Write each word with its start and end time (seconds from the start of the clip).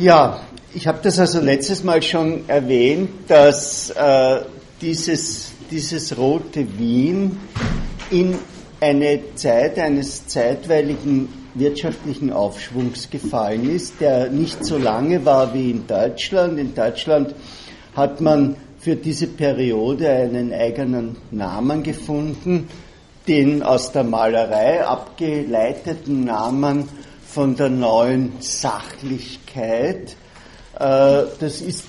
Ja, 0.00 0.40
ich 0.72 0.86
habe 0.86 1.00
das 1.02 1.18
also 1.18 1.40
letztes 1.40 1.84
Mal 1.84 2.02
schon 2.02 2.48
erwähnt, 2.48 3.10
dass 3.28 3.90
äh, 3.90 4.40
dieses, 4.80 5.52
dieses 5.70 6.16
rote 6.16 6.66
Wien 6.78 7.38
in 8.10 8.34
eine 8.80 9.20
Zeit 9.34 9.78
eines 9.78 10.26
zeitweiligen 10.26 11.28
wirtschaftlichen 11.52 12.32
Aufschwungs 12.32 13.10
gefallen 13.10 13.68
ist, 13.76 14.00
der 14.00 14.30
nicht 14.30 14.64
so 14.64 14.78
lange 14.78 15.22
war 15.26 15.52
wie 15.52 15.70
in 15.70 15.86
Deutschland. 15.86 16.58
In 16.58 16.74
Deutschland 16.74 17.34
hat 17.94 18.22
man 18.22 18.56
für 18.78 18.96
diese 18.96 19.26
Periode 19.26 20.08
einen 20.08 20.54
eigenen 20.54 21.16
Namen 21.30 21.82
gefunden, 21.82 22.70
den 23.28 23.62
aus 23.62 23.92
der 23.92 24.04
Malerei 24.04 24.82
abgeleiteten 24.82 26.24
Namen 26.24 26.88
von 27.32 27.54
der 27.54 27.68
neuen 27.68 28.32
Sachlichkeit. 28.40 30.16
Äh, 30.74 31.22
das 31.38 31.60
ist 31.60 31.84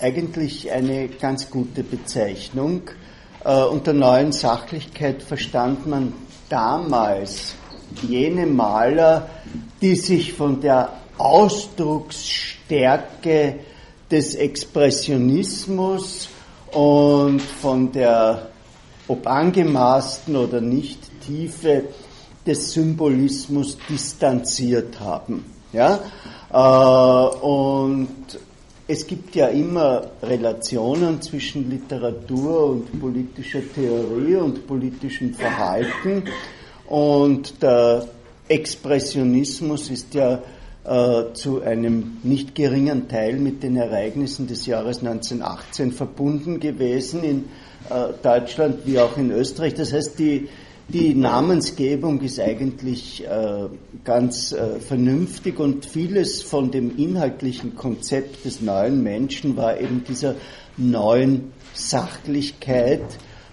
eigentlich 0.00 0.72
eine 0.72 1.06
ganz 1.08 1.50
gute 1.50 1.84
Bezeichnung. 1.84 2.82
Äh, 3.44 3.62
unter 3.62 3.92
neuen 3.92 4.32
Sachlichkeit 4.32 5.22
verstand 5.22 5.86
man 5.86 6.12
damals 6.48 7.54
jene 8.02 8.46
Maler, 8.46 9.30
die 9.80 9.94
sich 9.94 10.32
von 10.32 10.60
der 10.60 10.92
Ausdrucksstärke 11.18 13.60
des 14.10 14.34
Expressionismus 14.34 16.30
und 16.72 17.40
von 17.40 17.92
der, 17.92 18.48
ob 19.06 19.24
angemaßten 19.26 20.34
oder 20.34 20.60
nicht, 20.60 20.98
Tiefe 21.24 21.84
des 22.48 22.72
Symbolismus 22.72 23.76
distanziert 23.88 24.98
haben. 24.98 25.44
Ja? 25.72 26.00
Äh, 26.50 27.36
und 27.44 28.08
es 28.88 29.06
gibt 29.06 29.36
ja 29.36 29.48
immer 29.48 30.06
Relationen 30.22 31.20
zwischen 31.20 31.68
Literatur 31.70 32.70
und 32.70 32.98
politischer 32.98 33.60
Theorie 33.74 34.36
und 34.36 34.66
politischem 34.66 35.34
Verhalten. 35.34 36.24
Und 36.86 37.62
der 37.62 38.08
Expressionismus 38.48 39.90
ist 39.90 40.14
ja 40.14 40.40
äh, 40.84 41.34
zu 41.34 41.60
einem 41.60 42.16
nicht 42.22 42.54
geringen 42.54 43.08
Teil 43.08 43.36
mit 43.36 43.62
den 43.62 43.76
Ereignissen 43.76 44.46
des 44.46 44.64
Jahres 44.64 45.00
1918 45.00 45.92
verbunden 45.92 46.58
gewesen 46.58 47.22
in 47.22 47.44
äh, 47.90 48.14
Deutschland 48.22 48.86
wie 48.86 48.98
auch 48.98 49.18
in 49.18 49.30
Österreich. 49.30 49.74
Das 49.74 49.92
heißt, 49.92 50.18
die, 50.18 50.48
die 50.88 51.14
Namensgebung 51.14 52.20
ist 52.22 52.40
eigentlich 52.40 53.22
äh, 53.26 53.68
ganz 54.04 54.52
äh, 54.52 54.80
vernünftig 54.80 55.58
und 55.60 55.84
vieles 55.84 56.42
von 56.42 56.70
dem 56.70 56.96
inhaltlichen 56.96 57.76
Konzept 57.76 58.46
des 58.46 58.62
neuen 58.62 59.02
Menschen 59.02 59.56
war 59.56 59.78
eben 59.78 60.02
dieser 60.08 60.34
neuen 60.78 61.52
Sachlichkeit, 61.74 63.02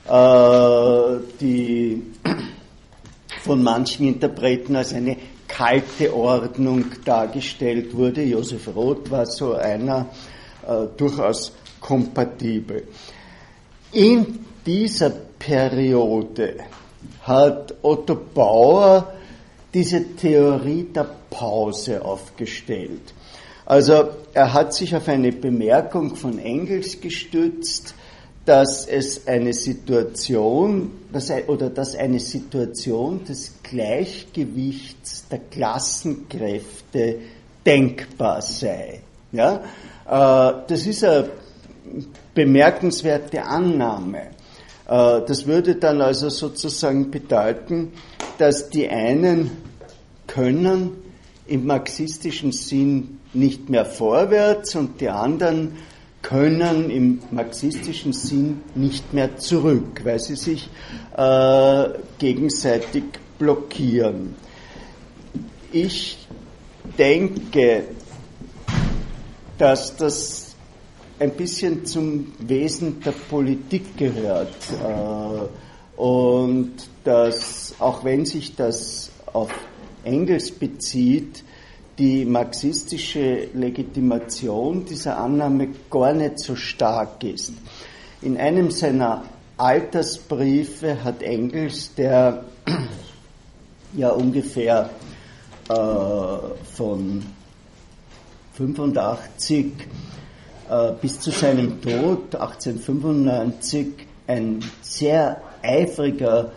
äh, 0.07 1.17
die 1.41 2.03
von 3.41 3.61
manchen 3.61 4.07
Interpreten 4.07 4.77
als 4.77 4.93
eine 4.93 5.17
kalte 5.49 6.15
Ordnung 6.15 6.85
dargestellt 7.03 7.93
wurde. 7.93 8.23
Josef 8.23 8.73
Roth 8.73 9.11
war 9.11 9.25
so 9.25 9.55
einer 9.55 10.07
äh, 10.65 10.85
durchaus 10.95 11.51
kompatibel. 11.81 12.87
In 13.91 14.39
dieser 14.65 15.09
Periode 15.09 16.55
hat 17.25 17.73
Otto 17.81 18.15
Bauer 18.15 19.13
diese 19.73 20.15
Theorie 20.15 20.83
der 20.83 21.07
Pause 21.29 22.03
aufgestellt. 22.03 23.13
Also 23.65 24.09
er 24.33 24.53
hat 24.53 24.73
sich 24.73 24.95
auf 24.95 25.07
eine 25.07 25.31
Bemerkung 25.31 26.15
von 26.15 26.39
Engels 26.39 27.01
gestützt, 27.01 27.95
dass 28.45 28.85
es 28.85 29.27
eine 29.27 29.53
Situation 29.53 30.91
dass, 31.11 31.31
oder 31.47 31.71
dass 31.71 31.95
eine 31.95 32.19
Situation 32.19 33.25
des 33.25 33.53
Gleichgewichts 33.63 35.27
der 35.29 35.39
Klassenkräfte 35.39 37.17
denkbar 37.65 38.43
sei. 38.43 39.01
Ja? 39.31 39.63
Äh, 40.05 40.61
das 40.67 40.85
ist 40.85 41.03
eine 41.03 41.29
bemerkenswerte 42.35 43.43
Annahme. 43.43 44.34
Äh, 44.87 45.21
das 45.27 45.45
würde 45.45 45.75
dann 45.75 46.01
also 46.01 46.29
sozusagen 46.29 47.11
bedeuten, 47.11 47.93
dass 48.37 48.69
die 48.69 48.89
einen 48.89 49.51
können 50.27 50.91
im 51.47 51.65
marxistischen 51.65 52.51
Sinn 52.51 53.19
nicht 53.33 53.69
mehr 53.69 53.85
vorwärts 53.85 54.75
und 54.75 54.99
die 55.01 55.09
anderen 55.09 55.73
können 56.21 56.89
im 56.89 57.21
marxistischen 57.29 58.13
Sinn 58.13 58.61
nicht 58.73 59.13
mehr 59.13 59.37
zurück, 59.37 60.01
weil 60.03 60.19
sie 60.19 60.35
sich 60.35 60.69
äh, 61.15 61.89
gegenseitig 62.17 63.03
blockieren. 63.37 64.35
Ich 65.71 66.27
denke, 66.97 67.83
dass 69.59 69.95
das 69.97 70.44
ein 71.19 71.31
bisschen 71.31 71.85
zum 71.85 72.33
Wesen 72.39 72.99
der 73.01 73.11
Politik 73.11 73.97
gehört 73.97 74.55
äh, 74.83 75.99
und 76.01 76.73
dass, 77.03 77.75
auch 77.79 78.03
wenn 78.03 78.25
sich 78.25 78.55
das 78.55 79.11
auf 79.31 79.51
Engels 80.03 80.51
bezieht, 80.51 81.43
die 81.97 82.25
marxistische 82.25 83.47
Legitimation 83.53 84.83
dieser 84.85 85.17
Annahme 85.17 85.69
gar 85.89 86.13
nicht 86.13 86.39
so 86.39 86.55
stark 86.55 87.23
ist. 87.23 87.53
In 88.21 88.37
einem 88.37 88.69
seiner 88.69 89.23
Altersbriefe 89.57 91.03
hat 91.03 91.23
Engels, 91.23 91.95
der 91.95 92.43
ja 93.95 94.09
ungefähr 94.09 94.89
äh, 95.69 95.73
von 96.75 97.23
85 98.53 99.65
äh, 99.65 99.71
bis 101.01 101.19
zu 101.19 101.31
seinem 101.31 101.81
Tod 101.81 102.35
1895 102.35 103.87
ein 104.27 104.59
sehr 104.81 105.41
eifriger 105.61 106.51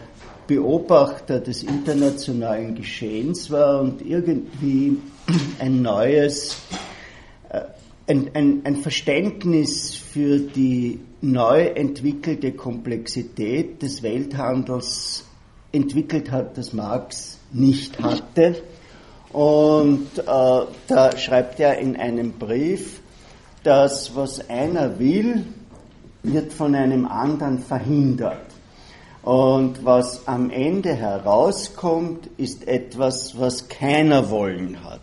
Beobachter 0.46 1.40
des 1.40 1.62
internationalen 1.62 2.74
Geschehens 2.74 3.50
war 3.50 3.82
und 3.82 4.04
irgendwie 4.04 4.96
ein 5.58 5.82
neues, 5.82 6.56
äh, 7.50 7.60
ein, 8.06 8.30
ein, 8.32 8.62
ein 8.64 8.76
Verständnis 8.76 9.94
für 9.94 10.38
die 10.38 11.00
neu 11.20 11.66
entwickelte 11.66 12.52
Komplexität 12.52 13.82
des 13.82 14.02
Welthandels 14.02 15.24
entwickelt 15.70 16.30
hat, 16.30 16.56
das 16.56 16.72
Marx 16.72 17.38
nicht 17.52 18.00
hatte. 18.00 18.62
Und 19.30 20.06
äh, 20.16 20.22
da 20.24 21.16
schreibt 21.18 21.60
er 21.60 21.78
in 21.78 21.96
einem 21.96 22.32
Brief, 22.32 22.97
dass 23.68 24.16
was 24.16 24.48
einer 24.48 24.98
will, 24.98 25.44
wird 26.22 26.54
von 26.54 26.74
einem 26.74 27.04
anderen 27.04 27.58
verhindert. 27.58 28.46
Und 29.20 29.84
was 29.84 30.26
am 30.26 30.48
Ende 30.48 30.94
herauskommt, 30.94 32.30
ist 32.38 32.66
etwas, 32.66 33.38
was 33.38 33.68
keiner 33.68 34.30
wollen 34.30 34.82
hat. 34.84 35.02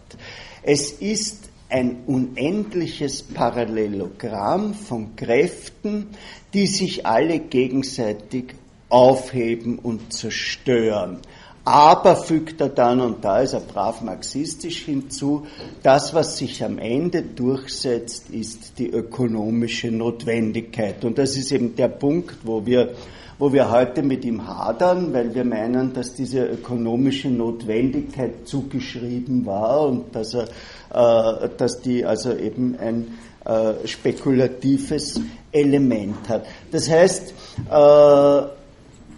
Es 0.63 0.93
ist 0.93 1.47
ein 1.69 1.97
unendliches 2.07 3.21
Parallelogramm 3.21 4.73
von 4.73 5.15
Kräften, 5.15 6.07
die 6.55 6.65
sich 6.65 7.05
alle 7.05 7.37
gegenseitig 7.37 8.55
aufheben 8.89 9.77
und 9.77 10.11
zerstören. 10.11 11.19
Aber 11.65 12.15
fügt 12.15 12.61
er 12.61 12.69
dann, 12.69 13.01
und 13.01 13.25
da 13.25 13.39
ist 13.39 13.53
er 13.53 13.59
brav 13.59 14.01
marxistisch 14.01 14.85
hinzu, 14.85 15.47
das, 15.81 16.13
was 16.13 16.37
sich 16.37 16.63
am 16.63 16.77
Ende 16.77 17.23
durchsetzt, 17.23 18.29
ist 18.29 18.78
die 18.78 18.91
ökonomische 18.91 19.90
Notwendigkeit. 19.90 21.03
Und 21.03 21.17
das 21.17 21.35
ist 21.35 21.51
eben 21.51 21.75
der 21.75 21.87
Punkt, 21.87 22.37
wo 22.43 22.66
wir 22.66 22.93
wo 23.37 23.51
wir 23.51 23.69
heute 23.69 24.01
mit 24.01 24.23
ihm 24.23 24.47
hadern, 24.47 25.13
weil 25.13 25.35
wir 25.35 25.43
meinen, 25.43 25.93
dass 25.93 26.13
diese 26.13 26.45
ökonomische 26.45 27.29
Notwendigkeit 27.29 28.47
zugeschrieben 28.47 29.45
war 29.45 29.87
und 29.87 30.16
dass, 30.16 30.34
er, 30.34 30.47
äh, 30.93 31.49
dass 31.57 31.81
die 31.81 32.05
also 32.05 32.34
eben 32.34 32.78
ein 32.79 33.17
äh, 33.43 33.85
spekulatives 33.85 35.19
Element 35.51 36.29
hat. 36.29 36.45
Das 36.72 36.90
heißt, 36.90 37.34
äh, 37.69 38.41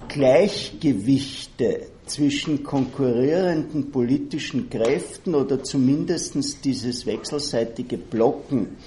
Gleichgewichte 0.07 1.81
zwischen 2.07 2.63
konkurrierenden 2.63 3.91
politischen 3.91 4.69
Kräften 4.69 5.35
oder 5.35 5.63
zumindest 5.63 6.63
dieses 6.65 7.05
wechselseitige 7.05 7.97
Blocken 7.97 8.77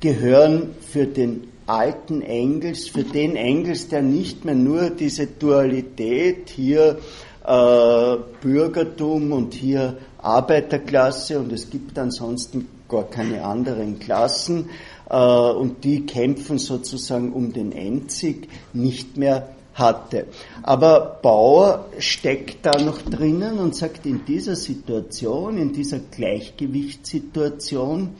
gehören 0.00 0.74
für 0.80 1.06
den 1.06 1.48
alten 1.66 2.22
Engels, 2.22 2.88
für 2.88 3.02
den 3.02 3.36
Engels, 3.36 3.88
der 3.88 4.02
nicht 4.02 4.44
mehr 4.44 4.54
nur 4.54 4.90
diese 4.90 5.26
Dualität 5.26 6.50
hier 6.50 6.98
äh, 7.44 8.16
Bürgertum 8.40 9.32
und 9.32 9.54
hier 9.54 9.96
Arbeiterklasse 10.18 11.38
und 11.38 11.52
es 11.52 11.70
gibt 11.70 11.98
ansonsten 11.98 12.68
gar 12.88 13.04
keine 13.04 13.44
anderen 13.44 13.98
Klassen 13.98 14.70
äh, 15.08 15.16
und 15.16 15.84
die 15.84 16.06
kämpfen 16.06 16.58
sozusagen 16.58 17.32
um 17.32 17.52
den 17.52 17.72
Endsieg 17.72 18.48
nicht 18.72 19.16
mehr 19.16 19.55
hatte. 19.76 20.26
Aber 20.62 21.18
Bauer 21.22 21.86
steckt 21.98 22.66
da 22.66 22.80
noch 22.80 23.02
drinnen 23.02 23.58
und 23.58 23.76
sagt, 23.76 24.06
in 24.06 24.24
dieser 24.24 24.56
Situation, 24.56 25.58
in 25.58 25.72
dieser 25.72 25.98
Gleichgewichtssituation 25.98 28.14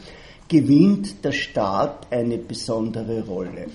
gewinnt 0.49 1.25
der 1.25 1.32
Staat 1.32 2.06
eine 2.11 2.38
besondere 2.38 3.25
Rolle. 3.26 3.67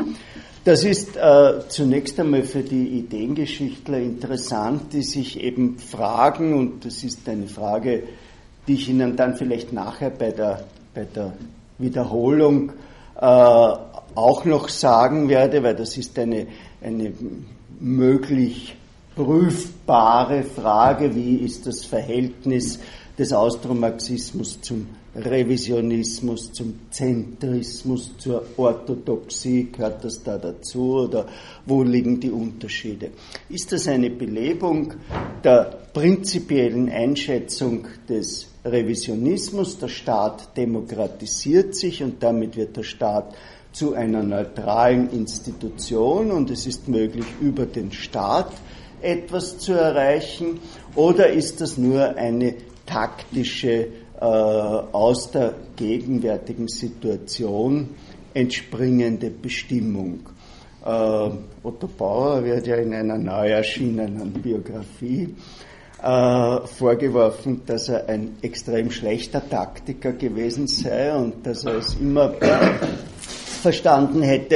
Das 0.64 0.84
ist 0.84 1.18
äh, 1.18 1.54
zunächst 1.68 2.20
einmal 2.20 2.44
für 2.44 2.62
die 2.62 3.00
Ideengeschichtler 3.00 3.98
interessant, 3.98 4.94
die 4.94 5.02
sich 5.02 5.42
eben 5.42 5.80
fragen, 5.80 6.54
und 6.54 6.86
das 6.86 7.04
ist 7.04 7.28
eine 7.28 7.48
Frage, 7.48 8.04
die 8.68 8.76
ich 8.76 8.90
Ihnen 8.90 9.16
dann 9.16 9.36
vielleicht 9.36 9.74
nachher 9.74 10.12
bei 10.12 10.30
der, 10.30 10.66
bei 10.94 11.06
der 11.06 11.34
Wiederholung 11.80 12.74
äh, 13.20 13.26
auch 13.26 14.46
noch 14.46 14.70
sagen 14.70 15.30
werde, 15.30 15.64
weil 15.64 15.76
das 15.76 15.98
ist 15.98 16.20
eine, 16.20 16.46
eine 16.80 17.12
möglich 17.82 18.76
prüfbare 19.16 20.44
Frage, 20.44 21.16
wie 21.16 21.38
ist 21.38 21.68
das 21.68 21.84
Verhältnis 21.84 22.80
des 23.18 23.34
Austromarxismus 23.34 24.62
zum 24.62 24.88
Revisionismus, 25.16 26.54
zum 26.54 26.80
Zentrismus, 26.90 28.12
zur 28.18 28.46
Orthodoxie, 28.56 29.68
gehört 29.70 30.06
das 30.06 30.24
da 30.24 30.38
dazu 30.38 31.00
oder 31.00 31.26
wo 31.66 31.84
liegen 31.84 32.20
die 32.20 32.32
Unterschiede? 32.32 33.10
Ist 33.50 33.74
das 33.74 33.90
eine 33.90 34.10
Belebung 34.10 34.94
der 35.44 35.80
prinzipiellen 35.94 36.90
Einschätzung 36.90 37.88
des 38.08 38.48
Revisionismus? 38.64 39.80
Der 39.80 39.90
Staat 39.90 40.56
demokratisiert 40.56 41.76
sich 41.76 42.02
und 42.02 42.24
damit 42.24 42.56
wird 42.56 42.78
der 42.78 42.84
Staat 42.84 43.36
zu 43.72 43.94
einer 43.94 44.24
neutralen 44.24 45.10
Institution 45.12 46.32
und 46.32 46.50
es 46.50 46.68
ist 46.68 46.88
möglich, 46.88 47.26
über 47.40 47.66
den 47.66 47.92
Staat 47.92 48.52
etwas 49.02 49.58
zu 49.58 49.74
erreichen? 49.74 50.60
Oder 50.96 51.32
ist 51.32 51.62
das 51.62 51.78
nur 51.78 52.16
eine 52.16 52.56
taktische, 52.86 53.88
äh, 54.20 54.26
aus 54.26 55.32
der 55.32 55.54
gegenwärtigen 55.76 56.68
Situation 56.68 57.90
entspringende 58.34 59.30
Bestimmung? 59.30 60.20
Äh, 60.86 61.30
Otto 61.64 61.88
Bauer 61.98 62.44
wird 62.44 62.68
ja 62.68 62.76
in 62.76 62.94
einer 62.94 63.18
neu 63.18 63.50
erschienenen 63.50 64.34
Biografie 64.34 65.36
äh, 66.02 66.60
vorgeworfen, 66.68 67.62
dass 67.66 67.90
er 67.90 68.10
ein 68.10 68.38
extrem 68.42 68.92
schlechter 68.92 69.48
Taktiker 69.48 70.14
gewesen 70.14 70.68
sei 70.68 71.14
und 71.14 71.46
dass 71.46 71.64
er 71.66 71.76
es 71.76 71.96
immer 71.96 72.34
verstanden 73.62 74.22
hätte, 74.22 74.56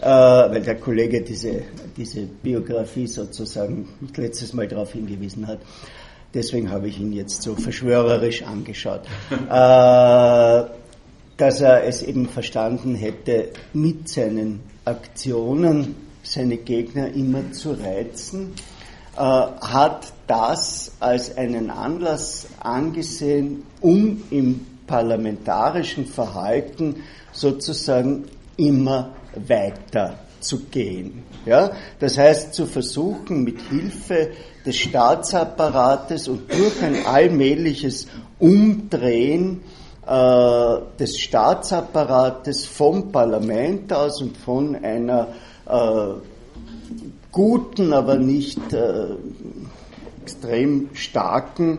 äh, 0.00 0.06
weil 0.06 0.62
der 0.62 0.76
Kollege 0.76 1.20
diese, 1.22 1.62
diese 1.96 2.22
Biografie 2.22 3.06
sozusagen 3.06 3.88
letztes 4.16 4.52
Mal 4.52 4.68
darauf 4.68 4.92
hingewiesen 4.92 5.46
hat. 5.46 5.58
Deswegen 6.32 6.70
habe 6.70 6.88
ich 6.88 7.00
ihn 7.00 7.12
jetzt 7.12 7.42
so 7.42 7.56
verschwörerisch 7.56 8.42
angeschaut. 8.42 9.02
äh, 9.30 10.80
dass 11.40 11.62
er 11.62 11.84
es 11.84 12.02
eben 12.02 12.28
verstanden 12.28 12.94
hätte, 12.94 13.48
mit 13.72 14.08
seinen 14.10 14.60
Aktionen 14.84 15.94
seine 16.22 16.58
Gegner 16.58 17.08
immer 17.14 17.50
zu 17.52 17.72
reizen, 17.72 18.52
äh, 19.16 19.20
hat 19.20 20.12
das 20.26 20.92
als 21.00 21.36
einen 21.36 21.70
Anlass 21.70 22.46
angesehen, 22.60 23.64
um 23.80 24.22
im 24.30 24.66
parlamentarischen 24.90 26.04
Verhalten 26.04 26.96
sozusagen 27.32 28.24
immer 28.56 29.10
weiter 29.36 30.18
zu 30.40 30.64
gehen. 30.64 31.22
Ja? 31.46 31.70
Das 32.00 32.18
heißt, 32.18 32.52
zu 32.52 32.66
versuchen, 32.66 33.44
mit 33.44 33.60
Hilfe 33.70 34.30
des 34.66 34.76
Staatsapparates 34.76 36.26
und 36.26 36.50
durch 36.50 36.82
ein 36.82 37.06
allmähliches 37.06 38.08
Umdrehen 38.40 39.60
äh, 40.06 40.76
des 40.98 41.20
Staatsapparates 41.20 42.64
vom 42.66 43.12
Parlament 43.12 43.92
aus 43.92 44.20
und 44.20 44.36
von 44.36 44.74
einer 44.74 45.28
äh, 45.66 46.14
guten, 47.30 47.92
aber 47.92 48.16
nicht 48.16 48.72
äh, 48.72 49.04
extrem 50.24 50.88
starken 50.94 51.78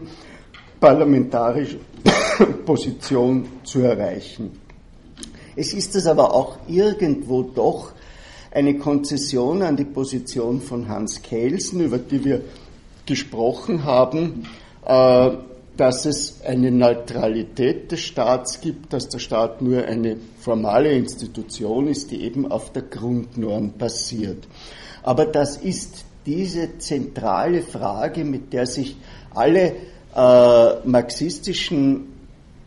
parlamentarischen 0.82 1.80
Position 2.66 3.48
zu 3.64 3.82
erreichen. 3.82 4.60
Es 5.56 5.74
ist 5.74 5.96
es 5.96 6.08
aber 6.08 6.34
auch 6.34 6.58
irgendwo 6.68 7.44
doch 7.44 7.94
eine 8.52 8.78
Konzession 8.78 9.62
an 9.62 9.78
die 9.78 9.86
Position 9.86 10.60
von 10.60 10.90
Hans 10.90 11.22
Kelsen, 11.22 11.82
über 11.82 12.00
die 12.00 12.26
wir 12.26 12.42
gesprochen 13.06 13.86
haben, 13.86 14.48
äh, 14.86 15.32
dass 15.78 16.06
es 16.06 16.42
eine 16.44 16.72
Neutralität 16.72 17.92
des 17.92 18.02
Staats 18.02 18.60
gibt, 18.60 18.92
dass 18.92 19.08
der 19.08 19.20
Staat 19.20 19.62
nur 19.62 19.86
eine 19.86 20.18
formale 20.40 20.92
Institution 20.92 21.88
ist, 21.88 22.12
die 22.12 22.24
eben 22.24 22.52
auf 22.52 22.74
der 22.74 22.84
Grundnorm 22.84 23.74
basiert. 23.78 24.48
Aber 25.04 25.26
das 25.26 25.58
ist 25.58 26.06
diese 26.26 26.78
zentrale 26.78 27.62
Frage, 27.62 28.26
mit 28.26 28.54
der 28.54 28.66
sich 28.66 28.98
alle 29.34 29.74
äh, 30.16 30.88
marxistischen 30.88 32.08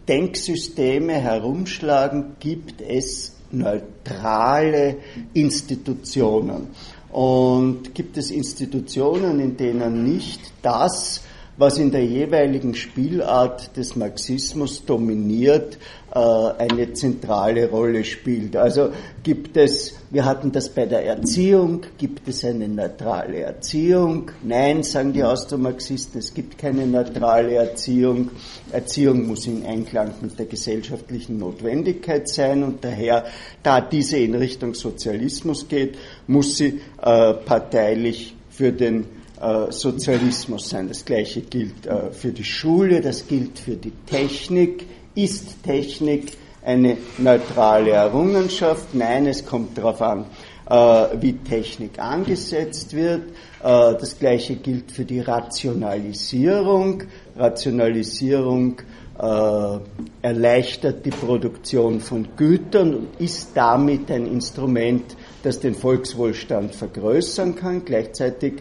Denksysteme 0.08 1.14
herumschlagen, 1.14 2.36
gibt 2.40 2.80
es 2.80 3.36
neutrale 3.50 4.96
Institutionen. 5.32 6.68
Und 7.10 7.94
gibt 7.94 8.16
es 8.16 8.30
Institutionen, 8.30 9.40
in 9.40 9.56
denen 9.56 10.04
nicht 10.04 10.40
das, 10.62 11.22
was 11.56 11.78
in 11.78 11.92
der 11.92 12.04
jeweiligen 12.04 12.74
Spielart 12.74 13.76
des 13.76 13.94
Marxismus 13.94 14.84
dominiert, 14.84 15.78
eine 16.14 16.92
zentrale 16.92 17.68
Rolle 17.68 18.04
spielt. 18.04 18.56
Also 18.56 18.90
gibt 19.22 19.56
es, 19.56 19.94
wir 20.10 20.24
hatten 20.24 20.52
das 20.52 20.68
bei 20.68 20.86
der 20.86 21.04
Erziehung, 21.04 21.82
gibt 21.98 22.28
es 22.28 22.44
eine 22.44 22.68
neutrale 22.68 23.40
Erziehung? 23.40 24.30
Nein, 24.44 24.84
sagen 24.84 25.12
die 25.12 25.24
Austromarxisten, 25.24 26.20
es 26.20 26.32
gibt 26.32 26.56
keine 26.56 26.86
neutrale 26.86 27.54
Erziehung. 27.54 28.30
Erziehung 28.70 29.26
muss 29.26 29.46
in 29.46 29.66
Einklang 29.66 30.12
mit 30.20 30.38
der 30.38 30.46
gesellschaftlichen 30.46 31.38
Notwendigkeit 31.38 32.28
sein 32.28 32.62
und 32.62 32.84
daher, 32.84 33.24
da 33.64 33.80
diese 33.80 34.18
in 34.18 34.36
Richtung 34.36 34.74
Sozialismus 34.74 35.66
geht, 35.68 35.98
muss 36.28 36.56
sie 36.58 36.80
äh, 37.02 37.34
parteilich 37.34 38.36
für 38.50 38.70
den 38.70 39.06
äh, 39.40 39.72
Sozialismus 39.72 40.68
sein. 40.68 40.88
Das 40.88 41.04
gleiche 41.04 41.40
gilt 41.40 41.86
äh, 41.86 42.12
für 42.12 42.30
die 42.30 42.44
Schule, 42.44 43.00
das 43.00 43.26
gilt 43.26 43.58
für 43.58 43.76
die 43.76 43.92
Technik, 44.06 44.86
ist 45.14 45.62
Technik 45.62 46.36
eine 46.64 46.96
neutrale 47.18 47.90
Errungenschaft? 47.90 48.94
Nein, 48.94 49.26
es 49.26 49.44
kommt 49.44 49.76
darauf 49.78 50.00
an, 50.02 50.26
äh, 50.68 50.74
wie 51.20 51.34
Technik 51.34 51.98
angesetzt 51.98 52.94
wird. 52.94 53.22
Äh, 53.62 53.94
das 53.94 54.18
gleiche 54.18 54.56
gilt 54.56 54.90
für 54.90 55.04
die 55.04 55.20
Rationalisierung. 55.20 57.04
Rationalisierung 57.36 58.80
äh, 59.18 59.78
erleichtert 60.22 61.06
die 61.06 61.10
Produktion 61.10 62.00
von 62.00 62.28
Gütern 62.36 62.94
und 62.94 63.20
ist 63.20 63.50
damit 63.54 64.10
ein 64.10 64.26
Instrument, 64.26 65.16
das 65.42 65.60
den 65.60 65.74
Volkswohlstand 65.74 66.74
vergrößern 66.74 67.54
kann. 67.54 67.84
Gleichzeitig 67.84 68.54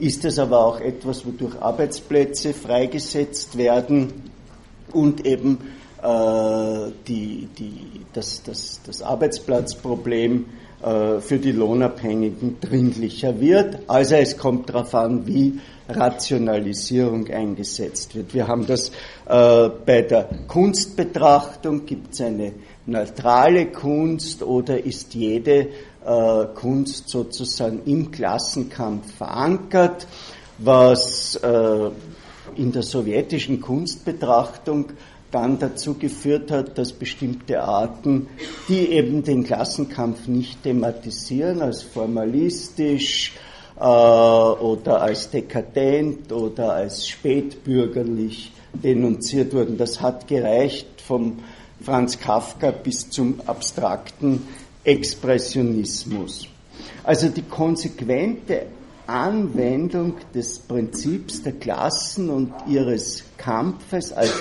ist 0.00 0.26
es 0.26 0.38
aber 0.38 0.66
auch 0.66 0.80
etwas, 0.80 1.24
wodurch 1.24 1.54
Arbeitsplätze 1.58 2.52
freigesetzt 2.52 3.56
werden 3.56 4.33
und 4.94 5.26
eben 5.26 5.58
äh, 6.02 6.90
die, 7.06 7.48
die, 7.58 7.80
das, 8.12 8.42
das, 8.42 8.80
das 8.86 9.02
Arbeitsplatzproblem 9.02 10.46
äh, 10.82 11.20
für 11.20 11.38
die 11.38 11.52
Lohnabhängigen 11.52 12.60
dringlicher 12.60 13.40
wird. 13.40 13.78
Also 13.88 14.16
es 14.16 14.36
kommt 14.36 14.68
darauf 14.68 14.94
an, 14.94 15.26
wie 15.26 15.58
Rationalisierung 15.88 17.28
eingesetzt 17.28 18.14
wird. 18.14 18.34
Wir 18.34 18.48
haben 18.48 18.66
das 18.66 18.90
äh, 19.26 19.70
bei 19.86 20.02
der 20.02 20.28
Kunstbetrachtung, 20.46 21.86
gibt 21.86 22.14
es 22.14 22.20
eine 22.20 22.52
neutrale 22.86 23.66
Kunst 23.66 24.42
oder 24.42 24.84
ist 24.84 25.14
jede 25.14 25.68
äh, 26.04 26.44
Kunst 26.54 27.08
sozusagen 27.08 27.80
im 27.86 28.10
Klassenkampf 28.10 29.10
verankert, 29.14 30.06
was 30.58 31.36
äh, 31.36 31.90
in 32.56 32.72
der 32.72 32.82
sowjetischen 32.82 33.60
Kunstbetrachtung 33.60 34.86
dann 35.30 35.58
dazu 35.58 35.94
geführt 35.94 36.50
hat, 36.52 36.78
dass 36.78 36.92
bestimmte 36.92 37.62
Arten, 37.62 38.28
die 38.68 38.90
eben 38.90 39.24
den 39.24 39.42
Klassenkampf 39.42 40.28
nicht 40.28 40.62
thematisieren, 40.62 41.60
als 41.60 41.82
formalistisch 41.82 43.32
äh, 43.76 43.80
oder 43.80 45.02
als 45.02 45.30
dekadent 45.30 46.30
oder 46.32 46.74
als 46.74 47.08
spätbürgerlich 47.08 48.52
denunziert 48.72 49.52
wurden. 49.52 49.76
Das 49.76 50.00
hat 50.00 50.28
gereicht 50.28 51.00
vom 51.00 51.40
Franz 51.80 52.18
Kafka 52.18 52.70
bis 52.70 53.10
zum 53.10 53.40
abstrakten 53.46 54.46
Expressionismus. 54.84 56.46
Also 57.02 57.28
die 57.28 57.42
konsequente 57.42 58.66
Anwendung 59.06 60.14
des 60.34 60.58
Prinzips 60.58 61.42
der 61.42 61.52
Klassen 61.52 62.30
und 62.30 62.52
ihres 62.66 63.24
Kampfes 63.36 64.12
als 64.12 64.32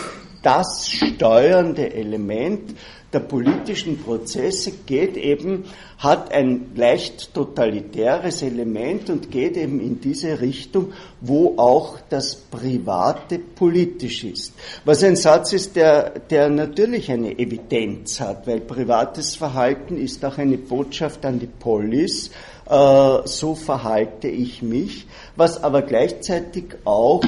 das 0.42 0.90
steuernde 0.90 1.94
Element 1.94 2.76
der 3.14 3.20
politischen 3.20 4.00
Prozesse 4.00 4.72
geht 4.88 5.18
eben, 5.18 5.66
hat 6.00 6.34
ein 6.34 6.72
leicht 6.76 7.34
totalitäres 7.34 8.42
Element 8.42 9.10
und 9.12 9.30
geht 9.30 9.56
eben 9.56 9.80
in 9.80 10.02
diese 10.02 10.42
Richtung, 10.42 10.94
wo 11.22 11.54
auch 11.58 12.00
das 12.10 12.36
Private 12.36 13.38
politisch 13.38 14.24
ist. 14.24 14.54
Was 14.84 15.04
ein 15.04 15.16
Satz 15.16 15.54
ist, 15.54 15.76
der, 15.76 16.10
der 16.32 16.50
natürlich 16.50 17.12
eine 17.12 17.38
Evidenz 17.38 18.20
hat, 18.20 18.48
weil 18.48 18.62
privates 18.62 19.36
Verhalten 19.36 19.96
ist 19.96 20.26
auch 20.26 20.40
eine 20.40 20.58
Botschaft 20.58 21.24
an 21.24 21.40
die 21.40 21.48
Polis, 21.48 22.32
äh, 22.70 23.18
so 23.26 23.56
verhalte 23.56 24.28
ich 24.28 24.62
mich, 24.62 25.08
was 25.36 25.64
aber 25.64 25.82
gleichzeitig 25.82 26.76
auch 26.86 27.24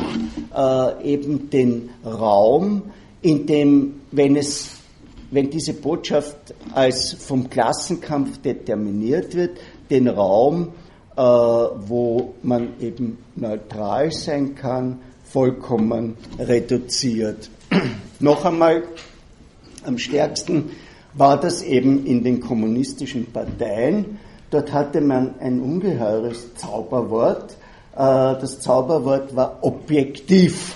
äh, 0.56 1.14
eben 1.14 1.50
den 1.50 1.90
Raum, 2.06 2.84
in 3.22 3.46
dem, 3.46 4.02
wenn 4.12 4.36
es 4.36 4.72
wenn 5.32 5.50
diese 5.50 5.74
Botschaft 5.74 6.54
als 6.74 7.14
vom 7.14 7.50
Klassenkampf 7.50 8.42
determiniert 8.42 9.36
wird, 9.36 9.58
den 9.90 10.08
Raum, 10.08 10.70
äh, 11.16 11.22
wo 11.22 12.36
man 12.44 12.80
eben 12.80 13.18
neutral 13.36 14.12
sein 14.12 14.56
kann, 14.56 15.00
vollkommen 15.24 16.16
reduziert. 16.40 17.50
Noch 18.20 18.46
einmal, 18.46 18.84
am 19.84 19.98
stärksten 19.98 20.72
war 21.14 21.40
das 21.40 21.62
eben 21.62 22.06
in 22.06 22.24
den 22.24 22.40
kommunistischen 22.40 23.26
Parteien. 23.26 24.20
Dort 24.56 24.72
hatte 24.72 25.02
man 25.02 25.36
ein 25.42 25.60
ungeheures 25.60 26.56
Zauberwort. 26.56 27.58
Äh, 27.92 27.98
das 27.98 28.62
Zauberwort 28.62 29.36
war 29.36 29.58
objektiv. 29.60 30.76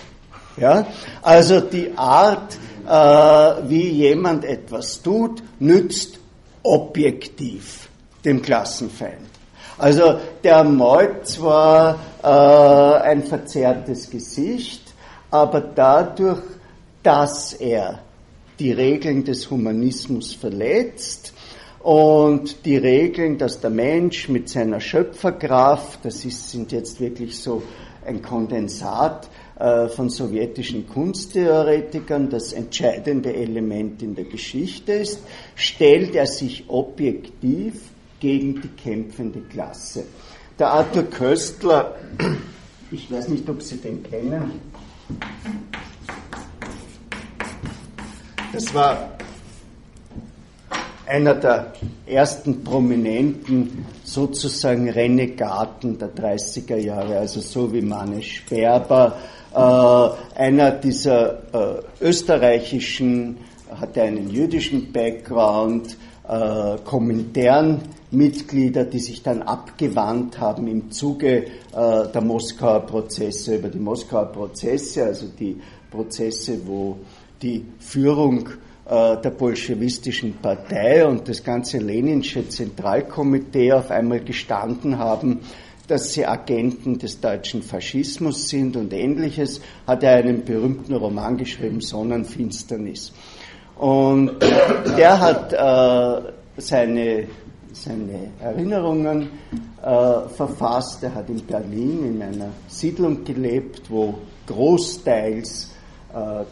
Ja? 0.58 0.86
Also 1.22 1.62
die 1.62 1.90
Art, 1.96 2.58
äh, 2.86 3.70
wie 3.70 3.88
jemand 3.88 4.44
etwas 4.44 5.02
tut, 5.02 5.42
nützt 5.60 6.20
objektiv 6.62 7.88
dem 8.26 8.42
Klassenfeind. 8.42 9.30
Also 9.78 10.20
der 10.44 10.66
malt 10.66 11.26
zwar 11.26 12.00
äh, 12.22 12.28
ein 12.28 13.24
verzerrtes 13.24 14.10
Gesicht, 14.10 14.94
aber 15.32 15.62
dadurch, 15.62 16.42
dass 17.02 17.54
er 17.54 18.00
die 18.60 18.74
Regeln 18.74 19.24
des 19.24 19.50
Humanismus 19.50 20.34
verletzt 20.34 21.32
und 21.80 22.66
die 22.66 22.78
Regeln, 22.78 23.38
dass 23.38 23.62
der 23.62 23.70
Mensch 23.70 24.28
mit 24.28 24.50
seiner 24.50 24.82
Schöpferkraft, 24.82 26.04
das 26.04 26.26
ist, 26.26 26.50
sind 26.50 26.72
jetzt 26.72 27.00
wirklich 27.00 27.40
so 27.40 27.64
ein 28.06 28.22
Kondensat 28.22 29.30
äh, 29.58 29.88
von 29.88 30.10
sowjetischen 30.10 30.88
Kunsttheoretikern 30.90 32.30
das 32.30 32.54
entscheidende 32.54 33.34
Element 33.34 34.02
in 34.02 34.16
der 34.16 34.26
Geschichte 34.26 34.94
ist, 34.94 35.20
stellt 35.56 36.16
er 36.16 36.28
sich 36.28 36.66
objektiv 36.68 37.76
gegen 38.20 38.62
die 38.62 38.70
kämpfende 38.70 39.42
Klasse. 39.42 40.04
Der 40.58 40.72
Arthur 40.72 41.04
Köstler, 41.04 41.96
ich 42.92 43.10
weiß 43.10 43.30
nicht, 43.30 43.50
ob 43.50 43.62
Sie 43.62 43.78
den 43.78 44.04
kennen, 44.04 44.60
das 48.52 48.74
war 48.74 49.19
einer 51.10 51.36
der 51.36 51.74
ersten 52.06 52.64
prominenten 52.64 53.86
sozusagen 54.04 54.90
Renegaten 54.90 55.98
der 55.98 56.16
30er 56.16 56.78
Jahre, 56.78 57.18
also 57.18 57.42
so 57.42 57.74
wie 57.74 57.82
Manne 57.82 58.22
Sperber, 58.22 59.18
äh, 59.54 60.40
einer 60.40 60.72
dieser 60.72 61.40
äh, 61.54 61.82
österreichischen, 62.02 63.38
hatte 63.76 64.04
einen 64.04 64.30
jüdischen 64.30 64.92
Background, 64.92 65.98
äh, 66.28 66.78
Komintern-Mitglieder, 66.86 68.86
die 68.86 69.00
sich 69.00 69.24
dann 69.24 69.42
abgewandt 69.42 70.40
haben 70.40 70.68
im 70.68 70.92
Zuge 70.92 71.46
der 71.72 72.22
Moskauer 72.22 72.82
Prozesse, 72.82 73.56
über 73.56 73.70
die 73.70 73.80
Moskauer 73.80 74.26
Prozesse, 74.26 75.06
also 75.06 75.28
die 75.40 75.56
Prozesse, 75.92 76.60
wo 76.66 76.98
die 77.42 77.64
Führung 77.80 78.50
der 78.90 79.30
bolschewistischen 79.38 80.38
Partei 80.42 81.06
und 81.06 81.30
das 81.30 81.44
ganze 81.44 81.78
Leninsche 81.78 82.50
Zentralkomitee 82.50 83.72
auf 83.72 83.92
einmal 83.92 84.22
gestanden 84.22 84.98
haben, 84.98 85.42
dass 85.90 86.14
sie 86.14 86.26
Agenten 86.26 86.98
des 86.98 87.20
deutschen 87.20 87.64
Faschismus 87.64 88.48
sind 88.48 88.78
und 88.78 88.94
ähnliches, 88.94 89.62
hat 89.88 90.04
er 90.04 90.16
einen 90.18 90.44
berühmten 90.44 90.96
Roman 90.96 91.38
geschrieben, 91.38 91.82
Sonnenfinsternis. 91.82 93.12
Und 93.78 94.34
der 94.98 95.20
hat 95.20 95.54
äh, 95.54 96.32
seine, 96.58 97.28
seine 97.72 98.32
Erinnerungen 98.40 99.30
äh, 99.82 100.28
verfasst. 100.30 101.04
Er 101.04 101.16
hat 101.16 101.30
in 101.30 101.46
Berlin 101.46 102.06
in 102.06 102.22
einer 102.22 102.50
Siedlung 102.68 103.24
gelebt, 103.24 103.84
wo 103.90 104.16
großteils 104.46 105.66
äh, 105.66 105.79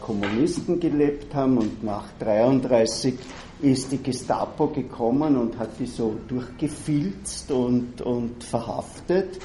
Kommunisten 0.00 0.78
gelebt 0.78 1.34
haben 1.34 1.58
und 1.58 1.82
nach 1.82 2.04
1933 2.20 3.14
ist 3.60 3.90
die 3.90 4.02
Gestapo 4.02 4.68
gekommen 4.68 5.36
und 5.36 5.58
hat 5.58 5.70
die 5.78 5.86
so 5.86 6.14
durchgefilzt 6.28 7.50
und, 7.50 8.00
und 8.02 8.44
verhaftet. 8.44 9.40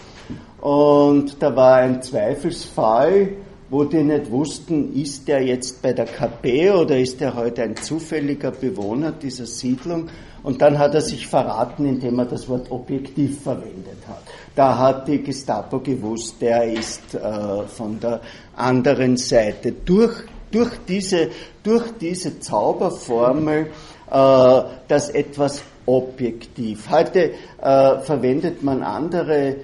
Und 0.61 1.41
da 1.41 1.55
war 1.55 1.77
ein 1.77 2.01
Zweifelsfall, 2.01 3.29
wo 3.69 3.85
die 3.85 4.03
nicht 4.03 4.29
wussten, 4.29 4.93
ist 4.93 5.27
der 5.27 5.41
jetzt 5.41 5.81
bei 5.81 5.93
der 5.93 6.05
KP 6.05 6.71
oder 6.71 6.97
ist 6.99 7.19
er 7.21 7.33
heute 7.33 7.63
ein 7.63 7.75
zufälliger 7.75 8.51
Bewohner 8.51 9.11
dieser 9.11 9.47
Siedlung. 9.47 10.09
Und 10.43 10.61
dann 10.61 10.77
hat 10.77 10.93
er 10.93 11.01
sich 11.01 11.25
verraten, 11.25 11.85
indem 11.85 12.19
er 12.19 12.25
das 12.25 12.47
Wort 12.49 12.69
objektiv 12.69 13.41
verwendet 13.41 13.97
hat. 14.07 14.21
Da 14.55 14.77
hat 14.77 15.07
die 15.07 15.23
Gestapo 15.23 15.79
gewusst, 15.79 16.35
der 16.41 16.71
ist 16.71 17.15
äh, 17.15 17.63
von 17.63 17.99
der 17.99 18.21
anderen 18.55 19.17
Seite. 19.17 19.71
Durch, 19.71 20.13
durch, 20.51 20.71
diese, 20.87 21.29
durch 21.63 21.91
diese 21.99 22.39
Zauberformel 22.39 23.67
äh, 24.09 24.61
das 24.87 25.09
etwas 25.09 25.63
objektiv. 25.85 26.89
Heute 26.89 27.31
äh, 27.61 27.99
verwendet 27.99 28.63
man 28.63 28.83
andere 28.83 29.57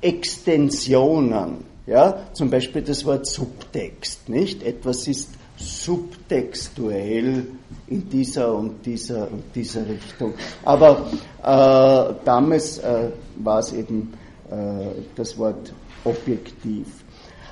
Extensionen, 0.00 1.64
ja, 1.86 2.26
zum 2.32 2.50
Beispiel 2.50 2.82
das 2.82 3.04
Wort 3.04 3.26
Subtext, 3.26 4.28
nicht? 4.28 4.62
Etwas 4.62 5.08
ist 5.08 5.30
subtextuell 5.56 7.46
in 7.88 8.08
dieser 8.08 8.54
und 8.54 8.84
dieser 8.86 9.30
und 9.30 9.44
dieser 9.54 9.88
Richtung. 9.88 10.34
Aber 10.64 11.10
äh, 11.42 12.14
damals 12.24 12.78
äh, 12.78 13.10
war 13.36 13.58
es 13.58 13.72
eben 13.72 14.12
äh, 14.50 15.02
das 15.16 15.36
Wort 15.36 15.72
objektiv. 16.04 16.86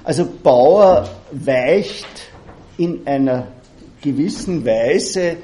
Also 0.07 0.25
Bauer 0.25 1.09
weicht 1.33 2.07
in 2.79 3.05
einer 3.09 3.49
gewissen 4.01 4.65
Weise 4.65 5.39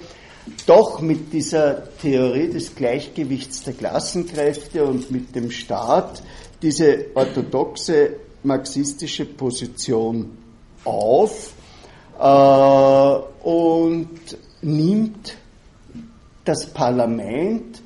doch 0.66 1.00
mit 1.00 1.32
dieser 1.32 1.82
Theorie 1.98 2.48
des 2.48 2.76
Gleichgewichts 2.76 3.64
der 3.64 3.72
Klassenkräfte 3.72 4.84
und 4.84 5.10
mit 5.10 5.34
dem 5.34 5.50
Staat 5.50 6.22
diese 6.62 7.06
orthodoxe 7.14 8.10
marxistische 8.44 9.24
Position 9.24 10.30
auf 10.84 11.54
äh, 12.20 13.44
und 13.44 14.20
nimmt 14.60 15.36
das 16.44 16.66
Parlament 16.66 17.82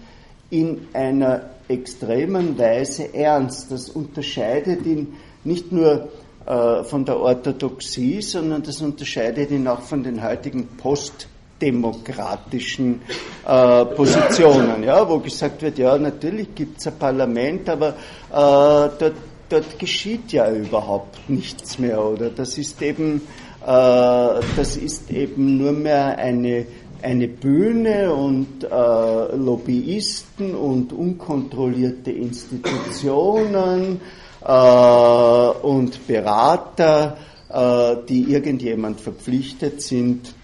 in 0.51 0.89
einer 0.93 1.49
extremen 1.69 2.59
Weise 2.59 3.15
ernst. 3.15 3.73
Das 3.73 3.89
unterscheidet 3.89 4.85
ihn 4.85 5.15
nicht 5.43 5.73
nur 5.73 6.11
von 6.47 7.05
der 7.05 7.19
Orthodoxie, 7.19 8.23
sondern 8.23 8.63
das 8.63 8.81
unterscheidet 8.81 9.51
ihn 9.51 9.67
auch 9.67 9.81
von 9.81 10.03
den 10.05 10.23
heutigen 10.23 10.69
Post- 10.77 11.29
demokratischen 11.61 13.01
äh, 13.47 13.85
Positionen, 13.87 14.83
ja, 14.83 15.09
wo 15.09 15.19
gesagt 15.19 15.63
wird, 15.63 15.79
ja, 15.79 15.97
natürlich 15.97 16.55
gibt 16.55 16.79
es 16.79 16.87
ein 16.87 16.99
Parlament, 16.99 17.69
aber 17.69 17.89
äh, 17.89 17.93
dort, 18.31 19.15
dort 19.49 19.79
geschieht 19.79 20.33
ja 20.33 20.51
überhaupt 20.51 21.29
nichts 21.29 21.79
mehr, 21.79 22.05
oder? 22.05 22.31
Das 22.31 22.59
ist 22.59 22.83
eben, 22.83 23.23
äh, 23.63 23.67
das 23.67 24.77
ist 24.77 25.11
eben 25.11 25.57
nur 25.57 25.73
mehr 25.73 26.19
eine, 26.19 26.67
eine 27.03 27.29
Bühne 27.29 28.13
und 28.13 28.65
äh, 28.65 29.37
Lobbyisten 29.37 30.55
und 30.55 30.93
unkontrollierte 30.93 32.11
Institutionen 32.11 33.97
äh, 33.97 34.26
und 34.47 36.07
Berater, 36.07 37.17
äh, 37.49 37.97
die 38.09 38.33
irgendjemand 38.33 39.01
verpflichtet 39.01 39.83
sind, 39.83 40.35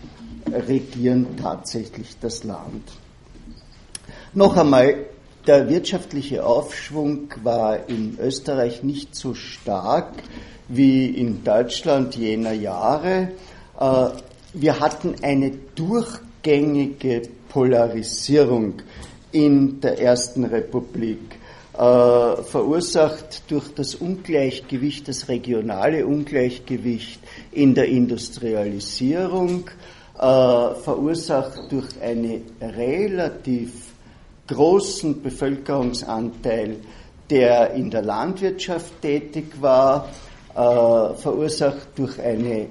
regieren 0.50 1.36
tatsächlich 1.40 2.16
das 2.20 2.44
Land. 2.44 2.82
Noch 4.34 4.56
einmal, 4.56 5.06
der 5.46 5.68
wirtschaftliche 5.68 6.44
Aufschwung 6.44 7.28
war 7.42 7.88
in 7.88 8.18
Österreich 8.20 8.82
nicht 8.82 9.14
so 9.14 9.34
stark 9.34 10.12
wie 10.68 11.06
in 11.06 11.44
Deutschland 11.44 12.16
jener 12.16 12.52
Jahre. 12.52 13.28
Äh, 13.78 14.08
wir 14.54 14.80
hatten 14.80 15.16
eine 15.22 15.50
durchgängige 15.74 17.22
Polarisierung 17.48 18.82
in 19.32 19.80
der 19.80 19.98
Ersten 20.00 20.44
Republik, 20.44 21.38
äh, 21.74 22.42
verursacht 22.42 23.50
durch 23.50 23.74
das 23.74 23.94
Ungleichgewicht, 23.94 25.08
das 25.08 25.28
regionale 25.28 26.06
Ungleichgewicht 26.06 27.20
in 27.50 27.74
der 27.74 27.88
Industrialisierung, 27.88 29.70
äh, 30.18 30.20
verursacht 30.20 31.70
durch 31.70 31.88
einen 32.02 32.42
relativ 32.60 33.70
großen 34.46 35.22
Bevölkerungsanteil, 35.22 36.76
der 37.30 37.72
in 37.72 37.90
der 37.90 38.02
Landwirtschaft 38.02 39.00
tätig 39.00 39.46
war, 39.60 40.08
äh, 40.54 40.54
verursacht 40.54 41.88
durch 41.96 42.20
eine 42.20 42.66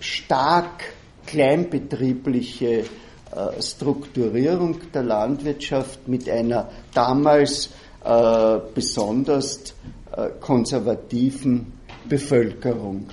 stark 0.00 0.84
kleinbetriebliche 1.26 2.78
äh, 2.78 3.62
Strukturierung 3.62 4.80
der 4.94 5.02
Landwirtschaft 5.02 6.08
mit 6.08 6.28
einer 6.28 6.70
damals 6.94 7.68
äh, 8.04 8.58
besonders 8.74 9.74
äh, 10.16 10.28
konservativen 10.40 11.72
Bevölkerung. 12.08 13.06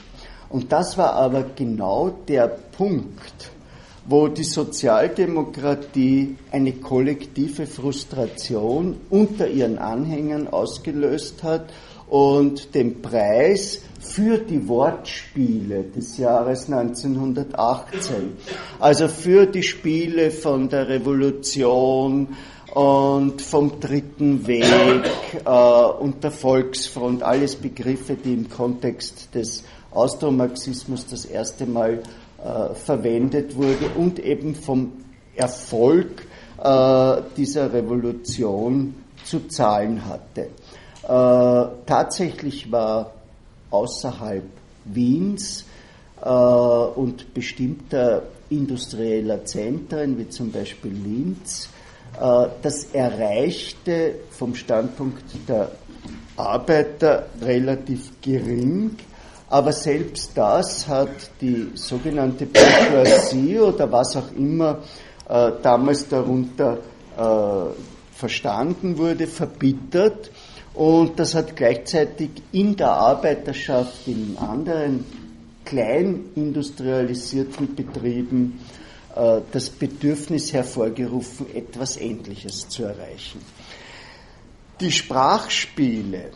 Und 0.49 0.71
das 0.71 0.97
war 0.97 1.13
aber 1.13 1.43
genau 1.55 2.09
der 2.27 2.47
Punkt, 2.47 3.51
wo 4.07 4.27
die 4.27 4.43
Sozialdemokratie 4.43 6.37
eine 6.51 6.73
kollektive 6.73 7.65
Frustration 7.65 8.97
unter 9.09 9.47
ihren 9.47 9.79
Anhängern 9.79 10.47
ausgelöst 10.47 11.41
hat 11.43 11.73
und 12.07 12.75
den 12.75 13.01
Preis 13.01 13.81
für 13.99 14.37
die 14.37 14.67
Wortspiele 14.67 15.83
des 15.83 16.17
Jahres 16.17 16.71
1918, 16.71 18.37
also 18.79 19.07
für 19.07 19.47
die 19.47 19.63
Spiele 19.63 20.29
von 20.29 20.69
der 20.69 20.87
Revolution 20.87 22.35
und 22.75 23.41
vom 23.41 23.79
Dritten 23.79 24.46
Weg 24.48 25.05
äh, 25.46 25.50
und 25.50 26.24
der 26.24 26.32
Volksfront, 26.32 27.24
alles 27.24 27.55
Begriffe, 27.55 28.15
die 28.15 28.34
im 28.34 28.50
Kontext 28.50 29.34
des 29.34 29.63
Austromarxismus 29.91 31.08
das 31.08 31.24
erste 31.24 31.65
Mal 31.65 32.03
äh, 32.44 32.74
verwendet 32.75 33.55
wurde 33.55 33.89
und 33.96 34.20
eben 34.20 34.55
vom 34.55 34.91
Erfolg 35.38 36.27
äh, 36.62 37.22
dieser 37.38 37.72
Revolution 37.72 38.94
zu 39.24 39.48
zahlen 39.48 40.01
hatte. 40.05 40.50
Äh, 41.03 41.86
tatsächlich 41.86 42.70
war 42.74 43.13
außerhalb 43.72 44.44
Wiens 44.84 45.63
äh, 46.22 46.29
und 46.29 47.34
bestimmter 47.34 48.24
industrieller 48.50 49.46
Zentren, 49.46 50.17
wie 50.17 50.27
zum 50.27 50.51
Beispiel 50.51 50.91
Linz, 50.91 51.70
das 52.17 52.86
Erreichte 52.93 54.15
vom 54.31 54.55
Standpunkt 54.55 55.24
der 55.48 55.72
Arbeiter 56.38 57.27
relativ 57.41 58.12
gering, 58.22 58.91
aber 59.50 59.72
selbst 59.72 60.31
das 60.36 60.88
hat 60.88 61.29
die 61.39 61.72
sogenannte 61.75 62.45
Bourgeoisie 62.45 63.60
oder 63.60 63.91
was 63.91 64.15
auch 64.17 64.31
immer 64.36 64.79
äh, 65.29 65.51
damals 65.62 66.07
darunter 66.07 66.79
äh, 67.17 67.74
verstanden 68.12 68.98
wurde, 68.98 69.27
verbittert. 69.27 70.31
Und 70.74 71.20
das 71.20 71.35
hat 71.35 71.55
gleichzeitig 71.55 72.31
in 72.51 72.75
der 72.75 72.92
Arbeiterschaft, 72.92 74.07
in 74.07 74.35
anderen 74.37 75.05
klein 75.63 76.25
industrialisierten 76.35 77.75
Betrieben 77.75 78.59
äh, 78.59 78.84
das 79.15 79.69
Bedürfnis 79.69 80.51
hervorgerufen, 80.51 81.47
etwas 81.55 81.97
Ähnliches 81.97 82.67
zu 82.67 82.83
erreichen. 82.83 83.39
Die 84.81 84.91
Sprachspiele 84.91 86.31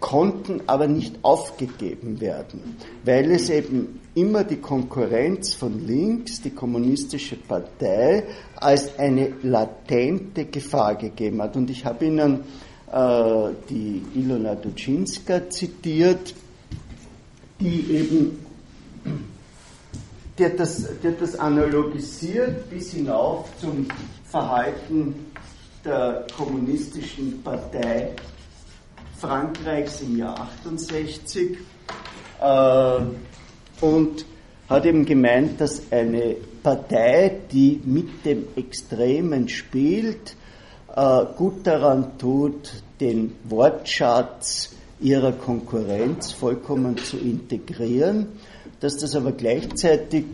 konnten 0.00 0.60
aber 0.66 0.86
nicht 0.86 1.16
aufgegeben 1.22 2.20
werden, 2.20 2.76
weil 3.04 3.30
es 3.30 3.48
eben 3.48 4.00
immer 4.14 4.44
die 4.44 4.56
Konkurrenz 4.56 5.54
von 5.54 5.86
links, 5.86 6.42
die 6.42 6.50
kommunistische 6.50 7.36
Partei, 7.36 8.24
als 8.56 8.98
eine 8.98 9.32
latente 9.42 10.44
Gefahr 10.44 10.96
gegeben 10.96 11.40
hat. 11.40 11.56
Und 11.56 11.70
ich 11.70 11.84
habe 11.84 12.04
Ihnen 12.04 12.40
äh, 12.92 13.50
die 13.70 14.02
Ilona 14.14 14.54
Duczynska 14.56 15.48
zitiert, 15.48 16.34
die 17.60 17.80
eben 17.90 18.38
hat, 20.40 20.58
das, 20.58 20.88
hat 21.02 21.20
das 21.20 21.38
analogisiert 21.38 22.68
bis 22.70 22.92
hinauf 22.92 23.48
zum 23.60 23.86
Verhalten 24.24 25.26
der 25.84 26.26
kommunistischen 26.36 27.42
Partei 27.42 28.16
Frankreichs 29.18 30.00
im 30.00 30.18
Jahr 30.18 30.48
68 30.64 31.56
äh, 32.40 33.00
und 33.80 34.26
hat 34.68 34.86
eben 34.86 35.04
gemeint, 35.04 35.60
dass 35.60 35.82
eine 35.92 36.36
Partei, 36.62 37.40
die 37.52 37.80
mit 37.84 38.24
dem 38.24 38.44
Extremen 38.56 39.48
spielt, 39.48 40.36
äh, 40.94 41.24
gut 41.36 41.66
daran 41.66 42.18
tut, 42.18 42.82
den 43.00 43.34
Wortschatz 43.44 44.74
ihrer 45.00 45.32
Konkurrenz 45.32 46.32
vollkommen 46.32 46.96
zu 46.96 47.18
integrieren, 47.18 48.28
dass 48.80 48.96
das 48.96 49.14
aber 49.14 49.32
gleichzeitig 49.32 50.24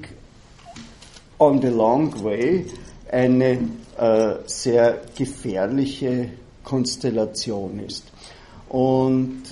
on 1.38 1.61
the 1.61 1.68
long 1.68 2.12
way 2.22 2.66
eine 3.11 3.59
äh, 3.98 4.35
sehr 4.46 5.00
gefährliche 5.16 6.31
Konstellation 6.64 7.81
ist. 7.81 8.05
Und 8.68 9.42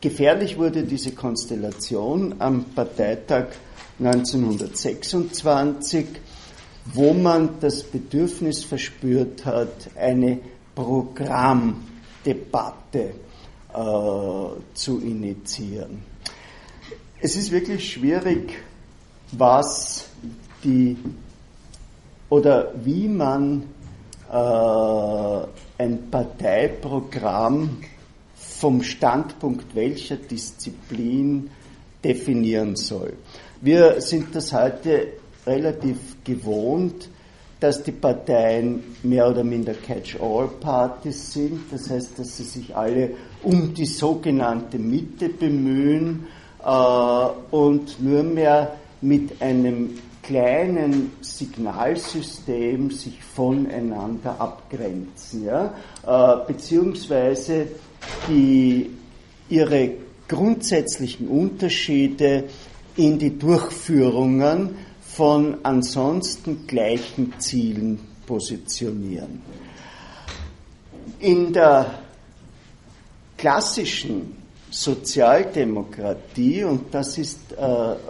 gefährlich 0.00 0.58
wurde 0.58 0.84
diese 0.84 1.12
Konstellation 1.12 2.34
am 2.38 2.64
Parteitag 2.74 3.46
1926 3.98 6.06
wo 6.92 7.14
man 7.14 7.60
das 7.60 7.82
Bedürfnis 7.82 8.62
verspürt 8.64 9.46
hat, 9.46 9.88
eine 9.96 10.40
Programmdebatte 10.74 13.14
äh, 13.72 14.74
zu 14.74 15.00
initiieren. 15.00 16.02
Es 17.24 17.36
ist 17.36 17.50
wirklich 17.52 17.90
schwierig, 17.90 18.52
was 19.32 20.08
die 20.62 20.94
oder 22.28 22.74
wie 22.84 23.08
man 23.08 23.62
äh, 24.30 25.46
ein 25.78 26.10
Parteiprogramm 26.10 27.78
vom 28.34 28.82
Standpunkt 28.82 29.74
welcher 29.74 30.16
Disziplin 30.16 31.48
definieren 32.04 32.76
soll. 32.76 33.14
Wir 33.62 34.02
sind 34.02 34.34
das 34.34 34.52
heute 34.52 35.14
relativ 35.46 36.22
gewohnt, 36.24 37.08
dass 37.58 37.82
die 37.82 37.92
Parteien 37.92 38.84
mehr 39.02 39.30
oder 39.30 39.44
minder 39.44 39.72
Catch-all-Partys 39.72 41.32
sind. 41.32 41.72
Das 41.72 41.88
heißt, 41.88 42.18
dass 42.18 42.36
sie 42.36 42.44
sich 42.44 42.76
alle 42.76 43.12
um 43.42 43.72
die 43.72 43.86
sogenannte 43.86 44.78
Mitte 44.78 45.30
bemühen 45.30 46.26
und 46.64 48.00
nur 48.00 48.22
mehr 48.22 48.76
mit 49.00 49.42
einem 49.42 49.98
kleinen 50.22 51.12
Signalsystem 51.20 52.90
sich 52.90 53.22
voneinander 53.22 54.40
abgrenzen, 54.40 55.44
ja? 55.44 55.74
Äh, 56.06 56.46
beziehungsweise 56.46 57.66
die, 58.28 58.90
ihre 59.48 59.90
grundsätzlichen 60.26 61.28
Unterschiede 61.28 62.44
in 62.96 63.18
die 63.18 63.38
Durchführungen 63.38 64.76
von 65.00 65.58
ansonsten 65.62 66.66
gleichen 66.66 67.34
Zielen 67.38 68.00
positionieren. 68.26 69.42
In 71.20 71.52
der 71.52 71.98
klassischen 73.36 74.43
Sozialdemokratie, 74.74 76.64
und 76.64 76.92
das 76.92 77.16
ist 77.16 77.52
äh, 77.52 77.56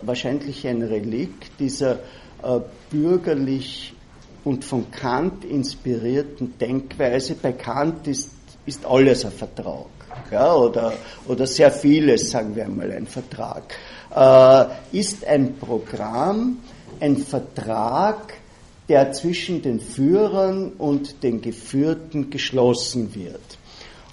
wahrscheinlich 0.00 0.66
ein 0.66 0.82
Relikt 0.82 1.60
dieser 1.60 1.98
äh, 2.42 2.60
bürgerlich 2.90 3.92
und 4.44 4.64
von 4.64 4.90
Kant 4.90 5.44
inspirierten 5.44 6.56
Denkweise, 6.58 7.34
bei 7.34 7.52
Kant 7.52 8.08
ist, 8.08 8.30
ist 8.64 8.86
alles 8.86 9.26
ein 9.26 9.32
Vertrag. 9.32 9.86
Ja, 10.30 10.54
oder, 10.54 10.94
oder 11.28 11.46
sehr 11.46 11.70
vieles, 11.70 12.30
sagen 12.30 12.56
wir 12.56 12.64
einmal, 12.64 12.90
ein 12.92 13.06
Vertrag, 13.06 13.74
äh, 14.14 14.98
ist 14.98 15.26
ein 15.26 15.56
Programm, 15.56 16.60
ein 16.98 17.18
Vertrag, 17.18 18.34
der 18.88 19.12
zwischen 19.12 19.60
den 19.60 19.80
Führern 19.80 20.72
und 20.78 21.22
den 21.22 21.42
Geführten 21.42 22.30
geschlossen 22.30 23.14
wird. 23.14 23.58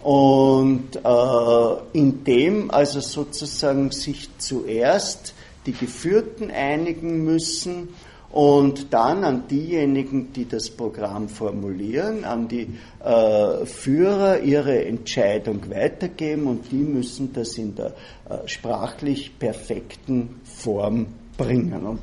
Und 0.04 0.96
äh, 0.96 1.98
in 1.98 2.24
dem 2.24 2.72
also 2.72 3.00
sozusagen 3.00 3.92
sich 3.92 4.30
zuerst 4.38 5.34
die 5.66 5.74
Geführten 5.74 6.50
einigen 6.50 7.24
müssen 7.24 7.90
und 8.32 8.94
dann 8.94 9.24
an 9.24 9.48
diejenigen, 9.50 10.32
die 10.32 10.48
das 10.48 10.70
Programm 10.70 11.28
formulieren, 11.28 12.24
an 12.24 12.48
die 12.48 12.68
äh, 13.04 13.66
Führer 13.66 14.40
ihre 14.40 14.86
Entscheidung 14.86 15.70
weitergeben 15.70 16.48
und 16.48 16.72
die 16.72 16.78
müssen 16.78 17.34
das 17.34 17.58
in 17.58 17.76
der 17.76 17.88
äh, 18.30 18.48
sprachlich 18.48 19.38
perfekten 19.38 20.40
Form 20.46 21.08
bringen. 21.38 21.86
Und 21.86 22.00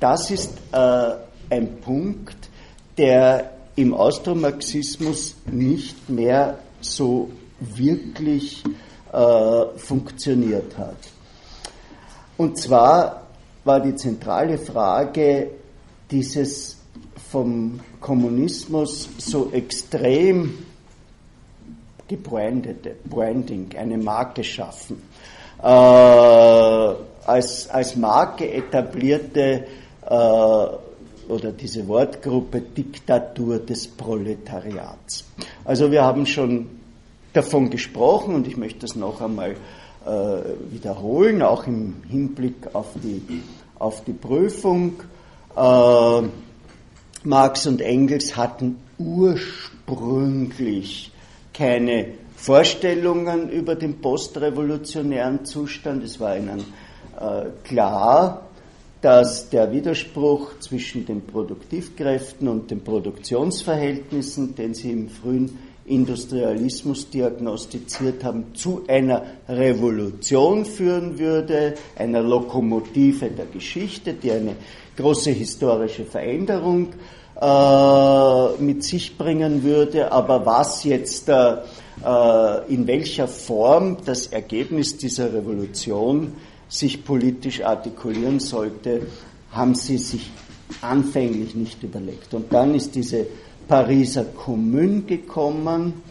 das 0.00 0.30
ist 0.30 0.52
äh, 0.72 1.10
ein 1.50 1.80
Punkt, 1.80 2.50
der 2.96 3.52
im 3.76 3.94
Austromarxismus 3.94 5.36
nicht 5.46 6.10
mehr 6.10 6.58
so 6.80 7.30
wirklich 7.60 8.62
äh, 9.12 9.64
funktioniert 9.76 10.76
hat. 10.76 10.96
Und 12.36 12.58
zwar 12.58 13.26
war 13.64 13.80
die 13.80 13.96
zentrale 13.96 14.58
Frage 14.58 15.50
dieses 16.10 16.76
vom 17.30 17.80
Kommunismus 18.00 19.08
so 19.18 19.50
extrem 19.52 20.66
gebrandete 22.06 22.96
Branding, 23.04 23.68
eine 23.76 23.98
Marke 23.98 24.42
schaffen, 24.42 25.02
äh, 25.62 25.66
als, 25.66 27.68
als 27.68 27.96
Marke 27.96 28.50
etablierte 28.50 29.66
äh, 30.08 30.66
oder 31.28 31.52
diese 31.52 31.86
Wortgruppe 31.88 32.60
Diktatur 32.60 33.58
des 33.58 33.86
Proletariats. 33.86 35.24
Also 35.64 35.90
wir 35.90 36.02
haben 36.02 36.26
schon 36.26 36.66
davon 37.32 37.70
gesprochen 37.70 38.34
und 38.34 38.46
ich 38.46 38.56
möchte 38.56 38.80
das 38.80 38.96
noch 38.96 39.20
einmal 39.20 39.56
äh, 40.06 40.38
wiederholen, 40.70 41.42
auch 41.42 41.66
im 41.66 41.96
Hinblick 42.08 42.54
auf 42.72 42.88
die, 43.02 43.42
auf 43.78 44.04
die 44.04 44.12
Prüfung. 44.12 44.94
Äh, 45.56 46.22
Marx 47.24 47.66
und 47.66 47.80
Engels 47.80 48.36
hatten 48.36 48.78
ursprünglich 48.98 51.10
keine 51.52 52.14
Vorstellungen 52.36 53.50
über 53.50 53.74
den 53.74 54.00
postrevolutionären 54.00 55.44
Zustand. 55.44 56.04
Es 56.04 56.20
war 56.20 56.36
ihnen 56.36 56.64
äh, 57.18 57.46
klar, 57.64 58.47
dass 59.00 59.48
der 59.50 59.70
Widerspruch 59.72 60.58
zwischen 60.58 61.06
den 61.06 61.24
Produktivkräften 61.24 62.48
und 62.48 62.70
den 62.70 62.82
Produktionsverhältnissen, 62.82 64.54
den 64.54 64.74
sie 64.74 64.90
im 64.90 65.08
frühen 65.08 65.58
Industrialismus 65.86 67.08
diagnostiziert 67.08 68.24
haben, 68.24 68.54
zu 68.54 68.82
einer 68.88 69.22
Revolution 69.48 70.64
führen 70.64 71.18
würde, 71.18 71.74
einer 71.96 72.22
Lokomotive 72.22 73.30
der 73.30 73.46
Geschichte, 73.46 74.12
die 74.12 74.32
eine 74.32 74.56
große 74.96 75.30
historische 75.30 76.04
Veränderung 76.04 76.88
äh, 77.40 78.62
mit 78.62 78.82
sich 78.82 79.16
bringen 79.16 79.62
würde. 79.62 80.12
Aber 80.12 80.44
was 80.44 80.84
jetzt 80.84 81.28
äh, 81.28 81.54
in 82.68 82.86
welcher 82.86 83.28
Form 83.28 83.96
das 84.04 84.26
Ergebnis 84.26 84.96
dieser 84.96 85.32
Revolution 85.32 86.34
sich 86.68 87.04
politisch 87.04 87.62
artikulieren 87.62 88.40
sollte, 88.40 89.06
haben 89.52 89.74
sie 89.74 89.98
sich 89.98 90.30
anfänglich 90.82 91.54
nicht 91.54 91.82
überlegt. 91.82 92.34
Und 92.34 92.52
dann 92.52 92.74
ist 92.74 92.94
diese 92.94 93.26
Pariser 93.66 94.24
Kommune 94.24 95.02
gekommen. 95.02 96.02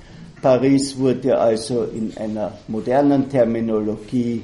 Paris 0.41 0.97
wurde 0.97 1.37
also 1.39 1.83
in 1.83 2.15
einer 2.17 2.57
modernen 2.67 3.29
Terminologie 3.29 4.43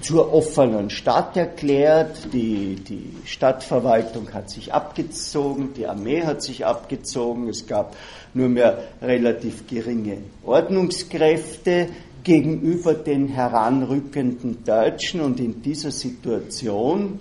zur 0.00 0.32
offenen 0.32 0.90
Stadt 0.90 1.36
erklärt. 1.36 2.32
Die, 2.32 2.76
die 2.76 3.14
Stadtverwaltung 3.24 4.32
hat 4.34 4.50
sich 4.50 4.72
abgezogen, 4.72 5.74
die 5.74 5.86
Armee 5.86 6.22
hat 6.22 6.42
sich 6.42 6.66
abgezogen, 6.66 7.48
es 7.48 7.66
gab 7.66 7.96
nur 8.34 8.48
mehr 8.48 8.82
relativ 9.00 9.66
geringe 9.68 10.18
Ordnungskräfte 10.44 11.88
gegenüber 12.22 12.94
den 12.94 13.28
heranrückenden 13.28 14.64
Deutschen 14.64 15.20
und 15.20 15.40
in 15.40 15.62
dieser 15.62 15.90
Situation 15.90 17.18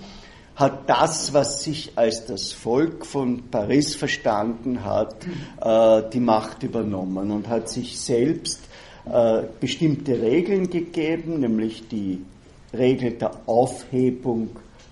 hat 0.56 0.90
das, 0.90 1.34
was 1.34 1.64
sich 1.64 1.94
als 1.96 2.26
das 2.26 2.52
Volk 2.52 3.06
von 3.06 3.50
Paris 3.50 3.96
verstanden 3.96 4.84
hat, 4.84 5.16
äh, 5.62 6.04
die 6.12 6.20
Macht 6.20 6.64
übernommen 6.64 7.32
und 7.32 7.48
hat 7.48 7.70
sich 7.70 8.00
selbst 8.00 8.62
äh, 9.06 9.44
bestimmte 9.60 10.22
Regeln 10.22 10.70
gegeben, 10.70 11.40
nämlich 11.40 11.88
die 11.88 12.24
Regel 12.74 13.12
der 13.14 13.32
Aufhebung 13.48 14.50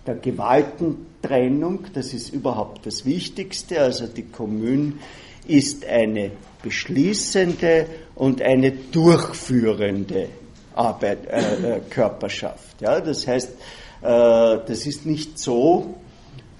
der 0.07 0.15
Gewaltentrennung. 0.15 1.85
Das 1.93 2.13
ist 2.13 2.33
überhaupt 2.33 2.85
das 2.85 3.05
Wichtigste. 3.05 3.81
Also 3.81 4.07
die 4.07 4.23
Kommune 4.23 4.93
ist 5.47 5.85
eine 5.85 6.31
beschließende 6.61 7.85
und 8.15 8.41
eine 8.41 8.71
durchführende 8.71 10.29
Arbeit, 10.75 11.25
äh, 11.27 11.77
äh, 11.77 11.79
Körperschaft. 11.89 12.81
Ja, 12.81 12.99
das 12.99 13.27
heißt, 13.27 13.49
äh, 13.49 13.53
das 14.01 14.85
ist 14.85 15.05
nicht 15.05 15.39
so, 15.39 15.95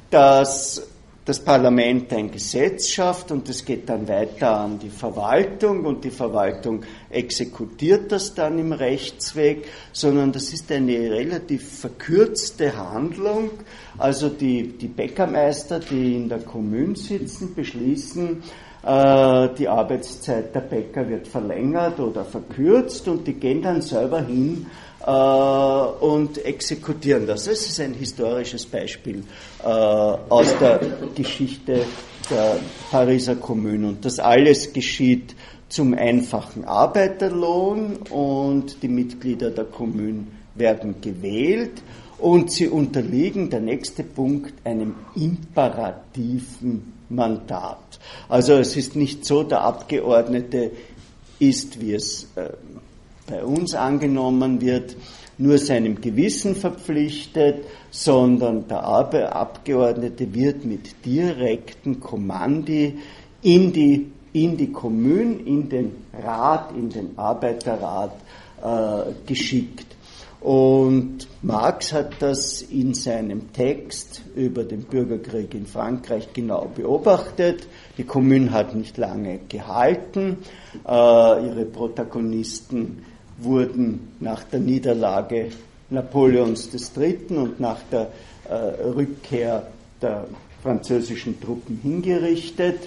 dass 0.10 0.82
das 1.30 1.40
Parlament 1.40 2.12
ein 2.12 2.32
Gesetz 2.32 2.90
schafft 2.90 3.32
und 3.32 3.48
es 3.50 3.64
geht 3.64 3.88
dann 3.88 4.08
weiter 4.08 4.62
an 4.62 4.80
die 4.80 4.90
Verwaltung 4.90 5.86
und 5.86 6.04
die 6.04 6.10
Verwaltung 6.10 6.84
exekutiert 7.12 8.12
das 8.12 8.34
dann 8.34 8.58
im 8.58 8.72
Rechtsweg, 8.72 9.68
sondern 9.94 10.32
das 10.32 10.52
ist 10.54 10.72
eine 10.72 10.98
relativ 11.12 11.82
verkürzte 11.82 12.76
Handlung. 12.76 13.52
Also 14.00 14.30
die, 14.30 14.70
die 14.70 14.88
Bäckermeister, 14.88 15.80
die 15.80 16.16
in 16.16 16.30
der 16.30 16.40
Kommune 16.40 16.96
sitzen, 16.96 17.54
beschließen, 17.54 18.42
die 18.82 19.68
Arbeitszeit 19.68 20.56
der 20.56 20.62
Bäcker 20.62 21.08
wird 21.10 21.28
verlängert 21.28 22.00
oder 22.00 22.24
verkürzt 22.24 23.08
und 23.10 23.28
die 23.28 23.34
gehen 23.34 23.62
dann 23.62 23.82
selber 23.82 24.22
hin 24.22 24.68
äh, 25.06 25.12
und 25.12 26.44
exekutieren 26.46 27.26
das. 27.26 27.46
Das 27.46 27.62
ist 27.62 27.80
ein 27.80 27.94
historisches 27.94 28.66
Beispiel 28.66 29.24
äh, 29.64 29.68
aus 29.68 30.56
der 30.60 30.80
Geschichte 31.16 31.86
der 32.30 32.58
Pariser 32.92 33.36
Kommune. 33.36 33.88
Und 33.88 34.06
das 34.06 34.20
alles 34.20 34.72
geschieht 34.74 35.36
zum 35.68 35.94
einfachen 35.94 36.66
Arbeiterlohn 36.66 37.98
und 38.10 38.82
die 38.82 38.88
Mitglieder 38.88 39.52
der 39.52 39.66
Kommune 39.66 40.28
werden 40.56 41.00
gewählt 41.02 41.82
und 42.18 42.52
sie 42.52 42.68
unterliegen, 42.68 43.50
der 43.50 43.62
nächste 43.62 44.04
Punkt, 44.04 44.54
einem 44.66 44.96
imperativen 45.16 46.94
Mandat. 47.10 47.89
Also 48.28 48.54
es 48.54 48.76
ist 48.76 48.96
nicht 48.96 49.26
so, 49.26 49.44
der 49.44 49.62
Abgeordnete 49.62 50.72
ist, 51.40 51.80
wie 51.82 51.94
es 51.94 52.28
äh, 52.36 52.50
bei 53.28 53.44
uns 53.44 53.76
angenommen 53.76 54.62
wird, 54.62 54.96
nur 55.38 55.58
seinem 55.58 56.02
Gewissen 56.02 56.56
verpflichtet, 56.56 57.64
sondern 57.92 58.68
der 58.68 58.84
Abgeordnete 58.84 60.34
wird 60.34 60.66
mit 60.66 61.06
direkten 61.06 62.02
Kommandi 62.02 63.00
in 63.42 63.72
die, 63.72 64.12
in 64.34 64.58
die 64.58 64.72
Kommune, 64.72 65.36
in 65.46 65.70
den 65.70 65.92
Rat, 66.22 66.72
in 66.76 66.90
den 66.90 67.18
Arbeiterrat 67.18 68.16
äh, 68.62 69.14
geschickt. 69.26 69.96
Und 70.42 71.28
Marx 71.42 71.92
hat 71.92 72.22
das 72.22 72.62
in 72.62 72.94
seinem 72.94 73.52
Text 73.52 74.22
über 74.36 74.64
den 74.64 74.84
Bürgerkrieg 74.84 75.54
in 75.54 75.66
Frankreich 75.66 76.30
genau 76.34 76.70
beobachtet. 76.74 77.68
Die 78.00 78.06
Kommune 78.06 78.52
hat 78.52 78.76
nicht 78.76 78.98
lange 78.98 79.40
gehalten. 79.50 80.38
Äh, 80.88 80.90
ihre 80.90 81.66
Protagonisten 81.66 83.04
wurden 83.40 84.14
nach 84.22 84.42
der 84.46 84.62
Niederlage 84.62 85.50
Napoleons 85.90 86.70
III. 86.74 87.18
und 87.32 87.60
nach 87.60 87.80
der 87.92 88.08
äh, 88.48 88.54
Rückkehr 88.88 89.68
der 90.02 90.28
französischen 90.64 91.42
Truppen 91.42 91.82
hingerichtet. 91.84 92.86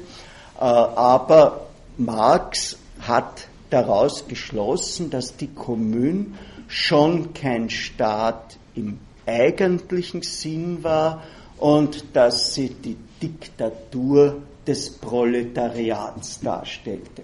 Äh, 0.58 0.64
aber 0.64 1.66
Marx 1.98 2.78
hat 3.00 3.48
daraus 3.68 4.26
geschlossen, 4.26 5.10
dass 5.10 5.36
die 5.36 5.48
Kommune 5.48 6.24
schon 6.68 7.34
kein 7.34 7.68
Staat 7.68 8.56
im 8.74 8.98
eigentlichen 9.26 10.22
Sinn 10.22 10.82
war 10.82 11.22
und 11.58 12.16
dass 12.16 12.54
sie 12.54 12.70
die 12.70 12.96
Diktatur 13.20 14.38
des 14.66 14.90
Proletariats 14.90 16.40
darstellte. 16.40 17.22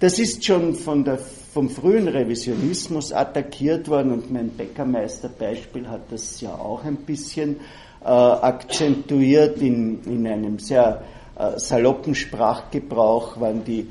Das 0.00 0.18
ist 0.18 0.44
schon 0.44 0.74
von 0.74 1.04
der, 1.04 1.18
vom 1.18 1.68
frühen 1.68 2.08
Revisionismus 2.08 3.12
attackiert 3.12 3.88
worden 3.88 4.12
und 4.12 4.30
mein 4.30 4.50
Bäckermeister-Beispiel 4.50 5.88
hat 5.88 6.10
das 6.10 6.40
ja 6.40 6.54
auch 6.54 6.84
ein 6.84 6.96
bisschen 6.96 7.56
äh, 8.00 8.06
akzentuiert 8.06 9.60
in, 9.60 10.02
in 10.04 10.26
einem 10.26 10.58
sehr 10.58 11.02
äh, 11.36 11.58
saloppen 11.58 12.14
Sprachgebrauch 12.14 13.38
waren 13.40 13.64
die 13.64 13.80
äh, 13.80 13.84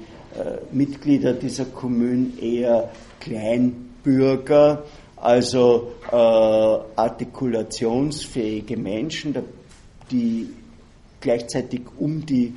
Mitglieder 0.71 1.33
dieser 1.33 1.65
Kommunen 1.65 2.37
eher 2.39 2.89
Kleinbürger, 3.19 4.83
also 5.15 5.91
äh, 6.11 6.15
artikulationsfähige 6.15 8.77
Menschen, 8.77 9.35
die 10.11 10.49
gleichzeitig 11.19 11.81
um 11.97 12.23
die 12.25 12.53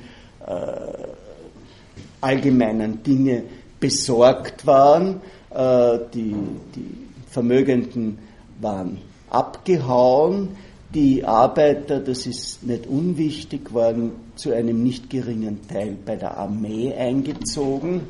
allgemeinen 2.21 3.03
Dinge 3.03 3.43
besorgt 3.79 4.65
waren. 4.65 5.21
Äh, 5.49 5.99
die, 6.13 6.35
die 6.75 7.07
Vermögenden 7.27 8.19
waren 8.61 8.99
abgehauen, 9.29 10.49
die 10.93 11.23
Arbeiter, 11.23 11.99
das 11.99 12.25
ist 12.25 12.63
nicht 12.63 12.85
unwichtig, 12.87 13.73
waren 13.73 14.11
zu 14.35 14.53
einem 14.53 14.83
nicht 14.83 15.09
geringen 15.09 15.67
Teil 15.67 15.97
bei 16.05 16.15
der 16.15 16.37
Armee 16.37 16.93
eingezogen. 16.93 18.01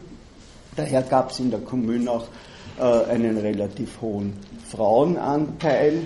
Daher 0.75 1.03
gab 1.03 1.31
es 1.31 1.39
in 1.39 1.51
der 1.51 1.59
Kommune 1.59 2.09
auch 2.09 2.27
äh, 2.79 3.11
einen 3.11 3.37
relativ 3.37 4.01
hohen 4.01 4.33
Frauenanteil. 4.69 6.01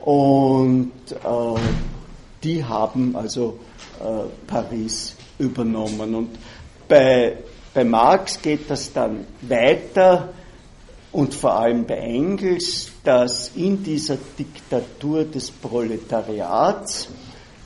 Und 0.00 0.92
äh, 1.10 1.60
die 2.44 2.64
haben 2.64 3.16
also 3.16 3.58
äh, 4.00 4.26
Paris 4.46 5.15
übernommen. 5.38 6.14
Und 6.14 6.38
bei, 6.88 7.38
bei 7.74 7.84
Marx 7.84 8.40
geht 8.40 8.70
das 8.70 8.92
dann 8.92 9.26
weiter 9.42 10.30
und 11.12 11.34
vor 11.34 11.54
allem 11.54 11.86
bei 11.86 11.96
Engels, 11.96 12.90
dass 13.02 13.50
in 13.54 13.82
dieser 13.82 14.18
Diktatur 14.38 15.24
des 15.24 15.50
Proletariats 15.50 17.08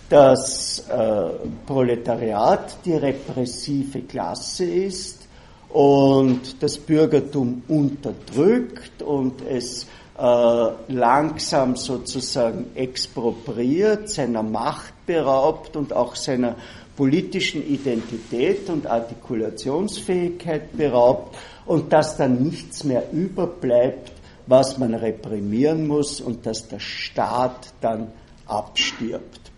das 0.08 0.84
äh, 0.88 1.30
Proletariat 1.66 2.78
die 2.84 2.94
repressive 2.94 4.02
Klasse 4.02 4.64
ist 4.64 5.20
und 5.68 6.62
das 6.62 6.78
Bürgertum 6.78 7.62
unterdrückt 7.68 9.02
und 9.02 9.40
es 9.48 9.86
äh, 10.18 10.68
langsam 10.88 11.76
sozusagen 11.76 12.66
expropriiert, 12.74 14.10
seiner 14.10 14.42
Macht 14.42 14.94
beraubt 15.06 15.76
und 15.76 15.92
auch 15.92 16.16
seiner 16.16 16.56
politischen 17.00 17.66
Identität 17.66 18.68
und 18.68 18.86
Artikulationsfähigkeit 18.86 20.76
beraubt 20.76 21.34
und 21.64 21.94
dass 21.94 22.18
dann 22.18 22.42
nichts 22.42 22.84
mehr 22.84 23.10
überbleibt, 23.10 24.12
was 24.46 24.76
man 24.76 24.92
reprimieren 24.92 25.86
muss 25.86 26.20
und 26.20 26.44
dass 26.44 26.68
der 26.68 26.78
Staat 26.78 27.72
dann 27.80 28.08
abstirbt. 28.44 29.50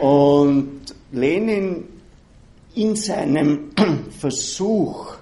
Und 0.00 0.94
Lenin 1.10 1.82
in 2.76 2.94
seinem 2.94 3.72
Versuch, 4.20 5.16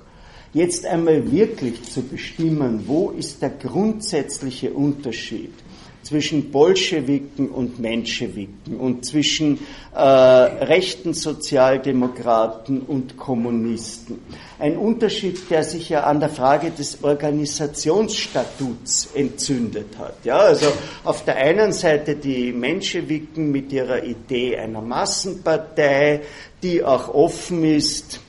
jetzt 0.52 0.84
einmal 0.84 1.32
wirklich 1.32 1.82
zu 1.84 2.02
bestimmen, 2.02 2.82
wo 2.86 3.12
ist 3.12 3.40
der 3.40 3.48
grundsätzliche 3.48 4.74
Unterschied 4.74 5.54
zwischen 6.06 6.50
Bolschewiken 6.52 7.50
und 7.50 7.80
Menschewiken 7.80 8.78
und 8.78 9.04
zwischen 9.04 9.58
äh, 9.92 9.98
rechten 9.98 11.14
Sozialdemokraten 11.14 12.82
und 12.82 13.16
Kommunisten. 13.16 14.20
Ein 14.60 14.76
Unterschied, 14.76 15.50
der 15.50 15.64
sich 15.64 15.88
ja 15.88 16.04
an 16.04 16.20
der 16.20 16.28
Frage 16.28 16.70
des 16.70 17.02
Organisationsstatuts 17.02 19.08
entzündet 19.14 19.98
hat. 19.98 20.14
Ja, 20.22 20.38
also 20.38 20.66
auf 21.02 21.24
der 21.24 21.38
einen 21.38 21.72
Seite 21.72 22.14
die 22.14 22.52
Menschewiken 22.52 23.50
mit 23.50 23.72
ihrer 23.72 24.04
Idee 24.04 24.58
einer 24.58 24.82
Massenpartei, 24.82 26.20
die 26.62 26.84
auch 26.84 27.12
offen 27.12 27.64
ist 27.64 28.20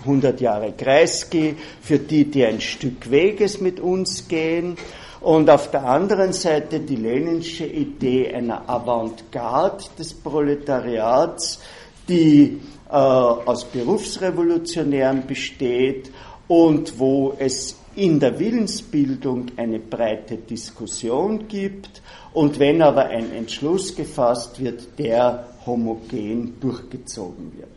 100 0.00 0.40
Jahre 0.40 0.72
Kreisky, 0.72 1.54
für 1.82 1.98
die, 1.98 2.24
die 2.24 2.46
ein 2.46 2.62
Stück 2.62 3.10
Weges 3.10 3.60
mit 3.60 3.78
uns 3.78 4.26
gehen 4.26 4.78
und 5.24 5.48
auf 5.48 5.70
der 5.70 5.84
anderen 5.84 6.34
Seite 6.34 6.80
die 6.80 6.96
leninsche 6.96 7.64
Idee 7.64 8.32
einer 8.32 8.68
Avantgarde 8.68 9.84
des 9.98 10.12
Proletariats, 10.12 11.60
die 12.06 12.60
äh, 12.90 12.92
aus 12.92 13.64
Berufsrevolutionären 13.64 15.26
besteht 15.26 16.10
und 16.46 16.98
wo 16.98 17.34
es 17.38 17.76
in 17.96 18.20
der 18.20 18.38
Willensbildung 18.38 19.46
eine 19.56 19.78
breite 19.78 20.36
Diskussion 20.36 21.48
gibt 21.48 22.02
und 22.34 22.58
wenn 22.58 22.82
aber 22.82 23.06
ein 23.06 23.32
Entschluss 23.32 23.96
gefasst 23.96 24.60
wird, 24.60 24.98
der 24.98 25.46
homogen 25.64 26.60
durchgezogen 26.60 27.52
wird. 27.56 27.68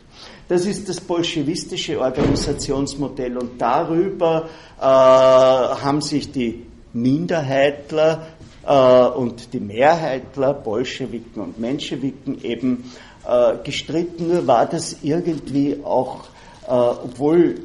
Das 0.49 0.65
ist 0.65 0.89
das 0.89 0.99
bolschewistische 0.99 1.99
Organisationsmodell 1.99 3.37
und 3.37 3.61
darüber 3.61 4.49
äh, 4.79 4.81
haben 4.81 6.01
sich 6.01 6.31
die 6.31 6.66
Minderheitler 7.01 8.27
äh, 8.65 9.17
und 9.17 9.53
die 9.53 9.59
Mehrheitler, 9.59 10.53
Bolschewiken 10.53 11.41
und 11.41 11.59
Menschewiken, 11.59 12.43
eben 12.43 12.91
äh, 13.27 13.57
gestritten. 13.63 14.27
Nur 14.27 14.47
war 14.47 14.65
das 14.65 14.97
irgendwie 15.03 15.79
auch, 15.83 16.25
äh, 16.65 16.71
obwohl 16.71 17.63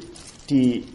die 0.49 0.85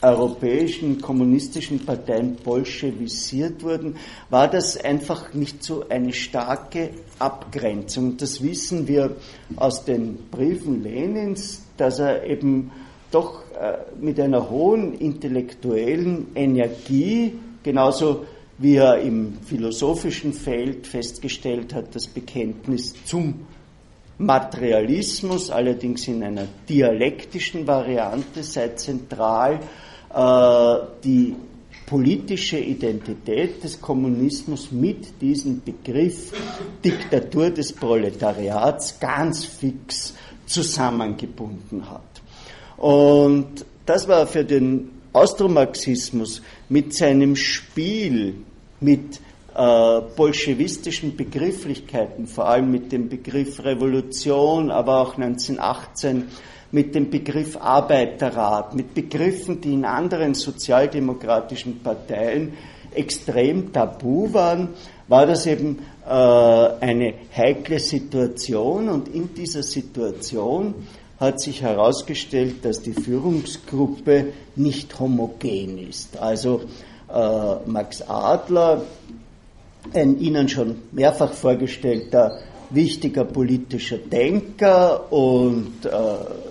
europäischen 0.00 1.00
kommunistischen 1.00 1.84
Parteien 1.84 2.36
bolschewisiert 2.36 3.62
wurden, 3.64 3.96
war 4.30 4.48
das 4.48 4.76
einfach 4.76 5.34
nicht 5.34 5.64
so 5.64 5.88
eine 5.88 6.12
starke 6.12 6.90
Abgrenzung. 7.18 8.16
Das 8.16 8.42
wissen 8.42 8.86
wir 8.86 9.16
aus 9.56 9.84
den 9.84 10.28
Briefen 10.30 10.84
Lenins, 10.84 11.62
dass 11.76 11.98
er 11.98 12.24
eben 12.24 12.70
doch 13.10 13.42
äh, 13.52 13.78
mit 14.00 14.20
einer 14.20 14.50
hohen 14.50 14.94
intellektuellen 14.94 16.28
Energie 16.36 17.32
genauso 17.68 18.24
wie 18.56 18.76
er 18.76 18.98
im 19.00 19.34
philosophischen 19.44 20.32
Feld 20.32 20.86
festgestellt 20.86 21.74
hat, 21.74 21.94
das 21.94 22.06
Bekenntnis 22.06 22.94
zum 23.04 23.46
Materialismus, 24.16 25.50
allerdings 25.50 26.08
in 26.08 26.22
einer 26.22 26.46
dialektischen 26.66 27.66
Variante, 27.66 28.42
sei 28.42 28.68
zentral. 28.68 29.60
Äh, 30.14 30.76
die 31.04 31.36
politische 31.84 32.58
Identität 32.58 33.62
des 33.62 33.78
Kommunismus 33.78 34.72
mit 34.72 35.20
diesem 35.20 35.60
Begriff 35.62 36.32
Diktatur 36.82 37.50
des 37.50 37.70
Proletariats 37.74 38.98
ganz 38.98 39.44
fix 39.44 40.14
zusammengebunden 40.46 41.88
hat. 41.88 42.22
Und 42.78 43.66
das 43.84 44.08
war 44.08 44.26
für 44.26 44.44
den 44.44 44.97
Austromarxismus 45.12 46.42
mit 46.68 46.94
seinem 46.94 47.36
Spiel 47.36 48.34
mit 48.80 49.20
äh, 49.54 50.00
bolschewistischen 50.16 51.16
Begrifflichkeiten, 51.16 52.26
vor 52.26 52.46
allem 52.46 52.70
mit 52.70 52.92
dem 52.92 53.08
Begriff 53.08 53.64
Revolution, 53.64 54.70
aber 54.70 55.00
auch 55.00 55.16
1918 55.16 56.28
mit 56.70 56.94
dem 56.94 57.10
Begriff 57.10 57.56
Arbeiterrat, 57.56 58.74
mit 58.74 58.94
Begriffen, 58.94 59.60
die 59.60 59.72
in 59.72 59.84
anderen 59.84 60.34
sozialdemokratischen 60.34 61.80
Parteien 61.82 62.52
extrem 62.94 63.72
tabu 63.72 64.32
waren, 64.32 64.68
war 65.08 65.26
das 65.26 65.46
eben 65.46 65.78
äh, 66.06 66.10
eine 66.10 67.14
heikle 67.34 67.78
Situation. 67.78 68.88
Und 68.88 69.08
in 69.08 69.34
dieser 69.34 69.62
Situation 69.62 70.74
hat 71.18 71.40
sich 71.40 71.62
herausgestellt, 71.62 72.64
dass 72.64 72.80
die 72.80 72.92
Führungsgruppe 72.92 74.32
nicht 74.56 74.98
homogen 75.00 75.88
ist. 75.88 76.16
Also 76.16 76.62
äh, 77.12 77.56
Max 77.66 78.02
Adler, 78.02 78.82
ein 79.92 80.20
Ihnen 80.20 80.48
schon 80.48 80.76
mehrfach 80.92 81.32
vorgestellter 81.32 82.38
wichtiger 82.70 83.24
politischer 83.24 83.98
Denker 83.98 85.12
und 85.12 85.84
äh, 85.84 85.90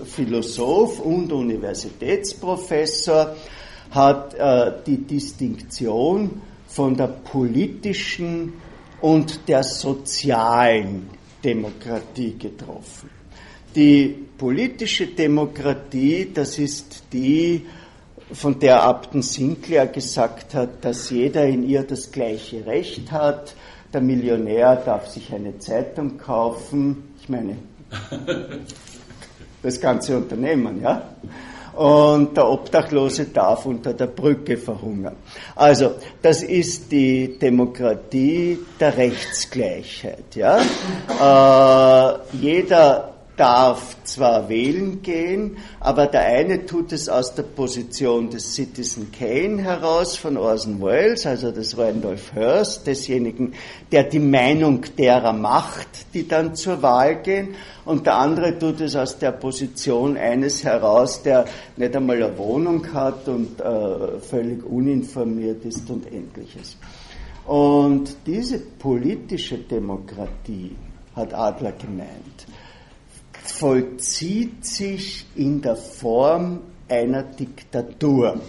Philosoph 0.05 0.99
und 0.99 1.31
Universitätsprofessor, 1.31 3.35
hat 3.91 4.33
äh, 4.33 4.73
die 4.85 4.97
Distinktion 4.97 6.41
von 6.67 6.97
der 6.97 7.07
politischen 7.07 8.51
und 9.01 9.47
der 9.47 9.63
sozialen 9.63 11.09
Demokratie 11.43 12.35
getroffen. 12.37 13.09
Die 13.75 14.26
politische 14.37 15.07
Demokratie, 15.07 16.31
das 16.33 16.59
ist 16.59 17.03
die, 17.11 17.65
von 18.31 18.59
der 18.59 18.83
Abten 18.83 19.21
Sinclair 19.21 19.87
gesagt 19.87 20.53
hat, 20.53 20.83
dass 20.83 21.09
jeder 21.09 21.45
in 21.45 21.67
ihr 21.67 21.83
das 21.83 22.11
gleiche 22.11 22.65
Recht 22.65 23.11
hat. 23.11 23.55
Der 23.93 24.01
Millionär 24.01 24.75
darf 24.75 25.07
sich 25.07 25.33
eine 25.33 25.57
Zeitung 25.59 26.17
kaufen. 26.17 27.15
Ich 27.21 27.29
meine, 27.29 27.57
das 29.63 29.79
ganze 29.79 30.17
Unternehmen, 30.17 30.81
ja. 30.81 31.09
Und 31.73 32.35
der 32.35 32.49
Obdachlose 32.49 33.25
darf 33.25 33.67
unter 33.67 33.93
der 33.93 34.07
Brücke 34.07 34.57
verhungern. 34.57 35.15
Also, 35.55 35.91
das 36.23 36.41
ist 36.41 36.91
die 36.91 37.37
Demokratie 37.37 38.57
der 38.79 38.97
Rechtsgleichheit, 38.97 40.35
ja. 40.35 40.59
Äh, 41.07 42.19
jeder 42.35 43.16
darf 43.37 43.95
zwar 44.03 44.49
wählen 44.49 45.01
gehen, 45.01 45.57
aber 45.79 46.07
der 46.07 46.25
eine 46.25 46.65
tut 46.65 46.91
es 46.91 47.07
aus 47.07 47.35
der 47.35 47.43
Position 47.43 48.29
des 48.29 48.55
Citizen 48.55 49.11
Kane 49.11 49.61
heraus 49.61 50.17
von 50.17 50.37
Orson 50.37 50.81
Welles, 50.81 51.25
also 51.25 51.51
des 51.51 51.77
Randolph 51.77 52.33
Hearst, 52.33 52.85
desjenigen, 52.87 53.53
der 53.91 54.03
die 54.03 54.19
Meinung 54.19 54.83
derer 54.97 55.33
macht, 55.33 56.13
die 56.13 56.27
dann 56.27 56.55
zur 56.55 56.81
Wahl 56.81 57.21
gehen, 57.21 57.55
und 57.85 58.05
der 58.05 58.17
andere 58.17 58.57
tut 58.59 58.81
es 58.81 58.95
aus 58.95 59.17
der 59.17 59.31
Position 59.31 60.17
eines 60.17 60.63
heraus, 60.63 61.23
der 61.23 61.45
nicht 61.77 61.95
einmal 61.95 62.21
eine 62.21 62.37
Wohnung 62.37 62.91
hat 62.93 63.27
und 63.29 63.61
äh, 63.61 64.19
völlig 64.19 64.65
uninformiert 64.65 65.63
ist 65.63 65.89
und 65.89 66.05
ähnliches. 66.11 66.75
Und 67.45 68.17
diese 68.25 68.59
politische 68.59 69.59
Demokratie, 69.59 70.75
hat 71.17 71.33
Adler 71.33 71.73
gemeint, 71.73 72.45
vollzieht 73.51 74.65
sich 74.65 75.25
in 75.35 75.61
der 75.61 75.75
Form 75.75 76.61
einer 76.89 77.23
Diktatur. 77.23 78.41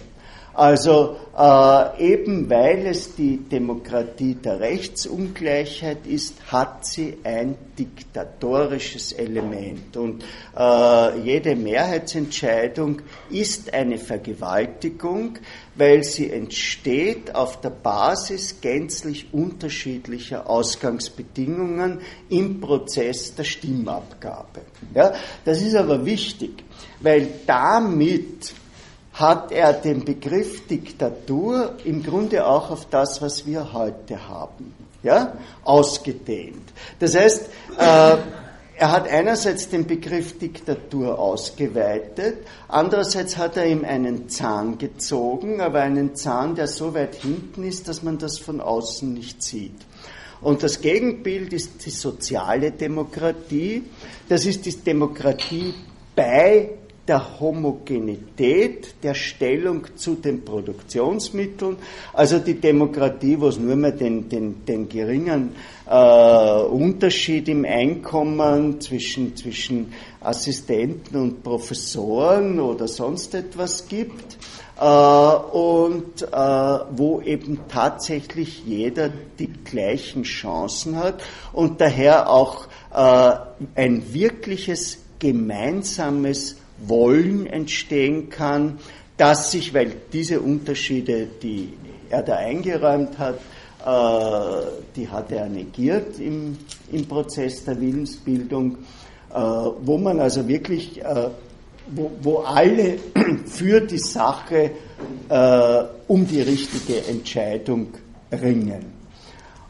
Also 0.59 1.15
äh, 1.37 2.11
eben 2.11 2.49
weil 2.49 2.87
es 2.87 3.15
die 3.15 3.37
Demokratie 3.37 4.35
der 4.35 4.59
Rechtsungleichheit 4.59 6.05
ist, 6.05 6.35
hat 6.51 6.85
sie 6.85 7.17
ein 7.23 7.55
diktatorisches 7.77 9.13
Element. 9.13 9.95
Und 9.95 10.25
äh, 10.57 11.19
jede 11.21 11.55
Mehrheitsentscheidung 11.55 13.01
ist 13.29 13.73
eine 13.73 13.97
Vergewaltigung, 13.97 15.37
weil 15.75 16.03
sie 16.03 16.29
entsteht 16.29 17.33
auf 17.33 17.61
der 17.61 17.69
Basis 17.69 18.59
gänzlich 18.59 19.33
unterschiedlicher 19.33 20.49
Ausgangsbedingungen 20.49 22.01
im 22.27 22.59
Prozess 22.59 23.33
der 23.33 23.45
Stimmabgabe. 23.45 24.59
Ja, 24.93 25.13
das 25.45 25.61
ist 25.61 25.75
aber 25.75 26.05
wichtig, 26.05 26.65
weil 26.99 27.29
damit 27.47 28.53
hat 29.19 29.51
er 29.51 29.73
den 29.73 30.05
Begriff 30.05 30.65
Diktatur 30.67 31.75
im 31.83 32.03
Grunde 32.03 32.47
auch 32.47 32.71
auf 32.71 32.85
das, 32.89 33.21
was 33.21 33.45
wir 33.45 33.73
heute 33.73 34.29
haben, 34.29 34.73
ja, 35.03 35.33
ausgedehnt. 35.65 36.71
Das 36.99 37.15
heißt, 37.15 37.49
äh, 37.77 38.17
er 38.77 38.91
hat 38.93 39.09
einerseits 39.09 39.67
den 39.67 39.85
Begriff 39.85 40.39
Diktatur 40.39 41.19
ausgeweitet, 41.19 42.47
andererseits 42.69 43.35
hat 43.35 43.57
er 43.57 43.65
ihm 43.65 43.83
einen 43.83 44.29
Zahn 44.29 44.77
gezogen, 44.77 45.59
aber 45.59 45.81
einen 45.81 46.15
Zahn, 46.15 46.55
der 46.55 46.67
so 46.67 46.93
weit 46.93 47.15
hinten 47.15 47.65
ist, 47.65 47.89
dass 47.89 48.03
man 48.03 48.19
das 48.19 48.39
von 48.39 48.61
außen 48.61 49.13
nicht 49.13 49.43
sieht. 49.43 49.85
Und 50.39 50.63
das 50.63 50.79
Gegenbild 50.79 51.51
ist 51.51 51.85
die 51.85 51.89
soziale 51.89 52.71
Demokratie. 52.71 53.83
Das 54.29 54.45
ist 54.45 54.65
die 54.65 54.77
Demokratie 54.77 55.73
bei 56.15 56.78
der 57.09 57.39
Homogenität 57.39 58.93
der 59.03 59.15
Stellung 59.15 59.85
zu 59.95 60.15
den 60.15 60.45
Produktionsmitteln, 60.45 61.77
also 62.13 62.37
die 62.37 62.53
Demokratie, 62.53 63.39
wo 63.39 63.47
es 63.47 63.57
nur 63.57 63.75
mehr 63.75 63.91
den, 63.91 64.29
den, 64.29 64.63
den 64.63 64.87
geringen 64.87 65.55
äh, 65.89 66.61
Unterschied 66.61 67.49
im 67.49 67.65
Einkommen 67.65 68.79
zwischen, 68.79 69.35
zwischen 69.35 69.91
Assistenten 70.21 71.17
und 71.19 71.43
Professoren 71.43 72.59
oder 72.59 72.87
sonst 72.87 73.33
etwas 73.33 73.87
gibt. 73.87 74.37
Äh, 74.79 74.85
und 74.85 76.21
äh, 76.21 76.27
wo 76.31 77.21
eben 77.21 77.59
tatsächlich 77.67 78.63
jeder 78.65 79.09
die 79.39 79.51
gleichen 79.51 80.23
Chancen 80.23 80.95
hat 80.95 81.21
und 81.51 81.81
daher 81.81 82.29
auch 82.29 82.67
äh, 82.93 83.31
ein 83.75 84.13
wirkliches 84.13 84.99
gemeinsames 85.19 86.55
wollen 86.85 87.45
entstehen 87.45 88.29
kann, 88.29 88.79
dass 89.17 89.51
sich, 89.51 89.73
weil 89.73 89.93
diese 90.13 90.39
Unterschiede, 90.39 91.27
die 91.41 91.73
er 92.09 92.23
da 92.23 92.37
eingeräumt 92.37 93.17
hat, 93.17 93.39
äh, 93.85 94.65
die 94.95 95.07
hat 95.07 95.31
er 95.31 95.47
negiert 95.47 96.19
im, 96.19 96.57
im 96.91 97.05
Prozess 97.05 97.63
der 97.63 97.79
Willensbildung, 97.79 98.77
äh, 99.33 99.35
wo 99.35 99.97
man 99.97 100.19
also 100.19 100.47
wirklich, 100.47 101.01
äh, 101.01 101.29
wo, 101.91 102.11
wo 102.21 102.37
alle 102.39 102.97
für 103.45 103.81
die 103.81 103.99
Sache 103.99 104.71
um 106.07 106.27
die 106.27 106.41
richtige 106.41 107.05
Entscheidung 107.07 107.87
ringen. 108.31 108.85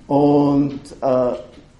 Und 0.07 0.79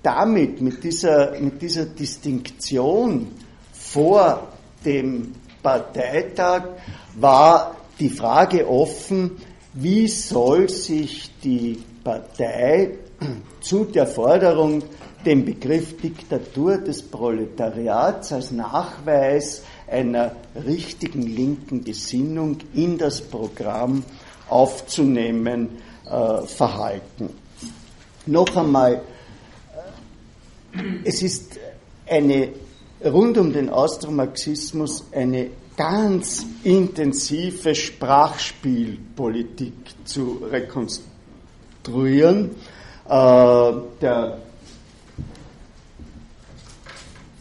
damit, 0.03 0.61
mit 0.61 0.83
dieser, 0.83 1.39
mit 1.39 1.59
dieser 1.61 1.85
Distinktion 1.85 3.27
vor 3.73 4.47
dem 4.85 5.35
Parteitag 5.61 6.63
war 7.15 7.75
die 7.99 8.09
Frage 8.09 8.67
offen, 8.67 9.37
wie 9.73 10.07
soll 10.07 10.69
sich 10.69 11.29
die 11.43 11.83
Partei 12.03 12.91
zu 13.61 13.85
der 13.85 14.07
Forderung, 14.07 14.83
den 15.25 15.43
Begriff 15.43 15.99
Diktatur 16.01 16.77
des 16.77 17.01
Proletariats 17.01 18.31
als 18.31 18.51
Nachweis 18.51 19.63
einer 19.87 20.31
richtigen 20.65 21.23
linken 21.23 21.83
Gesinnung 21.83 22.57
in 22.73 22.97
das 22.97 23.19
Programm 23.19 24.03
aufzunehmen, 24.47 25.69
äh, 26.05 26.41
verhalten. 26.43 27.29
Noch 28.25 28.55
einmal, 28.55 29.01
äh, 30.73 30.79
es 31.03 31.21
ist 31.21 31.59
eine 32.07 32.49
rund 33.03 33.38
um 33.38 33.51
den 33.53 33.69
Austromarxismus 33.69 35.05
eine 35.12 35.51
ganz 35.77 36.45
intensive 36.63 37.73
Sprachspielpolitik 37.73 39.73
zu 40.03 40.41
rekonstruieren. 40.51 42.49
Äh, 43.07 43.71
der 44.01 44.39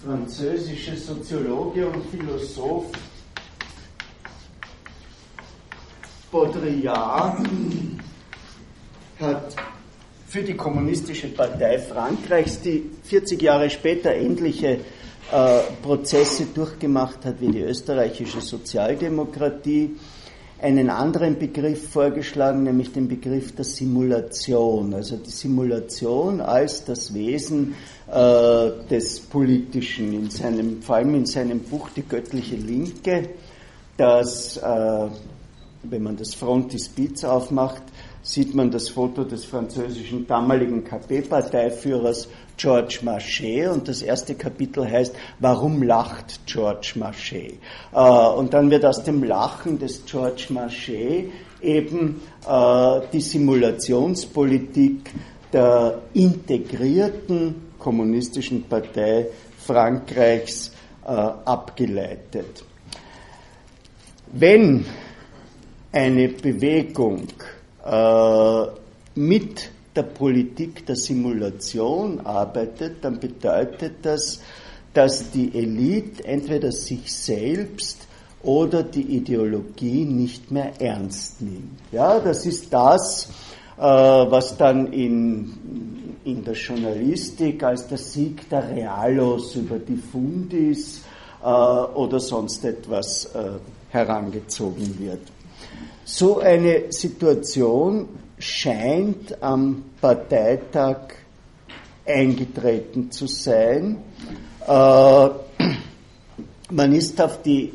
französische 0.04 0.96
Soziologe 0.96 1.88
und 1.88 2.06
Philosoph 2.06 2.92
Baudrillard 6.30 7.38
hat 9.18 9.56
für 10.28 10.42
die 10.42 10.54
Kommunistische 10.54 11.28
Partei 11.28 11.78
Frankreichs, 11.78 12.60
die 12.60 12.84
40 13.04 13.42
Jahre 13.42 13.70
später 13.70 14.14
endliche 14.14 14.80
Prozesse 15.82 16.46
durchgemacht 16.54 17.24
hat 17.24 17.40
wie 17.40 17.48
die 17.48 17.60
österreichische 17.60 18.40
Sozialdemokratie, 18.40 19.96
einen 20.60 20.90
anderen 20.90 21.38
Begriff 21.38 21.90
vorgeschlagen, 21.90 22.64
nämlich 22.64 22.92
den 22.92 23.06
Begriff 23.08 23.54
der 23.54 23.64
Simulation. 23.64 24.92
Also 24.94 25.16
die 25.16 25.30
Simulation 25.30 26.40
als 26.40 26.84
das 26.84 27.14
Wesen 27.14 27.74
äh, 28.10 28.70
des 28.90 29.20
Politischen, 29.20 30.12
in 30.14 30.30
seinem, 30.30 30.82
vor 30.82 30.96
allem 30.96 31.14
in 31.14 31.26
seinem 31.26 31.60
Buch 31.60 31.90
Die 31.94 32.02
göttliche 32.02 32.56
Linke, 32.56 33.28
das, 33.96 34.56
äh, 34.56 35.08
wenn 35.84 36.02
man 36.02 36.16
das 36.16 36.34
Frontispiz 36.34 37.22
aufmacht, 37.22 37.82
sieht 38.22 38.54
man 38.54 38.70
das 38.70 38.88
Foto 38.88 39.24
des 39.24 39.44
französischen 39.44 40.26
damaligen 40.26 40.82
KP-Parteiführers 40.82 42.28
George 42.58 42.98
Marchais 43.02 43.68
und 43.68 43.86
das 43.86 44.02
erste 44.02 44.34
Kapitel 44.34 44.84
heißt, 44.84 45.14
warum 45.38 45.82
lacht 45.82 46.40
George 46.44 46.92
Marchais? 46.96 47.54
Äh, 47.94 47.98
und 48.00 48.52
dann 48.52 48.70
wird 48.70 48.84
aus 48.84 49.02
dem 49.04 49.22
Lachen 49.22 49.78
des 49.78 50.04
George 50.04 50.46
Marchais 50.50 51.26
eben 51.62 52.20
äh, 52.46 53.00
die 53.12 53.20
Simulationspolitik 53.20 55.10
der 55.52 56.02
integrierten 56.12 57.68
kommunistischen 57.78 58.64
Partei 58.64 59.28
Frankreichs 59.64 60.72
äh, 61.04 61.10
abgeleitet. 61.10 62.64
Wenn 64.32 64.84
eine 65.92 66.28
Bewegung 66.28 67.28
mit 69.14 69.70
der 69.96 70.02
Politik 70.02 70.86
der 70.86 70.96
Simulation 70.96 72.20
arbeitet, 72.20 72.96
dann 73.02 73.18
bedeutet 73.18 73.94
das, 74.02 74.40
dass 74.94 75.30
die 75.30 75.54
Elite 75.56 76.24
entweder 76.24 76.72
sich 76.72 77.12
selbst 77.14 78.06
oder 78.42 78.82
die 78.82 79.16
Ideologie 79.16 80.04
nicht 80.04 80.50
mehr 80.50 80.80
ernst 80.80 81.40
nimmt. 81.40 81.78
Ja, 81.92 82.18
das 82.20 82.46
ist 82.46 82.72
das, 82.72 83.28
äh, 83.76 83.82
was 83.82 84.56
dann 84.56 84.92
in, 84.92 86.16
in 86.24 86.44
der 86.44 86.54
Journalistik 86.54 87.62
als 87.62 87.86
der 87.88 87.98
Sieg 87.98 88.48
der 88.48 88.70
Realos 88.70 89.54
über 89.56 89.78
die 89.78 89.96
Fundis 89.96 91.02
äh, 91.42 91.46
oder 91.46 92.20
sonst 92.20 92.64
etwas 92.64 93.26
äh, 93.34 93.50
herangezogen 93.90 94.98
wird. 94.98 95.20
So 96.04 96.38
eine 96.38 96.90
Situation 96.90 98.08
scheint 98.38 99.42
am 99.42 99.84
Parteitag 100.00 101.14
eingetreten 102.06 103.10
zu 103.10 103.26
sein. 103.26 103.98
Äh, 104.66 105.28
man 106.70 106.92
ist 106.92 107.20
auf 107.20 107.42
die 107.42 107.72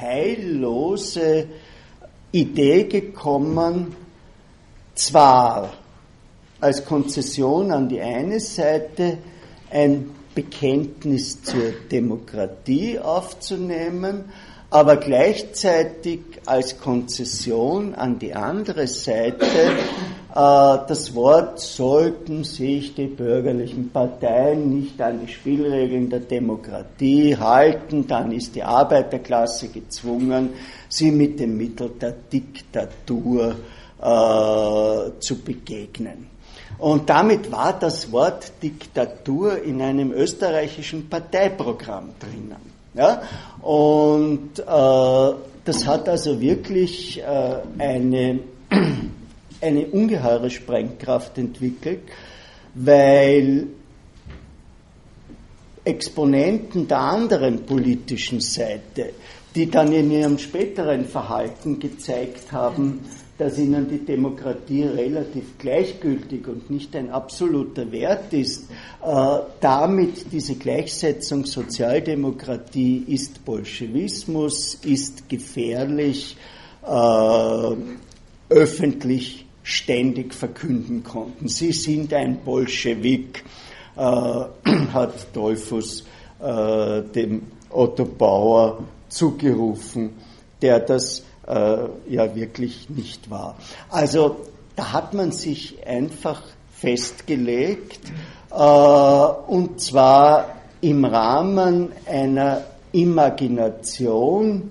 heillose 0.00 1.46
Idee 2.32 2.84
gekommen, 2.84 3.94
zwar 4.94 5.72
als 6.60 6.84
Konzession 6.84 7.70
an 7.70 7.88
die 7.88 8.00
eine 8.00 8.40
Seite 8.40 9.18
ein 9.70 10.10
Bekenntnis 10.34 11.42
zur 11.42 11.72
Demokratie 11.90 12.98
aufzunehmen, 12.98 14.24
aber 14.70 14.96
gleichzeitig 14.96 16.20
als 16.44 16.78
Konzession 16.78 17.94
an 17.94 18.18
die 18.18 18.34
andere 18.34 18.86
Seite 18.86 19.46
äh, 19.46 20.78
das 20.86 21.14
Wort 21.14 21.58
sollten 21.58 22.44
sich 22.44 22.94
die 22.94 23.06
bürgerlichen 23.06 23.90
Parteien 23.90 24.78
nicht 24.78 25.00
an 25.00 25.20
die 25.24 25.32
Spielregeln 25.32 26.10
der 26.10 26.20
Demokratie 26.20 27.36
halten, 27.36 28.06
dann 28.06 28.30
ist 28.32 28.54
die 28.54 28.62
Arbeiterklasse 28.62 29.68
gezwungen, 29.68 30.50
sie 30.88 31.10
mit 31.10 31.40
dem 31.40 31.56
Mittel 31.56 31.90
der 32.00 32.12
Diktatur 32.12 33.56
äh, 34.00 35.10
zu 35.18 35.38
begegnen. 35.42 36.28
Und 36.76 37.08
damit 37.08 37.50
war 37.50 37.76
das 37.76 38.12
Wort 38.12 38.52
Diktatur 38.62 39.62
in 39.62 39.80
einem 39.80 40.12
österreichischen 40.12 41.08
Parteiprogramm 41.08 42.10
drinnen. 42.20 42.77
Ja? 42.98 43.22
Und 43.62 44.58
äh, 44.58 45.34
das 45.64 45.86
hat 45.86 46.08
also 46.08 46.40
wirklich 46.40 47.20
äh, 47.20 47.56
eine, 47.78 48.40
eine 49.60 49.86
ungeheure 49.86 50.50
Sprengkraft 50.50 51.38
entwickelt, 51.38 52.02
weil 52.74 53.68
Exponenten 55.84 56.88
der 56.88 56.98
anderen 56.98 57.64
politischen 57.64 58.40
Seite, 58.40 59.10
die 59.54 59.70
dann 59.70 59.92
in 59.92 60.10
ihrem 60.10 60.38
späteren 60.38 61.04
Verhalten 61.04 61.78
gezeigt 61.78 62.50
haben, 62.52 63.00
dass 63.38 63.56
ihnen 63.56 63.88
die 63.88 64.04
Demokratie 64.04 64.82
relativ 64.82 65.56
gleichgültig 65.58 66.46
und 66.48 66.70
nicht 66.70 66.94
ein 66.96 67.10
absoluter 67.10 67.90
Wert 67.92 68.32
ist, 68.32 68.68
äh, 69.02 69.38
damit 69.60 70.32
diese 70.32 70.56
Gleichsetzung 70.56 71.46
Sozialdemokratie 71.46 73.04
ist 73.06 73.44
Bolschewismus, 73.44 74.74
ist 74.84 75.28
gefährlich, 75.28 76.36
äh, 76.84 77.76
öffentlich 78.50 79.46
ständig 79.62 80.34
verkünden 80.34 81.04
konnten. 81.04 81.46
Sie 81.46 81.72
sind 81.72 82.12
ein 82.14 82.40
Bolschewik, 82.44 83.44
äh, 83.96 84.00
hat 84.00 85.26
Dollfuss 85.32 86.04
äh, 86.40 87.02
dem 87.02 87.42
Otto 87.70 88.04
Bauer 88.04 88.82
zugerufen, 89.08 90.10
der 90.60 90.80
das 90.80 91.22
ja 91.48 92.34
wirklich 92.34 92.90
nicht 92.90 93.30
war. 93.30 93.56
Also 93.88 94.36
da 94.76 94.92
hat 94.92 95.14
man 95.14 95.32
sich 95.32 95.86
einfach 95.86 96.42
festgelegt, 96.70 98.00
äh, 98.50 98.54
und 98.54 99.80
zwar 99.80 100.56
im 100.80 101.04
Rahmen 101.04 101.92
einer 102.06 102.62
Imagination, 102.92 104.70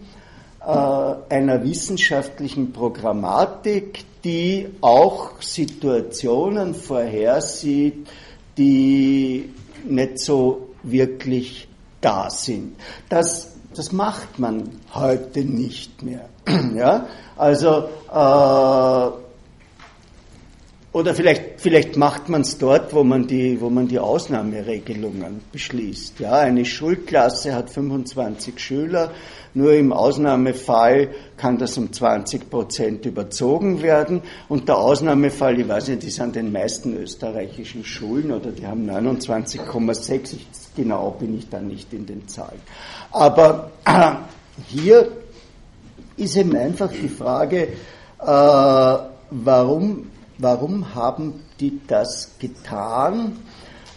äh, 0.61 0.65
einer 0.65 1.63
wissenschaftlichen 1.63 2.71
Programmatik, 2.71 4.05
die 4.23 4.69
auch 4.81 5.41
Situationen 5.41 6.73
vorhersieht, 6.73 8.07
die 8.57 9.53
nicht 9.85 10.19
so 10.19 10.69
wirklich 10.83 11.67
da 12.01 12.29
sind. 12.29 12.75
Das 13.09 13.56
das 13.77 13.91
macht 13.91 14.39
man 14.39 14.69
heute 14.93 15.41
nicht 15.41 16.01
mehr. 16.01 16.29
ja? 16.75 17.07
Also, 17.35 17.89
äh, 18.11 19.27
oder 20.97 21.13
vielleicht, 21.13 21.61
vielleicht 21.61 21.95
macht 21.95 22.27
man 22.27 22.41
es 22.41 22.57
dort, 22.57 22.91
wo 22.95 23.03
man, 23.03 23.27
die, 23.27 23.61
wo 23.61 23.69
man 23.69 23.87
die 23.87 23.99
Ausnahmeregelungen 23.99 25.41
beschließt. 25.51 26.19
Ja, 26.19 26.39
eine 26.39 26.65
Schulklasse 26.65 27.53
hat 27.53 27.69
25 27.69 28.59
Schüler, 28.59 29.11
nur 29.57 29.73
im 29.73 29.91
Ausnahmefall 29.91 31.09
kann 31.35 31.57
das 31.57 31.77
um 31.79 31.91
20 31.91 32.47
Prozent 32.49 33.05
überzogen 33.07 33.81
werden. 33.81 34.21
Und 34.47 34.67
der 34.69 34.77
Ausnahmefall, 34.77 35.59
ich 35.59 35.67
weiß 35.67 35.87
nicht, 35.87 36.03
die 36.03 36.11
sind 36.11 36.35
den 36.35 36.51
meisten 36.51 36.95
österreichischen 36.95 37.83
Schulen 37.83 38.31
oder 38.31 38.51
die 38.51 38.67
haben 38.67 38.87
29,6, 38.87 40.35
genau 40.75 41.09
bin 41.09 41.35
ich 41.39 41.49
da 41.49 41.59
nicht 41.59 41.91
in 41.91 42.05
den 42.05 42.27
Zahlen. 42.27 42.61
Aber 43.11 43.71
äh, 43.83 44.11
hier 44.67 45.07
ist 46.17 46.37
eben 46.37 46.55
einfach 46.55 46.91
die 46.91 47.09
Frage, 47.09 47.69
äh, 48.19 48.25
warum, 49.31 50.11
warum 50.37 50.93
haben 50.93 51.41
die 51.59 51.81
das 51.87 52.37
getan? 52.37 53.39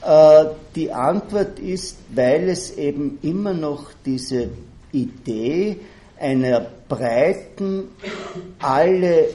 Äh, 0.03 0.47
die 0.75 0.91
Antwort 0.91 1.59
ist, 1.59 1.99
weil 2.15 2.49
es 2.49 2.79
eben 2.79 3.19
immer 3.21 3.53
noch 3.53 3.91
diese 4.07 4.49
Idee 4.93 5.77
einer 6.19 6.67
breiten, 6.89 7.89
alle 8.59 9.29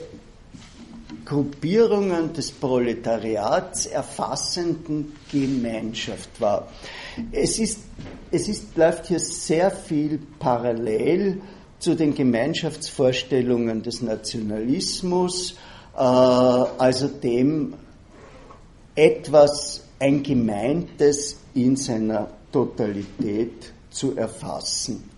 Gruppierungen 1.26 2.34
des 2.34 2.51
Proletariats 2.51 3.88
erfassenden 3.88 5.14
Gemeinschaft 5.32 6.30
war. 6.39 6.68
Es 7.32 7.58
ist, 7.58 7.80
es 8.32 8.47
ist, 8.47 8.78
läuft 8.78 9.08
hier 9.08 9.20
sehr 9.20 9.72
viel 9.72 10.20
parallel 10.38 11.41
zu 11.80 11.95
den 11.95 12.14
Gemeinschaftsvorstellungen 12.14 13.82
des 13.82 14.01
Nationalismus, 14.01 15.56
äh, 15.95 15.99
also 15.99 17.08
dem 17.08 17.74
etwas 18.93 19.84
ein 19.99 20.22
Gemeintes 20.22 21.38
in 21.56 21.76
seiner 21.76 22.30
Totalität 22.51 23.74
zu 23.89 24.16
erfassen. 24.16 25.14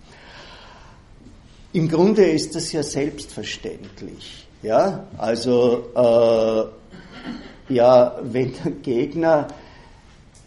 Im 1.77 1.87
Grunde 1.89 2.23
ist 2.23 2.55
das 2.55 2.71
ja 2.71 2.81
selbstverständlich. 2.81 4.47
Ja, 4.63 5.05
also 5.15 5.83
äh, 5.95 7.71
ja, 7.71 8.19
wenn 8.23 8.51
der 8.63 8.71
Gegner 8.81 9.47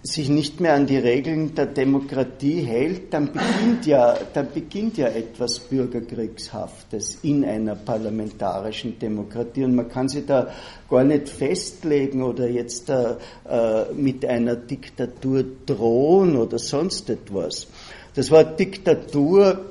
sich 0.03 0.29
nicht 0.29 0.59
mehr 0.59 0.75
an 0.75 0.89
die 0.89 0.97
Regeln 0.97 1.55
der 1.55 1.67
Demokratie 1.67 2.63
hält, 2.63 3.15
dann 3.15 3.33
beginnt 3.33 3.87
ja, 3.87 4.19
dann 4.35 4.49
beginnt 4.53 4.99
ja 4.99 5.07
etwas 5.07 5.61
Bürgerkriegshaftes 5.61 7.21
in 7.23 7.45
einer 7.45 7.77
parlamentarischen 7.77 8.99
Demokratie. 8.99 9.63
Und 9.63 9.77
man 9.77 9.89
kann 9.89 10.09
sich 10.09 10.27
da 10.27 10.49
gar 10.91 11.05
nicht 11.05 11.29
festlegen 11.29 12.25
oder 12.25 12.51
jetzt 12.51 12.91
äh, 12.91 13.15
äh 13.49 13.93
mit 13.95 14.25
einer 14.25 14.57
Diktatur 14.57 15.45
drohen 15.65 16.37
oder 16.37 16.59
sonst 16.59 17.09
etwas. 17.09 17.69
Das 18.17 18.33
Wort 18.33 18.59
Diktatur 18.59 19.70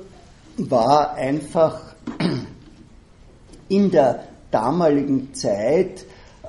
war 0.68 1.14
einfach 1.14 1.94
in 3.68 3.90
der 3.90 4.24
damaligen 4.50 5.32
Zeit 5.32 6.04
äh, 6.42 6.48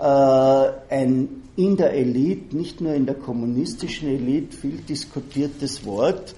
ein 0.89 1.41
in 1.55 1.75
der 1.77 1.93
Elite, 1.93 2.55
nicht 2.55 2.81
nur 2.81 2.93
in 2.93 3.05
der 3.05 3.15
kommunistischen 3.15 4.09
Elite, 4.09 4.55
viel 4.55 4.77
diskutiertes 4.77 5.85
Wort. 5.85 6.33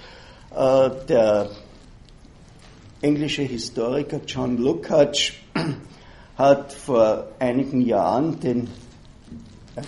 Äh, 0.56 0.90
der 1.08 1.50
englische 3.02 3.44
Historiker 3.44 4.22
John 4.26 4.58
Lukács 4.58 5.34
hat 6.38 6.74
vor 6.74 7.28
einigen 7.40 7.82
Jahren 7.82 8.40
den 8.40 8.68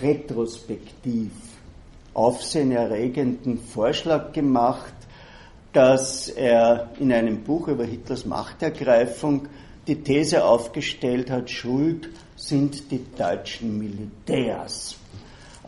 retrospektiv 0.02 1.30
aufsehenerregenden 2.14 3.58
Vorschlag 3.58 4.32
gemacht, 4.32 4.94
dass 5.76 6.30
er 6.30 6.88
in 6.98 7.12
einem 7.12 7.42
Buch 7.42 7.68
über 7.68 7.84
Hitlers 7.84 8.24
Machtergreifung 8.24 9.46
die 9.86 10.02
These 10.02 10.42
aufgestellt 10.42 11.30
hat, 11.30 11.50
Schuld 11.50 12.08
sind 12.34 12.90
die 12.90 13.04
deutschen 13.14 13.78
Militärs. 13.78 14.96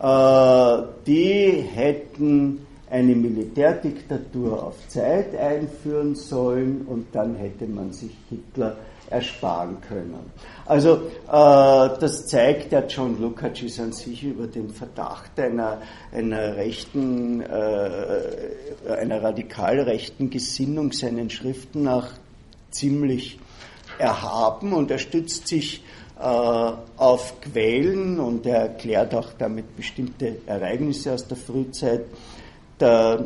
Äh, 0.01 0.81
die 1.05 1.63
hätten 1.75 2.65
eine 2.89 3.13
Militärdiktatur 3.13 4.63
auf 4.63 4.87
Zeit 4.87 5.35
einführen 5.35 6.15
sollen 6.15 6.87
und 6.87 7.13
dann 7.13 7.35
hätte 7.35 7.67
man 7.67 7.93
sich 7.93 8.17
Hitler 8.31 8.77
ersparen 9.09 9.77
können. 9.81 10.31
Also 10.65 10.95
äh, 10.95 10.99
das 11.27 12.27
zeigt, 12.27 12.71
der 12.71 12.87
John 12.87 13.19
Lukács 13.19 13.63
ist 13.63 13.79
an 13.79 13.91
sich 13.91 14.23
über 14.23 14.47
den 14.47 14.69
Verdacht 14.69 15.39
einer, 15.39 15.81
einer 16.11 16.55
rechten, 16.55 17.41
äh, 17.41 18.21
einer 18.87 19.23
radikal 19.23 19.79
rechten 19.79 20.29
Gesinnung 20.29 20.91
seinen 20.91 21.29
Schriften 21.29 21.83
nach 21.83 22.11
ziemlich 22.71 23.39
erhaben 23.97 24.73
und 24.73 24.91
er 24.91 24.99
stützt 24.99 25.47
sich 25.47 25.83
äh, 26.19 26.23
auf 26.23 27.41
Quellen 27.41 28.19
und 28.19 28.45
er 28.45 28.61
erklärt 28.61 29.15
auch 29.15 29.29
damit 29.37 29.75
bestimmte 29.75 30.37
Ereignisse 30.45 31.13
aus 31.13 31.27
der 31.27 31.37
Frühzeit 31.37 32.05
der 32.79 33.25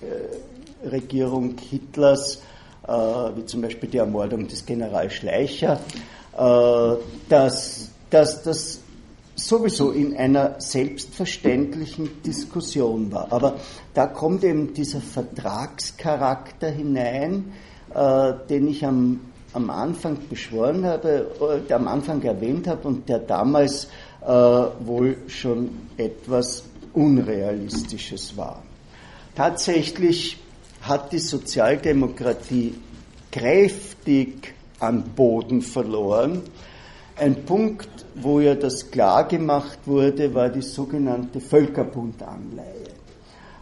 äh, 0.00 0.88
Regierung 0.88 1.56
Hitlers 1.58 2.42
wie 2.86 3.44
zum 3.44 3.62
Beispiel 3.62 3.88
die 3.88 3.98
Ermordung 3.98 4.48
des 4.48 4.64
General 4.66 5.10
Schleicher, 5.10 5.80
äh, 6.36 6.94
dass, 7.28 7.90
dass 8.10 8.42
das 8.42 8.80
sowieso 9.34 9.90
in 9.90 10.16
einer 10.16 10.60
selbstverständlichen 10.60 12.22
Diskussion 12.22 13.10
war. 13.12 13.32
Aber 13.32 13.56
da 13.94 14.06
kommt 14.06 14.44
eben 14.44 14.74
dieser 14.74 15.00
Vertragscharakter 15.00 16.70
hinein, 16.70 17.52
äh, 17.94 18.32
den 18.48 18.68
ich 18.68 18.84
am, 18.84 19.20
am 19.52 19.70
Anfang 19.70 20.18
beschworen 20.28 20.84
habe, 20.84 21.30
äh, 21.40 21.66
der 21.66 21.76
am 21.76 21.88
Anfang 21.88 22.22
erwähnt 22.22 22.66
habe 22.66 22.86
und 22.86 23.08
der 23.08 23.18
damals 23.18 23.88
äh, 24.22 24.26
wohl 24.28 25.16
schon 25.28 25.70
etwas 25.96 26.64
Unrealistisches 26.92 28.36
war. 28.36 28.62
Tatsächlich 29.36 30.38
hat 30.82 31.12
die 31.12 31.18
Sozialdemokratie 31.18 32.74
kräftig 33.30 34.54
an 34.78 35.04
Boden 35.14 35.62
verloren. 35.62 36.42
Ein 37.16 37.44
Punkt, 37.44 37.88
wo 38.14 38.40
ja 38.40 38.54
das 38.54 38.90
klar 38.90 39.28
gemacht 39.28 39.78
wurde, 39.84 40.34
war 40.34 40.48
die 40.48 40.62
sogenannte 40.62 41.40
Völkerbundanleihe. 41.40 42.90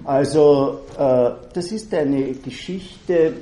Also 0.05 0.81
äh, 0.97 1.31
das 1.53 1.73
ist 1.73 1.93
eine 1.93 2.33
Geschichte, 2.35 3.35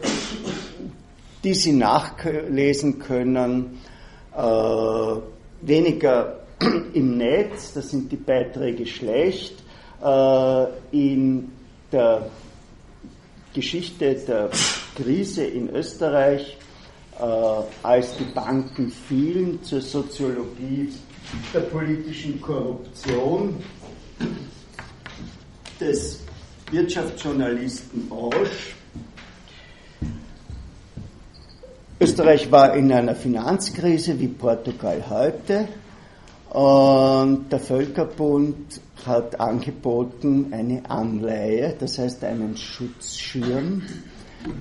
die 1.45 1.55
Sie 1.55 1.73
nachlesen 1.73 2.99
können, 2.99 3.79
äh, 4.35 4.41
weniger 5.61 6.41
im 6.95 7.19
Netz, 7.19 7.75
da 7.75 7.83
sind 7.83 8.11
die 8.11 8.17
Beiträge 8.17 8.87
schlecht, 8.87 9.63
äh, 10.03 10.67
in 10.93 11.53
der 11.93 12.27
Geschichte 13.57 14.15
der 14.15 14.51
Krise 14.95 15.45
in 15.45 15.71
Österreich, 15.71 16.59
äh, 17.19 17.23
als 17.83 18.15
die 18.19 18.25
Banken 18.35 18.91
fielen, 18.91 19.63
zur 19.63 19.81
Soziologie 19.81 20.93
der 21.55 21.61
politischen 21.61 22.39
Korruption 22.39 23.57
des 25.81 26.21
Wirtschaftsjournalisten 26.71 28.09
Roche. 28.11 28.75
Österreich 31.99 32.53
war 32.53 32.77
in 32.77 32.93
einer 32.93 33.15
Finanzkrise 33.15 34.21
wie 34.21 34.29
Portugal 34.29 35.03
heute 35.09 35.67
und 36.51 37.51
der 37.51 37.61
Völkerbund 37.61 38.83
hat 39.07 39.41
angeboten 39.41 40.49
eine 40.53 40.89
Anleihe, 40.89 41.75
das 41.79 41.99
heißt 41.99 42.25
einen 42.25 42.57
Schutzschirm, 42.57 43.83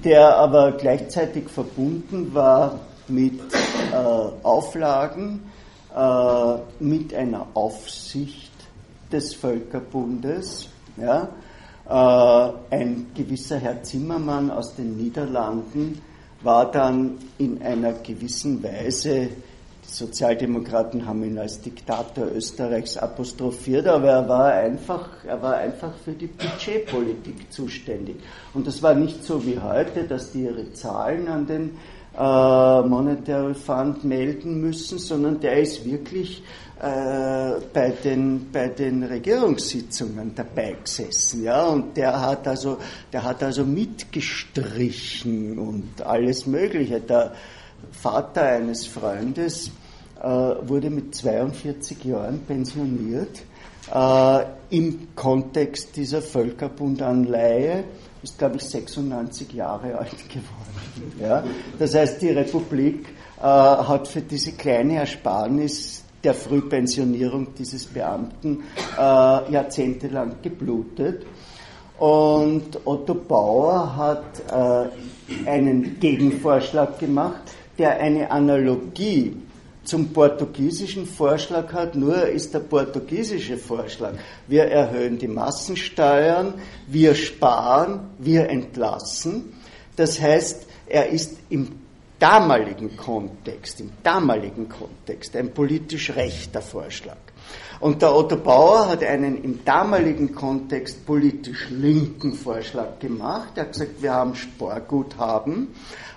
der 0.03 0.37
aber 0.37 0.73
gleichzeitig 0.73 1.49
verbunden 1.49 2.33
war 2.33 2.79
mit 3.07 3.39
äh, 3.91 3.95
Auflagen, 3.95 5.43
äh, 5.95 6.55
mit 6.79 7.13
einer 7.13 7.47
Aufsicht 7.53 8.51
des 9.11 9.33
Völkerbundes. 9.35 10.69
Ja? 10.97 11.29
Äh, 11.87 12.75
ein 12.75 13.07
gewisser 13.13 13.57
Herr 13.57 13.83
Zimmermann 13.83 14.49
aus 14.49 14.75
den 14.75 14.97
Niederlanden 14.97 16.01
war 16.41 16.71
dann 16.71 17.17
in 17.37 17.61
einer 17.61 17.93
gewissen 17.93 18.61
Weise 18.63 19.29
die 19.87 19.93
Sozialdemokraten 19.93 21.05
haben 21.05 21.23
ihn 21.23 21.37
als 21.37 21.61
Diktator 21.61 22.27
Österreichs 22.35 22.97
apostrophiert, 22.97 23.87
aber 23.87 24.09
er 24.09 24.29
war 24.29 24.53
einfach, 24.53 25.09
er 25.25 25.41
war 25.41 25.55
einfach 25.55 25.93
für 26.03 26.13
die 26.13 26.27
Budgetpolitik 26.27 27.51
zuständig. 27.51 28.17
Und 28.53 28.67
das 28.67 28.81
war 28.81 28.93
nicht 28.93 29.23
so 29.23 29.45
wie 29.45 29.59
heute, 29.59 30.03
dass 30.03 30.31
die 30.31 30.43
ihre 30.43 30.73
Zahlen 30.73 31.27
an 31.27 31.45
den 31.47 31.77
äh, 32.17 32.81
Monetary 32.81 33.53
Fund 33.53 34.03
melden 34.03 34.61
müssen, 34.61 34.97
sondern 34.97 35.39
der 35.39 35.59
ist 35.61 35.85
wirklich 35.85 36.43
äh, 36.79 37.61
bei, 37.73 37.93
den, 38.03 38.51
bei 38.51 38.67
den 38.67 39.03
Regierungssitzungen 39.03 40.33
dabei 40.35 40.75
gesessen, 40.83 41.43
ja, 41.43 41.65
und 41.65 41.95
der 41.95 42.19
hat 42.19 42.47
also, 42.47 42.77
der 43.13 43.23
hat 43.23 43.43
also 43.43 43.63
mitgestrichen 43.63 45.57
und 45.57 46.01
alles 46.05 46.45
Mögliche. 46.45 46.99
Der, 46.99 47.33
Vater 47.91 48.43
eines 48.43 48.87
Freundes 48.87 49.71
äh, 50.21 50.27
wurde 50.27 50.89
mit 50.89 51.15
42 51.15 52.03
Jahren 52.05 52.39
pensioniert 52.41 53.43
äh, 53.93 54.45
im 54.69 55.15
Kontext 55.15 55.95
dieser 55.95 56.21
Völkerbundanleihe, 56.21 57.83
ist 58.23 58.37
glaube 58.37 58.57
ich 58.57 58.63
96 58.63 59.53
Jahre 59.53 59.97
alt 59.97 60.29
geworden. 60.29 61.13
Ja? 61.19 61.43
Das 61.77 61.93
heißt, 61.95 62.21
die 62.21 62.29
Republik 62.29 63.07
äh, 63.37 63.41
hat 63.43 64.07
für 64.07 64.21
diese 64.21 64.53
kleine 64.53 64.95
Ersparnis 64.97 66.03
der 66.23 66.33
Frühpensionierung 66.33 67.53
dieses 67.53 67.85
Beamten 67.85 68.63
äh, 68.97 69.51
jahrzehntelang 69.51 70.37
geblutet. 70.41 71.25
Und 71.99 72.79
Otto 72.85 73.13
Bauer 73.13 73.95
hat 73.95 74.41
äh, 74.51 75.49
einen 75.49 75.99
Gegenvorschlag 75.99 76.99
gemacht, 76.99 77.43
der 77.77 77.99
eine 77.99 78.31
Analogie 78.31 79.35
zum 79.83 80.11
portugiesischen 80.11 81.05
Vorschlag 81.05 81.71
hat, 81.73 81.95
nur 81.95 82.27
ist 82.27 82.53
der 82.53 82.59
portugiesische 82.59 83.57
Vorschlag. 83.57 84.13
Wir 84.47 84.65
erhöhen 84.65 85.17
die 85.17 85.27
Massensteuern, 85.27 86.55
wir 86.87 87.13
sparen, 87.13 87.99
wir 88.17 88.49
entlassen. 88.49 89.53
Das 89.95 90.19
heißt, 90.19 90.65
er 90.87 91.09
ist 91.09 91.37
im 91.49 91.84
damaligen 92.19 92.95
Kontext, 92.95 93.79
im 93.81 93.91
damaligen 94.03 94.69
Kontext 94.69 95.35
ein 95.35 95.53
politisch 95.53 96.15
rechter 96.15 96.61
Vorschlag. 96.61 97.17
Und 97.79 98.01
der 98.01 98.15
Otto 98.15 98.37
Bauer 98.37 98.87
hat 98.87 99.03
einen 99.03 99.43
im 99.43 99.65
damaligen 99.65 100.33
Kontext 100.33 101.05
politisch 101.05 101.69
linken 101.69 102.33
Vorschlag 102.33 102.99
gemacht. 102.99 103.49
Er 103.55 103.63
hat 103.63 103.73
gesagt, 103.73 104.01
wir 104.01 104.13
haben 104.13 104.35
Sparguthaben 104.35 105.67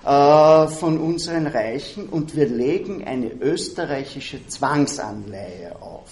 äh, 0.05 0.69
von 0.69 0.99
unseren 0.99 1.47
Reichen 1.47 2.09
und 2.09 2.37
wir 2.37 2.47
legen 2.47 3.05
eine 3.05 3.33
österreichische 3.33 4.47
Zwangsanleihe 4.47 5.83
auf. 5.83 6.09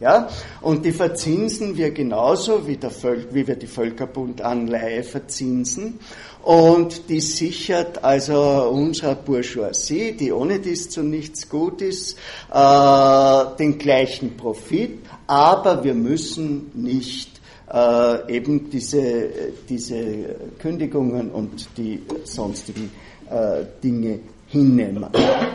Ja? 0.00 0.28
Und 0.60 0.84
die 0.84 0.92
verzinsen 0.92 1.76
wir 1.76 1.90
genauso, 1.92 2.66
wie, 2.66 2.76
der 2.76 2.90
Völ 2.90 3.28
wie 3.32 3.46
wir 3.46 3.56
die 3.56 3.66
Völkerbundanleihe 3.66 5.02
verzinsen. 5.02 6.00
Und 6.42 7.08
die 7.08 7.20
sichert 7.20 8.02
also 8.02 8.70
unserer 8.70 9.14
Bourgeoisie, 9.14 10.12
die 10.12 10.32
ohne 10.32 10.58
dies 10.58 10.88
zu 10.88 11.02
nichts 11.02 11.48
gut 11.48 11.82
ist, 11.82 12.16
äh, 12.52 13.44
den 13.58 13.78
gleichen 13.78 14.36
Profit. 14.36 15.00
Aber 15.26 15.84
wir 15.84 15.94
müssen 15.94 16.70
nicht 16.74 17.40
äh, 17.72 18.36
eben 18.36 18.70
diese, 18.70 19.28
diese 19.68 20.36
Kündigungen 20.58 21.30
und 21.30 21.68
die 21.76 22.02
sonstigen 22.24 22.90
äh, 23.30 23.64
Dinge 23.82 24.20
hinnehmen. 24.48 25.06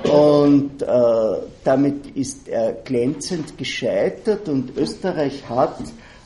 Und 0.09 0.81
äh, 0.81 0.87
damit 1.63 2.15
ist 2.15 2.47
er 2.47 2.73
glänzend 2.73 3.57
gescheitert 3.57 4.47
und 4.47 4.77
Österreich 4.77 5.43
hat 5.49 5.79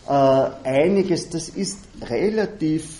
äh, 0.07 0.11
einiges, 0.11 1.29
das 1.29 1.49
ist 1.49 1.79
relativ 2.09 2.98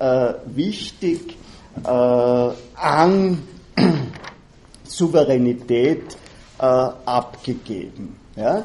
äh, 0.00 0.34
wichtig, 0.46 1.36
äh, 1.84 1.88
an 1.88 3.42
Souveränität 4.84 6.16
äh, 6.58 6.64
abgegeben. 6.64 8.16
Ja? 8.36 8.64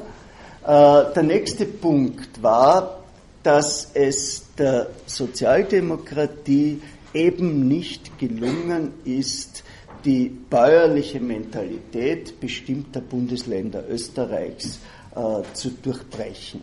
der 0.67 1.21
nächste 1.21 1.65
Punkt 1.65 2.41
war, 2.41 3.03
dass 3.43 3.91
es 3.93 4.45
der 4.57 4.87
Sozialdemokratie 5.05 6.81
eben 7.13 7.67
nicht 7.67 8.17
gelungen 8.17 8.93
ist, 9.03 9.63
die 10.05 10.29
bäuerliche 10.29 11.19
Mentalität 11.19 12.39
bestimmter 12.39 13.01
Bundesländer 13.01 13.83
Österreichs 13.87 14.79
äh, 15.15 15.41
zu 15.53 15.69
durchbrechen. 15.69 16.61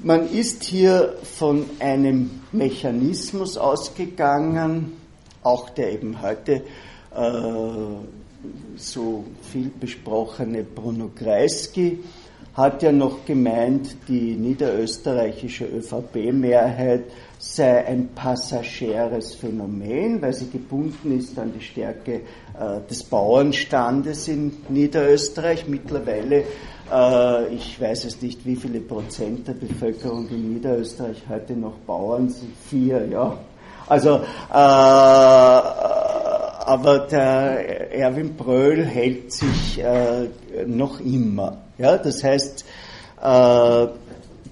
Man 0.00 0.30
ist 0.30 0.62
hier 0.62 1.16
von 1.24 1.64
einem 1.80 2.30
Mechanismus 2.52 3.58
ausgegangen, 3.58 4.92
auch 5.42 5.70
der 5.70 5.92
eben 5.92 6.22
heute 6.22 6.62
äh, 7.16 7.22
so 8.76 9.24
viel 9.42 9.72
besprochene 9.80 10.62
Bruno 10.62 11.10
Kreisky 11.12 11.98
hat 12.54 12.82
ja 12.82 12.92
noch 12.92 13.24
gemeint, 13.24 13.96
die 14.08 14.34
niederösterreichische 14.34 15.64
ÖVP-Mehrheit 15.64 17.04
sei 17.38 17.86
ein 17.86 18.08
passagäres 18.14 19.34
Phänomen, 19.34 20.20
weil 20.22 20.32
sie 20.32 20.50
gebunden 20.50 21.16
ist 21.16 21.38
an 21.38 21.52
die 21.56 21.64
Stärke 21.64 22.22
des 22.90 23.04
Bauernstandes 23.04 24.28
in 24.28 24.52
Niederösterreich. 24.68 25.68
Mittlerweile, 25.68 26.44
äh, 26.92 27.54
ich 27.54 27.80
weiß 27.80 28.04
es 28.06 28.20
nicht, 28.20 28.44
wie 28.44 28.56
viele 28.56 28.80
Prozent 28.80 29.46
der 29.46 29.52
Bevölkerung 29.52 30.28
in 30.28 30.54
Niederösterreich 30.54 31.22
heute 31.28 31.52
noch 31.54 31.76
Bauern 31.86 32.28
sind, 32.28 32.52
vier, 32.68 33.06
ja. 33.06 33.38
Also, 33.86 34.16
äh, 34.16 34.22
aber 36.68 36.98
der 37.10 37.94
Erwin 37.94 38.34
Bröll 38.36 38.84
hält 38.84 39.32
sich 39.32 39.78
äh, 39.78 40.28
noch 40.66 41.00
immer. 41.00 41.58
Ja, 41.78 41.96
das 41.96 42.22
heißt, 42.22 42.64
äh, 43.22 43.86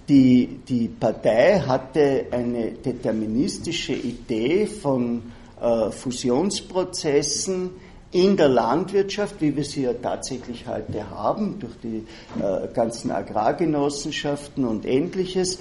die, 0.09 0.61
die 0.69 0.89
Partei 0.89 1.61
hatte 1.61 2.27
eine 2.31 2.71
deterministische 2.73 3.93
Idee 3.93 4.67
von 4.67 5.23
äh, 5.61 5.91
Fusionsprozessen 5.91 7.71
in 8.17 8.37
der 8.39 8.49
Landwirtschaft, 8.49 9.37
wie 9.41 9.55
wir 9.55 9.64
sie 9.64 9.83
ja 9.83 9.93
tatsächlich 9.93 10.67
heute 10.67 11.11
haben, 11.11 11.59
durch 11.59 11.75
die 11.83 12.07
äh, 12.41 12.67
ganzen 12.73 13.11
Agrargenossenschaften 13.11 14.64
und 14.64 14.87
ähnliches, 14.87 15.59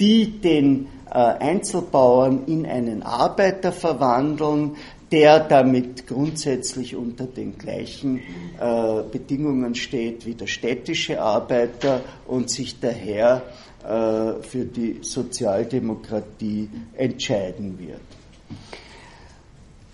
die 0.00 0.40
den 0.40 0.86
äh, 1.10 1.18
Einzelbauern 1.18 2.46
in 2.46 2.64
einen 2.64 3.02
Arbeiter 3.02 3.72
verwandeln, 3.72 4.76
der 5.12 5.40
damit 5.40 6.06
grundsätzlich 6.06 6.96
unter 6.96 7.26
den 7.26 7.58
gleichen 7.58 8.20
äh, 8.58 9.02
Bedingungen 9.12 9.74
steht 9.74 10.24
wie 10.24 10.34
der 10.34 10.46
städtische 10.46 11.20
Arbeiter 11.20 12.00
und 12.26 12.48
sich 12.48 12.80
daher 12.80 13.42
äh, 13.84 14.42
für 14.42 14.64
die 14.64 15.00
Sozialdemokratie 15.02 16.70
entscheiden 16.96 17.78
wird. 17.78 18.00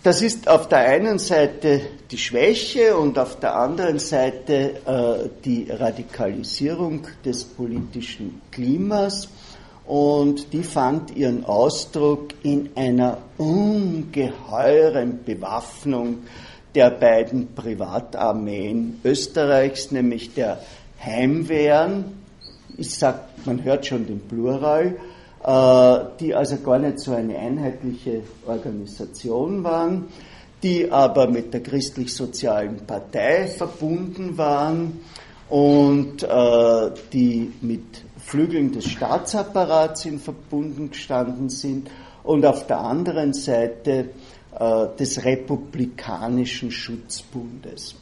Das 0.04 0.20
ist 0.20 0.48
auf 0.48 0.68
der 0.68 0.80
einen 0.80 1.18
Seite 1.18 1.80
die 2.10 2.18
Schwäche 2.18 2.94
und 2.94 3.18
auf 3.18 3.40
der 3.40 3.56
anderen 3.56 3.98
Seite 3.98 4.74
äh, 4.84 5.30
die 5.42 5.66
Radikalisierung 5.70 7.06
des 7.24 7.42
politischen 7.42 8.42
Klimas. 8.50 9.30
Und 9.86 10.52
die 10.52 10.62
fand 10.62 11.16
ihren 11.16 11.46
Ausdruck 11.46 12.34
in 12.42 12.68
einer 12.74 13.16
ungeheuren 13.38 15.24
Bewaffnung 15.24 16.18
der 16.74 16.90
beiden 16.90 17.54
Privatarmeen 17.54 19.00
Österreichs, 19.04 19.90
nämlich 19.90 20.34
der 20.34 20.60
Heimwehren, 21.02 22.12
ich 22.76 22.94
sag, 22.94 23.20
man 23.46 23.64
hört 23.64 23.86
schon 23.86 24.06
den 24.06 24.20
Plural, 24.20 24.96
die 25.46 26.34
also 26.34 26.56
gar 26.58 26.78
nicht 26.78 27.00
so 27.00 27.12
eine 27.12 27.36
einheitliche 27.38 28.22
Organisation 28.46 29.62
waren, 29.62 30.06
die 30.62 30.90
aber 30.90 31.28
mit 31.28 31.52
der 31.52 31.62
christlich-sozialen 31.62 32.78
Partei 32.86 33.46
verbunden 33.46 34.38
waren 34.38 35.00
und 35.50 36.22
äh, 36.22 36.90
die 37.12 37.52
mit 37.60 37.82
Flügeln 38.18 38.72
des 38.72 38.86
Staatsapparats 38.86 40.06
in 40.06 40.18
verbunden 40.18 40.90
gestanden 40.90 41.50
sind 41.50 41.90
und 42.22 42.46
auf 42.46 42.66
der 42.66 42.80
anderen 42.80 43.34
Seite 43.34 44.08
äh, 44.58 44.86
des 44.98 45.22
Republikanischen 45.24 46.70
Schutzbundes. 46.70 47.96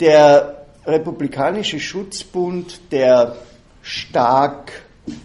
Der 0.00 0.64
Republikanische 0.86 1.78
Schutzbund, 1.78 2.80
der 2.90 3.36
stark 3.82 4.72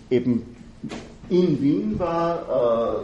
eben 0.10 0.53
in 1.30 1.62
Wien 1.62 1.98
war, 2.00 2.42
äh, 2.42 3.04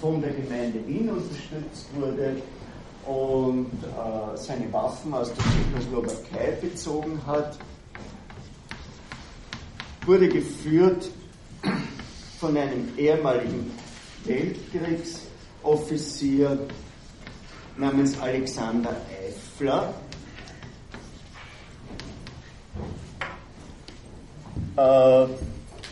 von 0.00 0.20
der 0.20 0.32
Gemeinde 0.32 0.84
Wien 0.86 1.08
unterstützt 1.10 1.86
wurde 1.94 2.42
und 3.06 3.70
äh, 3.82 4.36
seine 4.36 4.70
Waffen 4.72 5.14
aus 5.14 5.32
der 5.34 5.44
Tschechoslowakei 5.44 6.52
bezogen 6.60 7.20
hat, 7.26 7.56
wurde 10.06 10.28
geführt 10.28 11.10
von 12.38 12.56
einem 12.56 12.88
ehemaligen 12.96 13.72
Weltkriegsoffizier 14.24 16.58
namens 17.76 18.18
Alexander 18.20 18.96
Eifler. 19.10 19.92
Äh, 24.76 25.26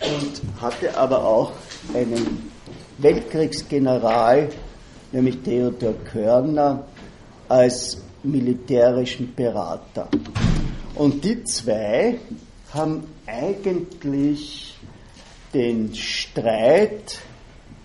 und 0.00 0.60
hatte 0.60 0.96
aber 0.96 1.24
auch 1.24 1.52
einen 1.94 2.50
Weltkriegsgeneral, 2.98 4.48
nämlich 5.12 5.38
Theodor 5.42 5.94
Körner, 6.04 6.84
als 7.48 7.98
militärischen 8.22 9.34
Berater. 9.34 10.08
Und 10.94 11.24
die 11.24 11.42
zwei 11.44 12.18
haben 12.74 13.04
eigentlich 13.26 14.74
den 15.54 15.94
Streit, 15.94 17.20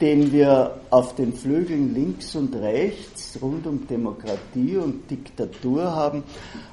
den 0.01 0.32
wir 0.32 0.82
auf 0.89 1.16
den 1.16 1.34
Flügeln 1.34 1.93
links 1.93 2.36
und 2.36 2.55
rechts 2.55 3.38
rund 3.41 3.66
um 3.68 3.88
Demokratie 3.88 4.76
und 4.78 5.09
Diktatur 5.09 5.95
haben, 5.95 6.24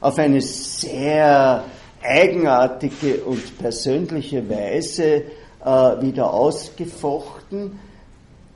auf 0.00 0.18
eine 0.18 0.40
sehr 0.40 1.64
eigenartige 2.02 3.22
und 3.24 3.58
persönliche 3.58 4.48
Weise 4.48 5.22
äh, 5.64 6.02
wieder 6.02 6.32
ausgefochten. 6.32 7.78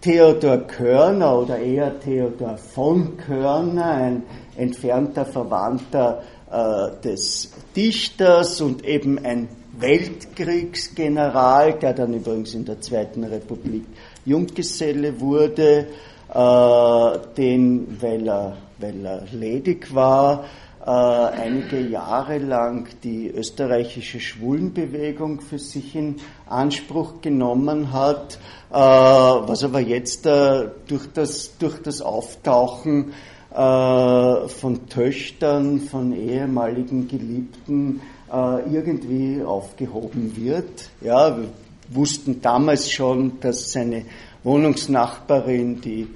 Theodor 0.01 0.59
Körner 0.59 1.39
oder 1.39 1.59
eher 1.59 1.99
Theodor 1.99 2.59
von 2.59 3.17
Körner, 3.17 3.87
ein 3.87 4.23
entfernter 4.57 5.25
Verwandter 5.25 6.23
äh, 6.51 6.91
des 7.03 7.51
Dichters 7.75 8.61
und 8.61 8.85
eben 8.85 9.25
ein 9.25 9.49
Weltkriegsgeneral, 9.79 11.75
der 11.75 11.95
dann 11.95 12.15
übrigens 12.15 12.55
in 12.55 12.65
der 12.65 12.81
Zweiten 12.81 13.25
Republik 13.25 13.85
Junggeselle 14.25 15.21
wurde, 15.21 15.87
äh, 16.33 17.19
den, 17.37 17.99
weil 18.01 18.29
er, 18.29 18.57
weil 18.79 19.05
er 19.05 19.23
ledig 19.33 19.95
war, 19.95 20.45
äh, 20.87 20.91
einige 20.91 21.81
Jahre 21.81 22.39
lang 22.39 22.89
die 23.03 23.31
österreichische 23.31 24.21
Schwulenbewegung 24.21 25.41
für 25.41 25.59
sich 25.59 25.97
in 25.97 26.17
Anspruch 26.47 27.23
genommen 27.23 27.93
hat, 27.93 28.39
äh, 28.71 28.75
was 28.75 29.65
aber 29.65 29.81
jetzt 29.81 30.27
äh, 30.27 30.69
durch, 30.87 31.07
das, 31.15 31.57
durch 31.59 31.81
das 31.81 32.03
Auftauchen 32.03 33.13
äh, 33.51 34.49
von 34.49 34.87
Töchtern, 34.91 35.81
von 35.81 36.13
ehemaligen 36.13 37.09
Geliebten 37.09 38.03
äh, 38.31 38.75
irgendwie 38.75 39.43
aufgehoben 39.43 40.37
wird. 40.37 40.91
Ja, 41.01 41.37
wir 41.39 41.49
wussten 41.89 42.43
damals 42.43 42.91
schon, 42.91 43.41
dass 43.41 43.73
seine 43.73 44.05
Wohnungsnachbarin, 44.43 45.81
die 45.81 46.09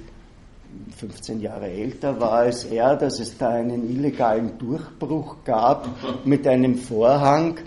15 0.97 1.41
Jahre 1.41 1.67
älter 1.67 2.19
war 2.19 2.33
als 2.33 2.65
er, 2.65 2.95
dass 2.95 3.19
es 3.19 3.37
da 3.37 3.49
einen 3.49 3.89
illegalen 3.89 4.57
Durchbruch 4.57 5.37
gab 5.45 5.87
mit 6.25 6.45
einem 6.47 6.75
Vorhang. 6.77 7.57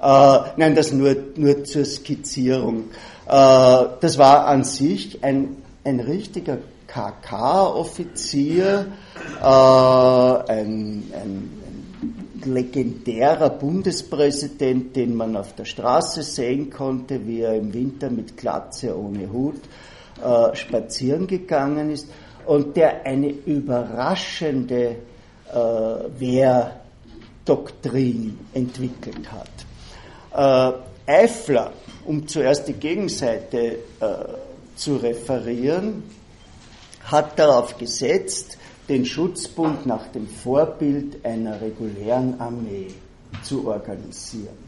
Äh, 0.00 0.38
nein, 0.56 0.74
das 0.74 0.92
nur, 0.92 1.14
nur 1.36 1.64
zur 1.64 1.84
Skizzierung. 1.84 2.90
Äh, 3.26 3.84
das 4.00 4.18
war 4.18 4.46
an 4.46 4.64
sich 4.64 5.22
ein, 5.22 5.58
ein 5.84 6.00
richtiger 6.00 6.58
KK-Offizier, 6.88 8.86
äh, 9.40 9.44
ein, 9.44 11.04
ein, 11.12 11.50
ein 12.02 12.42
legendärer 12.44 13.50
Bundespräsident, 13.50 14.96
den 14.96 15.14
man 15.14 15.36
auf 15.36 15.54
der 15.54 15.66
Straße 15.66 16.24
sehen 16.24 16.70
konnte, 16.70 17.26
wie 17.26 17.42
er 17.42 17.54
im 17.54 17.72
Winter 17.72 18.10
mit 18.10 18.36
Glatze 18.36 18.98
ohne 18.98 19.32
Hut 19.32 19.60
äh, 20.22 20.56
spazieren 20.56 21.28
gegangen 21.28 21.90
ist 21.90 22.08
und 22.46 22.76
der 22.76 23.06
eine 23.06 23.28
überraschende 23.28 24.96
äh, 25.52 25.56
Wehrdoktrin 27.44 28.38
entwickelt 28.54 29.28
hat. 29.30 29.48
Äh, 30.34 30.72
Eifler, 31.10 31.72
um 32.04 32.26
zuerst 32.26 32.68
die 32.68 32.74
Gegenseite 32.74 33.58
äh, 33.58 33.76
zu 34.76 34.96
referieren, 34.96 36.04
hat 37.04 37.38
darauf 37.38 37.76
gesetzt, 37.76 38.58
den 38.88 39.04
Schutzbund 39.04 39.86
nach 39.86 40.08
dem 40.08 40.28
Vorbild 40.28 41.24
einer 41.24 41.60
regulären 41.60 42.40
Armee 42.40 42.88
zu 43.42 43.66
organisieren. 43.66 44.58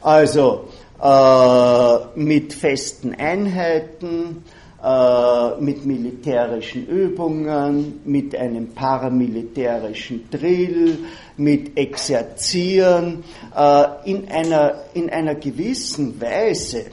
Also 0.00 0.68
äh, 1.02 2.18
mit 2.18 2.52
festen 2.52 3.14
Einheiten, 3.14 4.44
äh, 4.86 5.60
mit 5.60 5.84
militärischen 5.84 6.86
Übungen, 6.86 8.02
mit 8.04 8.36
einem 8.36 8.68
paramilitärischen 8.68 10.30
Drill, 10.30 10.98
mit 11.36 11.76
Exerzieren, 11.76 13.24
äh, 13.56 13.84
in, 14.04 14.28
einer, 14.28 14.84
in 14.94 15.10
einer 15.10 15.34
gewissen 15.34 16.20
Weise 16.20 16.86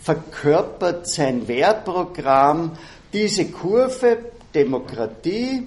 verkörpert 0.00 1.08
sein 1.08 1.48
Wehrprogramm 1.48 2.78
diese 3.12 3.46
Kurve 3.46 4.18
Demokratie. 4.54 5.66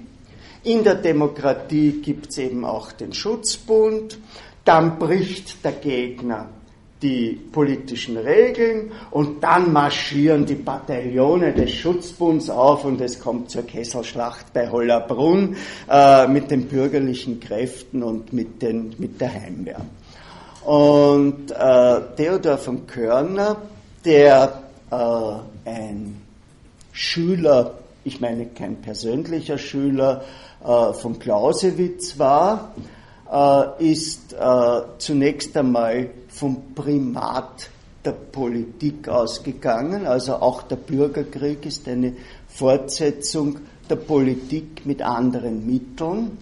In 0.63 0.85
der 0.85 0.95
Demokratie 0.95 1.99
gibt 2.01 2.29
es 2.29 2.37
eben 2.37 2.63
auch 2.63 2.93
den 2.93 3.11
Schutzbund. 3.11 4.17
Dann 4.63 4.97
bricht 4.97 5.65
der 5.65 5.73
Gegner 5.73 6.47
die 7.01 7.39
politischen 7.51 8.17
Regeln 8.17 8.91
und 9.11 9.41
dann 9.41 9.71
marschieren 9.71 10.45
die 10.45 10.55
Bataillone 10.55 11.53
des 11.53 11.71
Schutzbunds 11.71 12.49
auf 12.49 12.83
und 12.83 12.99
es 12.99 13.19
kommt 13.19 13.49
zur 13.49 13.63
Kesselschlacht 13.63 14.51
bei 14.53 14.69
Hollerbrunn 14.69 15.55
äh, 15.89 16.27
mit 16.27 16.51
den 16.51 16.67
bürgerlichen 16.67 17.39
Kräften 17.39 18.03
und 18.03 18.33
mit, 18.33 18.61
den, 18.61 18.95
mit 18.97 19.21
der 19.21 19.33
Heimwehr. 19.33 19.81
Und 20.65 21.51
äh, 21.51 22.01
Theodor 22.17 22.57
von 22.57 22.85
Körner, 22.85 23.57
der 24.03 24.61
äh, 24.91 25.69
ein 25.69 26.21
Schüler, 26.91 27.75
ich 28.03 28.19
meine 28.19 28.47
kein 28.47 28.75
persönlicher 28.75 29.57
Schüler, 29.57 30.25
äh, 30.61 30.93
von 30.93 31.17
Clausewitz 31.17 32.19
war, 32.19 32.73
äh, 33.31 33.91
ist 33.91 34.33
äh, 34.33 34.81
zunächst 34.97 35.55
einmal 35.55 36.09
vom 36.39 36.73
Primat 36.73 37.69
der 38.05 38.13
Politik 38.13 39.09
ausgegangen. 39.09 40.07
Also 40.07 40.35
auch 40.35 40.61
der 40.63 40.77
Bürgerkrieg 40.77 41.65
ist 41.65 41.85
eine 41.89 42.13
Fortsetzung 42.47 43.57
der 43.89 43.97
Politik 43.97 44.85
mit 44.85 45.01
anderen 45.01 45.65
Mitteln 45.65 46.37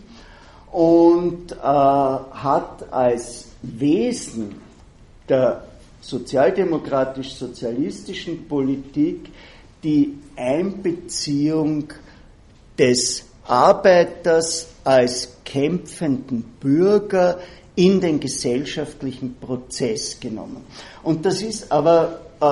und 0.72 1.52
äh, 1.52 1.56
hat 1.56 2.94
als 2.94 3.48
Wesen 3.64 4.54
der 5.28 5.64
sozialdemokratisch-sozialistischen 6.02 8.48
Politik 8.48 9.32
die 9.84 10.16
Einbeziehung 10.36 11.86
des 12.78 13.26
Arbeiters 13.48 14.68
als 14.84 15.38
kämpfenden 15.44 16.44
Bürger 16.60 17.40
in 17.78 18.02
den 18.02 18.20
gesellschaftlichen 18.20 19.36
Prozess 19.40 20.20
genommen. 20.20 20.66
Und 21.04 21.26
das 21.26 21.44
ist 21.44 21.72
aber, 21.72 22.22
äh, 22.42 22.46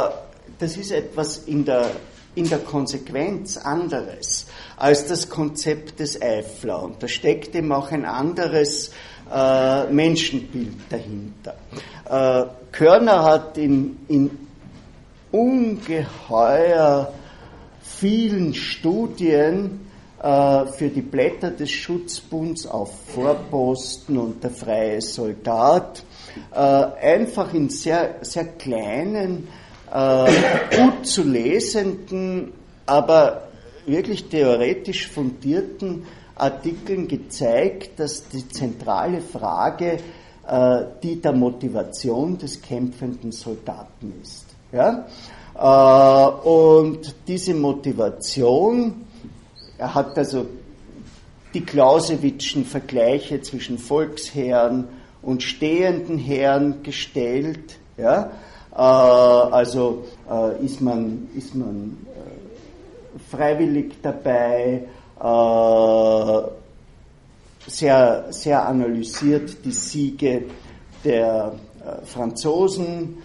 das 0.59 0.77
ist 0.77 0.91
etwas 0.91 1.39
in 1.39 1.65
der, 1.65 1.89
in 2.35 2.47
der 2.47 2.59
Konsequenz 2.59 3.57
anderes 3.57 4.45
als 4.77 5.07
das 5.07 5.27
Konzept 5.27 5.99
des 5.99 6.21
Eifler. 6.21 6.83
Und 6.83 7.01
da 7.01 7.07
steckt 7.07 7.55
eben 7.55 7.71
auch 7.71 7.91
ein 7.91 8.05
anderes 8.05 8.91
äh, 9.33 9.87
Menschenbild 9.87 10.75
dahinter. 10.89 11.55
Äh, 12.07 12.45
Körner 12.71 13.23
hat 13.23 13.57
in, 13.57 13.97
in 14.07 14.29
ungeheuer 15.31 17.11
vielen 17.81 18.53
Studien 18.53 19.84
für 20.25 20.89
die 20.89 21.03
Blätter 21.03 21.51
des 21.51 21.69
Schutzbunds 21.69 22.65
auf 22.65 22.91
Vorposten 23.13 24.17
und 24.17 24.43
der 24.43 24.49
freie 24.49 24.99
Soldat, 24.99 26.03
äh, 26.51 26.57
einfach 26.57 27.53
in 27.53 27.69
sehr, 27.69 28.15
sehr 28.21 28.45
kleinen, 28.45 29.47
äh, 29.93 30.31
gut 30.77 31.05
zu 31.05 31.21
lesenden, 31.21 32.53
aber 32.87 33.49
wirklich 33.85 34.25
theoretisch 34.25 35.07
fundierten 35.07 36.07
Artikeln 36.33 37.07
gezeigt, 37.07 37.99
dass 37.99 38.27
die 38.27 38.47
zentrale 38.49 39.21
Frage 39.21 39.97
die 41.01 41.19
der 41.19 41.33
Motivation 41.33 42.37
des 42.37 42.61
kämpfenden 42.61 43.31
Soldaten 43.31 44.13
ist. 44.21 44.45
Ja? 44.71 45.07
Und 46.43 47.15
diese 47.27 47.55
Motivation 47.55 49.04
er 49.77 49.93
hat 49.95 50.17
also 50.17 50.45
die 51.53 51.61
Clausewitzschen 51.65 52.65
Vergleiche 52.65 53.41
zwischen 53.41 53.77
Volksherren 53.77 54.87
und 55.21 55.41
stehenden 55.41 56.17
Herren 56.17 56.83
gestellt. 56.83 57.77
Ja? 57.97 58.31
Äh, 58.71 58.77
also 58.77 60.05
äh, 60.29 60.63
ist 60.63 60.81
man, 60.81 61.29
ist 61.35 61.55
man 61.55 61.97
äh, 62.05 63.35
freiwillig 63.35 63.95
dabei, 64.01 64.83
äh, 65.19 66.41
sehr, 67.67 68.25
sehr 68.29 68.67
analysiert 68.67 69.65
die 69.65 69.71
Siege 69.71 70.43
der 71.03 71.53
äh, 71.79 72.05
Franzosen 72.05 73.17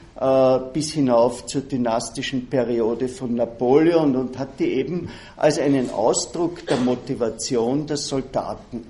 bis 0.74 0.92
hinauf 0.92 1.46
zur 1.46 1.62
dynastischen 1.62 2.48
Periode 2.48 3.08
von 3.08 3.34
Napoleon 3.34 4.14
und 4.16 4.38
hat 4.38 4.60
die 4.60 4.72
eben 4.74 5.08
als 5.36 5.58
einen 5.58 5.90
Ausdruck 5.90 6.66
der 6.66 6.76
Motivation 6.76 7.86
der 7.86 7.96
Soldaten. 7.96 8.84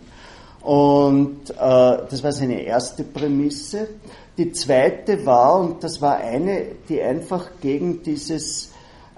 Und 0.62 1.50
äh, 1.50 1.54
das 1.56 2.22
war 2.22 2.32
seine 2.32 2.62
erste 2.62 3.04
Prämisse. 3.04 3.88
Die 4.36 4.52
zweite 4.52 5.24
war, 5.24 5.60
und 5.60 5.84
das 5.84 6.02
war 6.02 6.16
eine, 6.16 6.66
die 6.88 7.00
einfach 7.00 7.50
gegen 7.60 8.02
dieses, 8.02 8.70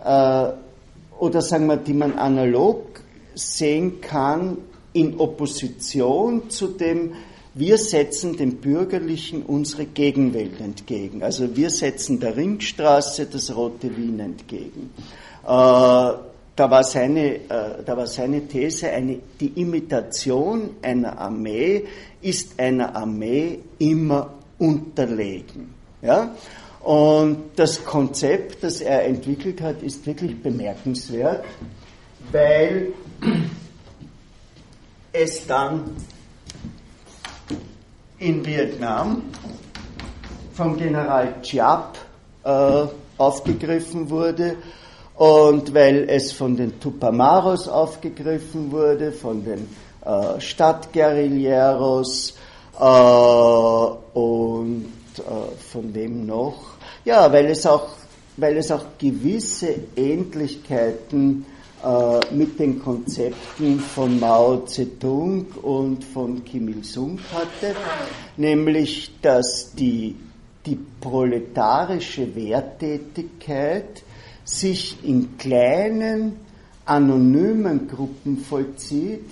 äh, 0.05 0.45
oder 1.19 1.41
sagen 1.41 1.67
wir, 1.67 1.77
die 1.79 1.95
man 1.95 2.19
analog 2.19 3.01
sehen 3.35 4.01
kann, 4.01 4.59
in 4.93 5.19
Opposition 5.19 6.51
zu 6.51 6.69
dem 6.69 7.15
wir 7.55 7.79
setzen 7.79 8.37
dem 8.37 8.57
Bürgerlichen 8.57 9.43
unsere 9.43 9.85
Gegenwelt 9.85 10.61
entgegen. 10.61 11.23
Also 11.23 11.55
wir 11.57 11.71
setzen 11.71 12.19
der 12.19 12.37
Ringstraße 12.37 13.27
das 13.27 13.55
rote 13.55 13.95
Wien 13.97 14.21
entgegen. 14.21 14.91
Äh, 15.45 15.47
da 15.47 16.71
war 16.71 16.85
seine, 16.85 17.35
äh, 17.35 17.83
da 17.85 17.97
war 17.97 18.07
seine 18.07 18.47
These, 18.47 18.91
eine, 18.91 19.19
die 19.41 19.61
Imitation 19.61 20.71
einer 20.83 21.19
Armee 21.19 21.85
ist 22.23 22.59
einer 22.59 22.95
Armee 22.95 23.59
immer 23.79 24.33
unterlegen. 24.59 25.75
Ja? 26.01 26.35
Und 26.81 27.51
das 27.57 27.85
Konzept, 27.85 28.63
das 28.63 28.81
er 28.81 29.05
entwickelt 29.05 29.61
hat, 29.61 29.83
ist 29.83 30.07
wirklich 30.07 30.41
bemerkenswert, 30.43 31.45
weil 32.33 32.93
es 35.13 35.47
dann 35.47 35.97
in 38.23 38.47
Vietnam 38.47 39.23
vom 40.55 40.77
General 40.77 41.35
Chiap 41.43 41.99
äh, 42.45 42.85
aufgegriffen 43.19 44.09
wurde 44.09 44.57
und 45.17 45.75
weil 45.75 46.09
es 46.09 46.31
von 46.33 46.57
den 46.57 46.79
Tupamaros 46.79 47.69
aufgegriffen 47.69 48.71
wurde, 48.71 49.11
von 49.13 49.45
den 49.45 49.69
äh, 50.05 50.41
Stadtguerilleros 50.41 52.35
äh, 52.79 52.85
und 54.19 54.87
äh, 55.19 55.57
von 55.73 55.95
wem 55.95 56.27
noch? 56.27 56.77
Ja, 57.05 57.33
weil 57.33 57.47
es 57.47 57.67
auch, 57.67 57.89
weil 58.37 58.57
es 58.57 58.71
auch 58.71 58.85
gewisse 58.99 59.75
Ähnlichkeiten 59.97 61.45
äh, 61.49 61.52
mit 62.31 62.59
den 62.61 62.81
Konzepten 62.81 63.81
von 63.81 64.21
Mao 64.21 64.65
Zedong 64.67 65.47
und 65.63 66.05
von 66.05 66.45
Kim 66.45 66.69
Il-sung 66.69 67.19
hatte, 67.33 67.75
nämlich 68.37 69.13
dass 69.21 69.73
die, 69.75 70.15
die 70.65 70.79
proletarische 71.01 72.35
Wehrtätigkeit 72.37 74.03
sich 74.45 74.99
in 75.03 75.37
kleinen, 75.39 76.37
anonymen 76.85 77.89
Gruppen 77.89 78.39
vollzieht, 78.39 79.31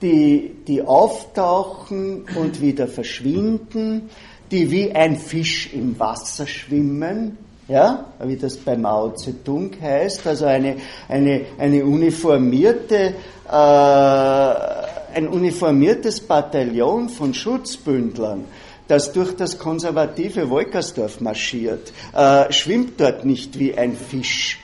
die, 0.00 0.56
die 0.66 0.82
auftauchen 0.82 2.24
und 2.34 2.60
wieder 2.60 2.88
verschwinden, 2.88 4.08
die 4.50 4.70
wie 4.70 4.92
ein 4.92 5.16
Fisch 5.16 5.72
im 5.74 5.98
Wasser 5.98 6.46
schwimmen, 6.46 7.36
ja, 7.70 8.04
wie 8.24 8.36
das 8.36 8.56
bei 8.56 8.76
Mao 8.76 9.10
Zedong 9.10 9.70
heißt, 9.80 10.26
also 10.26 10.46
eine, 10.46 10.76
eine, 11.08 11.42
eine 11.56 11.84
uniformierte, 11.84 13.14
äh, 13.48 13.54
ein 15.14 15.28
uniformiertes 15.28 16.20
Bataillon 16.20 17.08
von 17.08 17.32
Schutzbündlern, 17.32 18.44
das 18.88 19.12
durch 19.12 19.36
das 19.36 19.56
konservative 19.56 20.50
Wolkersdorf 20.50 21.20
marschiert, 21.20 21.92
äh, 22.12 22.52
schwimmt 22.52 23.00
dort 23.00 23.24
nicht 23.24 23.56
wie 23.56 23.76
ein 23.78 23.94
Fisch 23.96 24.58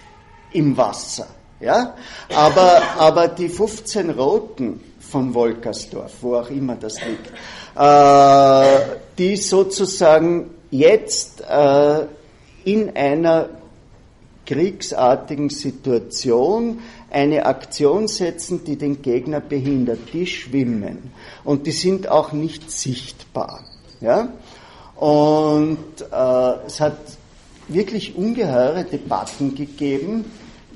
im 0.53 0.77
Wasser. 0.77 1.29
Ja? 1.61 1.95
Aber, 2.35 2.83
aber 2.99 3.29
die 3.29 3.49
15 3.49 4.11
Roten 4.11 4.81
von 4.99 5.33
Wolkersdorf, 5.33 6.13
wo 6.23 6.35
auch 6.35 6.51
immer 6.51 6.75
das 6.75 6.97
liegt, 7.07 7.31
äh, 7.77 8.97
die 9.17 9.37
sozusagen 9.37 10.51
jetzt 10.73 11.43
äh, 11.43 12.07
in 12.67 12.97
einer 12.97 13.49
kriegsartigen 14.45 15.51
Situation 15.51 16.81
eine 17.11 17.47
Aktion 17.47 18.09
setzen, 18.09 18.65
die 18.65 18.77
den 18.77 19.03
Gegner 19.03 19.41
behindert. 19.41 20.01
Die 20.13 20.27
schwimmen 20.27 21.13
und 21.45 21.67
die 21.67 21.73
sind 21.73 22.09
auch 22.09 22.33
nicht 22.33 22.71
sichtbar. 22.71 23.65
Ja? 24.01 24.29
Und 24.97 25.79
äh, 26.01 26.67
es 26.67 26.81
hat 26.81 26.99
wirklich 27.69 28.17
ungeheure 28.17 28.85
Debatten 28.85 29.55
gegeben, 29.55 30.25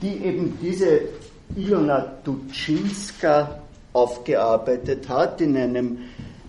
die 0.01 0.25
eben 0.25 0.59
diese 0.63 1.01
Ilona 1.57 2.13
Tuczynska 2.25 3.61
aufgearbeitet 3.93 5.09
hat 5.09 5.41
in 5.41 5.57
einem 5.57 5.99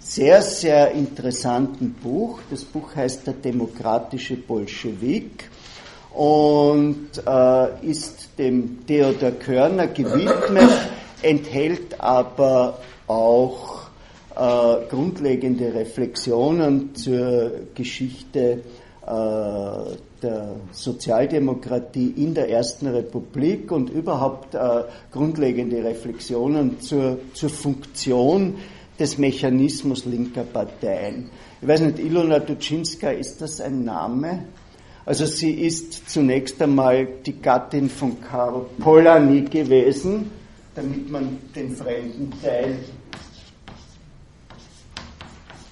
sehr, 0.02 0.41
sehr 0.41 0.91
interessanten 0.91 1.93
Buch. 1.93 2.39
Das 2.49 2.66
Buch 2.66 2.95
heißt 2.95 3.28
Der 3.28 3.34
demokratische 3.34 4.36
Bolschewik 4.36 5.49
und 6.14 7.10
äh, 7.26 7.86
ist 7.86 8.30
dem 8.38 8.86
Theodor 8.86 9.32
Körner 9.32 9.88
gewidmet, 9.88 10.70
enthält 11.22 12.02
aber 12.02 12.80
auch 13.08 13.88
äh, 14.36 14.88
grundlegende 14.89 15.74
Reflexionen 15.74 16.93
zur 16.95 17.52
Geschichte 17.74 18.64
äh, 19.06 19.12
der 20.22 20.56
Sozialdemokratie 20.72 22.14
in 22.18 22.34
der 22.34 22.49
Ersten 22.49 22.88
Republik 22.88 23.72
und 23.72 23.89
überhaupt 23.89 24.54
äh, 24.54 24.84
grundlegende 25.12 25.84
Reflexionen 25.84 26.80
zur, 26.82 27.20
zur 27.34 27.49
Funktion 27.49 28.56
des 29.02 29.18
Mechanismus 29.18 30.06
linker 30.06 30.43
Parteien. 30.43 31.32
Ich 31.60 31.68
weiß 31.68 31.82
nicht, 31.82 31.97
Ilona 31.97 32.38
Duczynska, 32.39 33.10
ist 33.10 33.41
das 33.41 33.60
ein 33.60 33.84
Name? 33.84 34.45
Also 35.06 35.26
sie 35.26 35.54
ist 35.54 36.08
zunächst 36.08 36.62
einmal 36.62 37.08
die 37.26 37.41
Gattin 37.41 37.89
von 37.89 38.22
Karl 38.22 38.68
Polanyi 38.78 39.41
gewesen, 39.41 40.30
damit 40.76 41.10
man 41.10 41.39
den 41.56 41.76
fremden 41.76 42.32
Teil. 42.43 42.78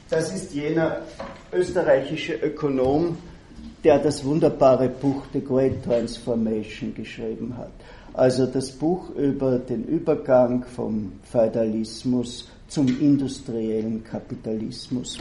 Das 0.09 0.33
ist 0.33 0.51
jener 0.55 1.01
österreichische 1.53 2.33
Ökonom, 2.33 3.15
der 3.83 3.99
das 3.99 4.25
wunderbare 4.25 4.89
Buch 4.89 5.25
The 5.33 5.41
Great 5.41 5.83
Transformation 5.83 6.95
geschrieben 6.95 7.55
hat. 7.55 7.71
Also 8.13 8.47
das 8.47 8.71
Buch 8.71 9.11
über 9.11 9.59
den 9.59 9.83
Übergang 9.83 10.65
vom 10.65 11.11
Feudalismus 11.31 12.47
zum 12.69 12.87
industriellen 13.01 14.03
Kapitalismus. 14.03 15.17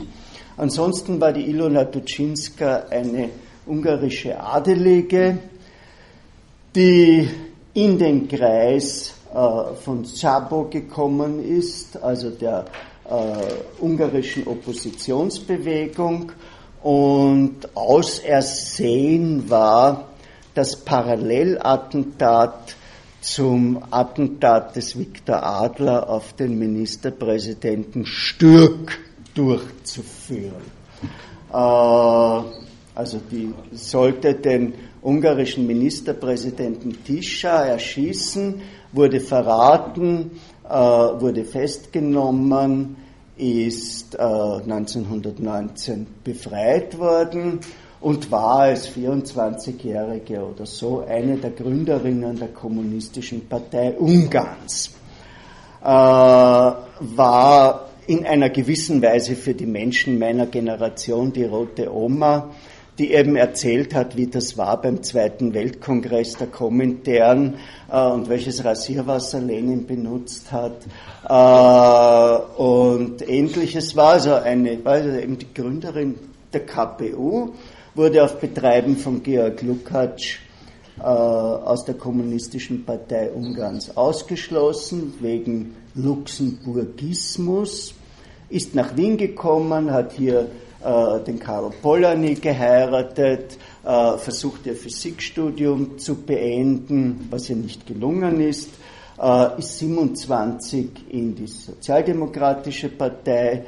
Ansonsten 0.56 1.20
war 1.20 1.32
die 1.32 1.50
Ilona 1.50 1.84
Tuczynska 1.84 2.84
eine 2.90 3.30
ungarische 3.66 4.38
Adelige, 4.38 5.38
die 6.74 7.28
in 7.74 7.98
den 7.98 8.28
Kreis 8.28 9.14
äh, 9.34 9.74
von 9.82 10.04
Szabo 10.04 10.64
gekommen 10.64 11.44
ist, 11.44 11.96
also 12.02 12.30
der 12.30 12.66
äh, 13.08 13.82
ungarischen 13.82 14.46
Oppositionsbewegung 14.46 16.32
und 16.82 17.74
ausersehen 17.74 19.48
war 19.48 20.08
das 20.54 20.76
Parallelattentat 20.76 22.76
zum 23.34 23.82
Attentat 23.90 24.74
des 24.76 24.98
Viktor 24.98 25.42
Adler 25.42 26.08
auf 26.08 26.32
den 26.32 26.58
Ministerpräsidenten 26.58 28.06
Stürk 28.06 28.98
durchzuführen. 29.34 30.62
Äh, 31.52 31.56
also 31.56 33.20
die 33.30 33.52
sollte 33.72 34.34
den 34.34 34.74
ungarischen 35.02 35.66
Ministerpräsidenten 35.66 37.04
Tischa 37.04 37.64
erschießen, 37.64 38.62
wurde 38.92 39.20
verraten, 39.20 40.32
äh, 40.64 40.70
wurde 40.70 41.44
festgenommen, 41.44 42.96
ist 43.36 44.14
äh, 44.14 44.18
1919 44.18 46.06
befreit 46.24 46.98
worden 46.98 47.60
und 48.00 48.30
war 48.30 48.60
als 48.60 48.88
24-Jährige 48.88 50.44
oder 50.44 50.66
so 50.66 51.04
eine 51.06 51.36
der 51.36 51.50
Gründerinnen 51.50 52.38
der 52.38 52.48
Kommunistischen 52.48 53.48
Partei 53.48 53.94
Ungarns. 53.98 54.94
Äh, 55.82 55.86
war 55.86 57.88
in 58.06 58.26
einer 58.26 58.50
gewissen 58.50 59.02
Weise 59.02 59.36
für 59.36 59.54
die 59.54 59.66
Menschen 59.66 60.18
meiner 60.18 60.46
Generation 60.46 61.32
die 61.32 61.44
rote 61.44 61.92
Oma, 61.92 62.50
die 62.98 63.12
eben 63.12 63.36
erzählt 63.36 63.94
hat, 63.94 64.16
wie 64.16 64.26
das 64.26 64.58
war 64.58 64.80
beim 64.80 65.02
Zweiten 65.02 65.54
Weltkongress 65.54 66.36
der 66.36 66.48
Komintern 66.48 67.54
äh, 67.90 68.00
und 68.00 68.28
welches 68.28 68.64
Rasierwasser 68.64 69.40
Lenin 69.40 69.86
benutzt 69.86 70.50
hat 70.50 70.84
äh, 71.28 72.60
und 72.60 73.28
ähnliches 73.28 73.94
war. 73.94 74.14
Also 74.14 74.34
eine, 74.34 74.84
war 74.84 74.94
also 74.94 75.10
eben 75.10 75.38
die 75.38 75.52
Gründerin 75.54 76.16
der 76.52 76.66
KPU, 76.66 77.52
wurde 77.94 78.24
auf 78.24 78.38
Betreiben 78.38 78.96
von 78.96 79.22
Georg 79.22 79.62
Lukács 79.62 80.38
äh, 80.98 81.02
aus 81.02 81.84
der 81.84 81.94
Kommunistischen 81.94 82.84
Partei 82.84 83.30
Ungarns 83.30 83.96
ausgeschlossen 83.96 85.14
wegen 85.20 85.76
Luxemburgismus, 85.94 87.94
ist 88.48 88.74
nach 88.74 88.96
Wien 88.96 89.16
gekommen, 89.16 89.92
hat 89.92 90.12
hier 90.12 90.48
äh, 90.84 91.24
den 91.24 91.38
Karl 91.38 91.70
Polanyi 91.82 92.34
geheiratet, 92.34 93.58
äh, 93.84 94.18
versucht 94.18 94.66
ihr 94.66 94.74
Physikstudium 94.74 95.98
zu 95.98 96.16
beenden, 96.16 97.28
was 97.30 97.50
ihr 97.50 97.56
nicht 97.56 97.86
gelungen 97.86 98.40
ist, 98.40 98.70
äh, 99.20 99.58
ist 99.58 99.78
27 99.78 100.90
in 101.10 101.34
die 101.34 101.46
Sozialdemokratische 101.46 102.88
Partei 102.88 103.64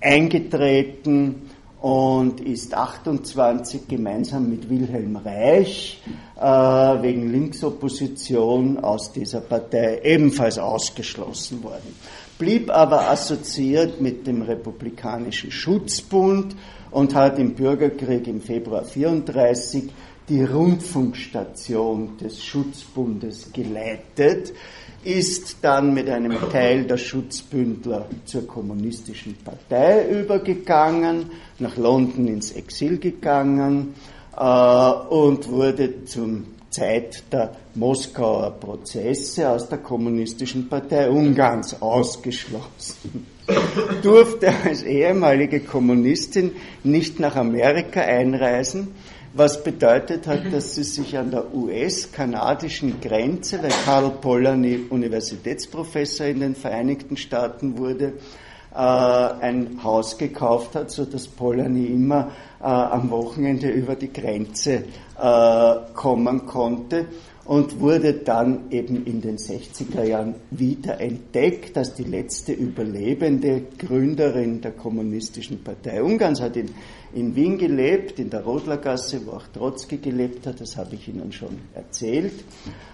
eingetreten 0.00 1.50
und 1.84 2.40
ist 2.40 2.72
28 2.72 3.86
gemeinsam 3.86 4.48
mit 4.48 4.70
Wilhelm 4.70 5.16
Reich 5.16 6.00
äh, 6.40 6.42
wegen 6.42 7.30
Linksopposition 7.30 8.82
aus 8.82 9.12
dieser 9.12 9.42
Partei 9.42 10.00
ebenfalls 10.02 10.56
ausgeschlossen 10.56 11.62
worden. 11.62 11.94
Blieb 12.38 12.70
aber 12.70 13.10
assoziiert 13.10 14.00
mit 14.00 14.26
dem 14.26 14.40
Republikanischen 14.40 15.50
Schutzbund 15.50 16.56
und 16.90 17.14
hat 17.14 17.38
im 17.38 17.54
Bürgerkrieg 17.54 18.28
im 18.28 18.40
Februar 18.40 18.80
1934 18.80 19.90
die 20.30 20.42
Rundfunkstation 20.42 22.16
des 22.16 22.42
Schutzbundes 22.42 23.52
geleitet, 23.52 24.54
ist 25.04 25.58
dann 25.62 25.94
mit 25.94 26.08
einem 26.08 26.36
Teil 26.50 26.84
der 26.84 26.96
Schutzbündler 26.96 28.06
zur 28.24 28.46
kommunistischen 28.46 29.36
Partei 29.44 30.08
übergegangen, 30.08 31.30
nach 31.58 31.76
London 31.76 32.28
ins 32.28 32.52
Exil 32.52 32.98
gegangen 32.98 33.94
äh, 34.36 34.40
und 34.40 35.48
wurde 35.48 36.04
zum 36.04 36.46
Zeit 36.70 37.22
der 37.30 37.54
Moskauer 37.74 38.50
Prozesse 38.58 39.48
aus 39.48 39.68
der 39.68 39.78
Kommunistischen 39.78 40.68
Partei 40.68 41.08
Ungarns 41.08 41.80
ausgeschlossen. 41.80 43.26
Durfte 44.02 44.52
als 44.64 44.82
ehemalige 44.82 45.60
Kommunistin 45.60 46.52
nicht 46.82 47.20
nach 47.20 47.36
Amerika 47.36 48.00
einreisen, 48.00 48.88
was 49.34 49.62
bedeutet 49.62 50.26
hat, 50.28 50.52
dass 50.52 50.76
sie 50.76 50.84
sich 50.84 51.18
an 51.18 51.32
der 51.32 51.52
US-kanadischen 51.52 53.00
Grenze, 53.00 53.60
weil 53.62 53.72
Karl 53.84 54.10
Polanyi 54.10 54.86
Universitätsprofessor 54.88 56.26
in 56.26 56.40
den 56.40 56.54
Vereinigten 56.54 57.16
Staaten 57.16 57.76
wurde, 57.76 58.14
äh, 58.72 58.76
ein 58.76 59.80
Haus 59.82 60.16
gekauft 60.18 60.76
hat, 60.76 60.90
so 60.92 61.04
dass 61.04 61.26
Polanyi 61.26 61.86
immer 61.86 62.30
äh, 62.60 62.64
am 62.64 63.10
Wochenende 63.10 63.68
über 63.70 63.96
die 63.96 64.12
Grenze 64.12 64.84
äh, 65.20 65.74
kommen 65.94 66.46
konnte 66.46 67.06
und 67.44 67.80
wurde 67.80 68.14
dann 68.14 68.70
eben 68.70 69.04
in 69.04 69.20
den 69.20 69.36
60er 69.36 70.04
Jahren 70.04 70.34
wieder 70.50 71.00
entdeckt 71.00 71.76
als 71.76 71.94
die 71.94 72.04
letzte 72.04 72.52
überlebende 72.52 73.62
Gründerin 73.78 74.60
der 74.60 74.72
Kommunistischen 74.72 75.62
Partei 75.62 76.02
Ungarns, 76.02 76.40
hat 76.40 76.56
in, 76.56 76.70
in 77.12 77.36
Wien 77.36 77.58
gelebt, 77.58 78.18
in 78.18 78.30
der 78.30 78.44
Rodlergasse, 78.44 79.20
wo 79.26 79.32
auch 79.32 79.46
Trotzki 79.48 79.98
gelebt 79.98 80.46
hat, 80.46 80.60
das 80.60 80.76
habe 80.76 80.94
ich 80.94 81.08
Ihnen 81.08 81.32
schon 81.32 81.58
erzählt, 81.74 82.44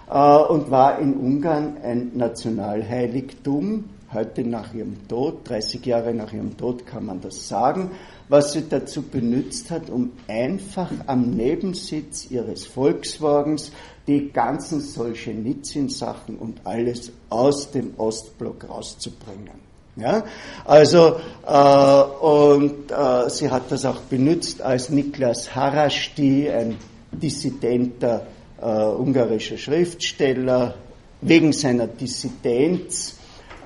äh, 0.09 0.37
und 0.37 0.71
war 0.71 0.99
in 0.99 1.15
Ungarn 1.15 1.77
ein 1.83 2.11
Nationalheiligtum, 2.15 3.85
heute 4.13 4.43
nach 4.43 4.75
ihrem 4.75 5.07
Tod, 5.07 5.49
30 5.49 5.87
Jahre 5.87 6.13
nach 6.13 6.33
ihrem 6.33 6.57
Tod 6.57 6.85
kann 6.85 7.07
man 7.07 7.21
das 7.21 7.47
sagen, 7.47 7.93
was 8.29 8.53
sie 8.53 8.69
dazu 8.69 9.03
benutzt 9.03 9.71
hat, 9.71 9.91
um 9.91 10.13
einfach 10.29 10.91
am 11.07 11.31
Nebensitz 11.31 12.31
ihres 12.31 12.67
Volkswagens 12.67 13.73
die 14.11 14.33
ganzen 14.33 14.81
Solzhenitsyn-Sachen 14.81 16.37
und 16.37 16.61
alles 16.65 17.13
aus 17.29 17.71
dem 17.71 17.95
Ostblock 17.97 18.69
rauszubringen. 18.69 19.61
Ja? 19.95 20.25
Also, 20.65 21.21
äh, 21.47 22.03
und 22.25 22.91
äh, 22.91 23.31
sie 23.31 23.49
hat 23.51 23.71
das 23.71 23.85
auch 23.85 24.01
benutzt, 24.01 24.63
als 24.63 24.91
Niklas 24.91 25.55
Harasti, 25.55 26.51
ein 26.51 26.77
dissidenter 27.13 28.27
äh, 28.61 28.65
ungarischer 28.67 29.57
Schriftsteller, 29.57 30.75
wegen 31.21 31.53
seiner 31.53 31.87
Dissidenz 31.87 33.15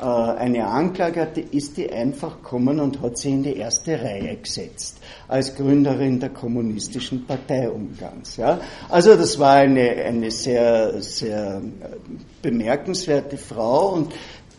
eine 0.08 0.66
Anklage 0.66 1.20
hatte, 1.20 1.40
ist 1.40 1.76
die 1.76 1.90
einfach 1.90 2.36
gekommen 2.36 2.80
und 2.80 3.00
hat 3.00 3.18
sie 3.18 3.30
in 3.30 3.42
die 3.42 3.56
erste 3.56 4.00
Reihe 4.00 4.36
gesetzt 4.36 4.98
als 5.28 5.54
Gründerin 5.54 6.20
der 6.20 6.30
Kommunistischen 6.30 7.26
Partei 7.26 7.68
Ungarns. 7.68 8.36
Ja. 8.36 8.60
Also 8.88 9.16
das 9.16 9.38
war 9.38 9.54
eine, 9.54 9.90
eine 9.90 10.30
sehr, 10.30 11.00
sehr 11.02 11.60
bemerkenswerte 12.42 13.36
Frau 13.36 13.94
und 13.94 14.12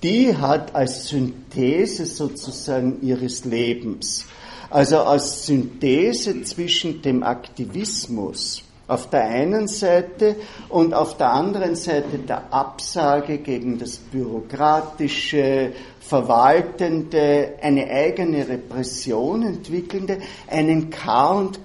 die 0.04 0.36
hat 0.36 0.76
als 0.76 1.08
Synthese 1.08 2.06
sozusagen 2.06 3.02
ihres 3.02 3.46
Lebens, 3.46 4.26
also 4.70 5.00
als 5.00 5.46
Synthese 5.46 6.44
zwischen 6.44 7.02
dem 7.02 7.24
Aktivismus 7.24 8.65
auf 8.88 9.10
der 9.10 9.24
einen 9.24 9.68
Seite 9.68 10.36
und 10.70 10.94
auf 10.94 11.18
der 11.18 11.32
anderen 11.34 11.76
Seite 11.76 12.20
der 12.20 12.54
Absage 12.54 13.40
gegen 13.40 13.80
das 13.80 13.98
bürokratische, 13.98 15.74
verwaltende, 16.00 17.54
eine 17.62 17.90
eigene 17.90 18.48
Repression 18.48 19.42
entwickelnde, 19.44 20.20
einen 20.48 20.92
K&K-General, 20.92 21.56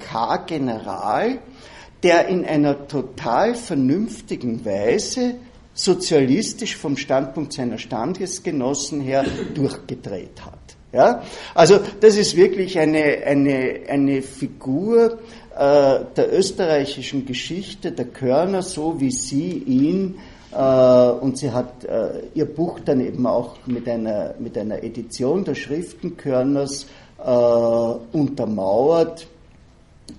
der 2.03 2.29
in 2.29 2.47
einer 2.47 2.89
total 2.89 3.55
vernünftigen 3.55 4.65
Weise 4.65 5.35
sozialistisch 5.75 6.77
vom 6.77 6.97
Standpunkt 6.97 7.53
seiner 7.53 7.77
Standesgenossen 7.79 9.01
her 9.01 9.25
durchgedreht 9.55 10.45
hat. 10.45 10.60
Ja? 10.93 11.23
Also 11.55 11.81
das 12.01 12.17
ist 12.17 12.37
wirklich 12.37 12.79
eine, 12.79 13.23
eine, 13.25 13.81
eine 13.89 14.23
Figur 14.23 15.19
äh, 15.57 16.01
der 16.17 16.33
österreichischen 16.33 17.27
Geschichte, 17.27 17.93
der 17.93 18.07
Körner, 18.07 18.63
so 18.63 19.01
wie 19.01 19.11
sie 19.11 19.53
ihn 19.53 20.17
äh, 20.53 21.11
und 21.11 21.39
sie 21.39 21.51
hat 21.53 21.85
äh, 21.85 22.23
ihr 22.35 22.47
Buch 22.47 22.81
dann 22.85 23.01
eben 23.01 23.27
auch 23.27 23.57
mit 23.67 23.89
einer, 23.89 24.35
mit 24.39 24.59
einer 24.59 24.83
Edition 24.83 25.45
der 25.45 25.55
Schriften 25.55 26.17
Körners 26.17 26.87
äh, 27.25 28.17
untermauert, 28.17 29.27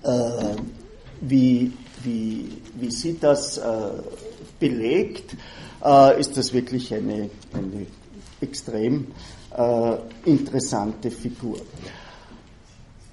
äh, 0.02 0.08
wie, 1.20 1.72
wie, 2.02 2.48
wie 2.78 2.90
sie 2.90 3.18
das 3.18 3.58
äh, 3.58 3.62
belegt, 4.58 5.36
ist 6.16 6.36
das 6.36 6.52
wirklich 6.52 6.94
eine, 6.94 7.28
eine 7.52 7.86
extrem 8.40 9.08
äh, 9.56 9.96
interessante 10.30 11.10
Figur. 11.10 11.58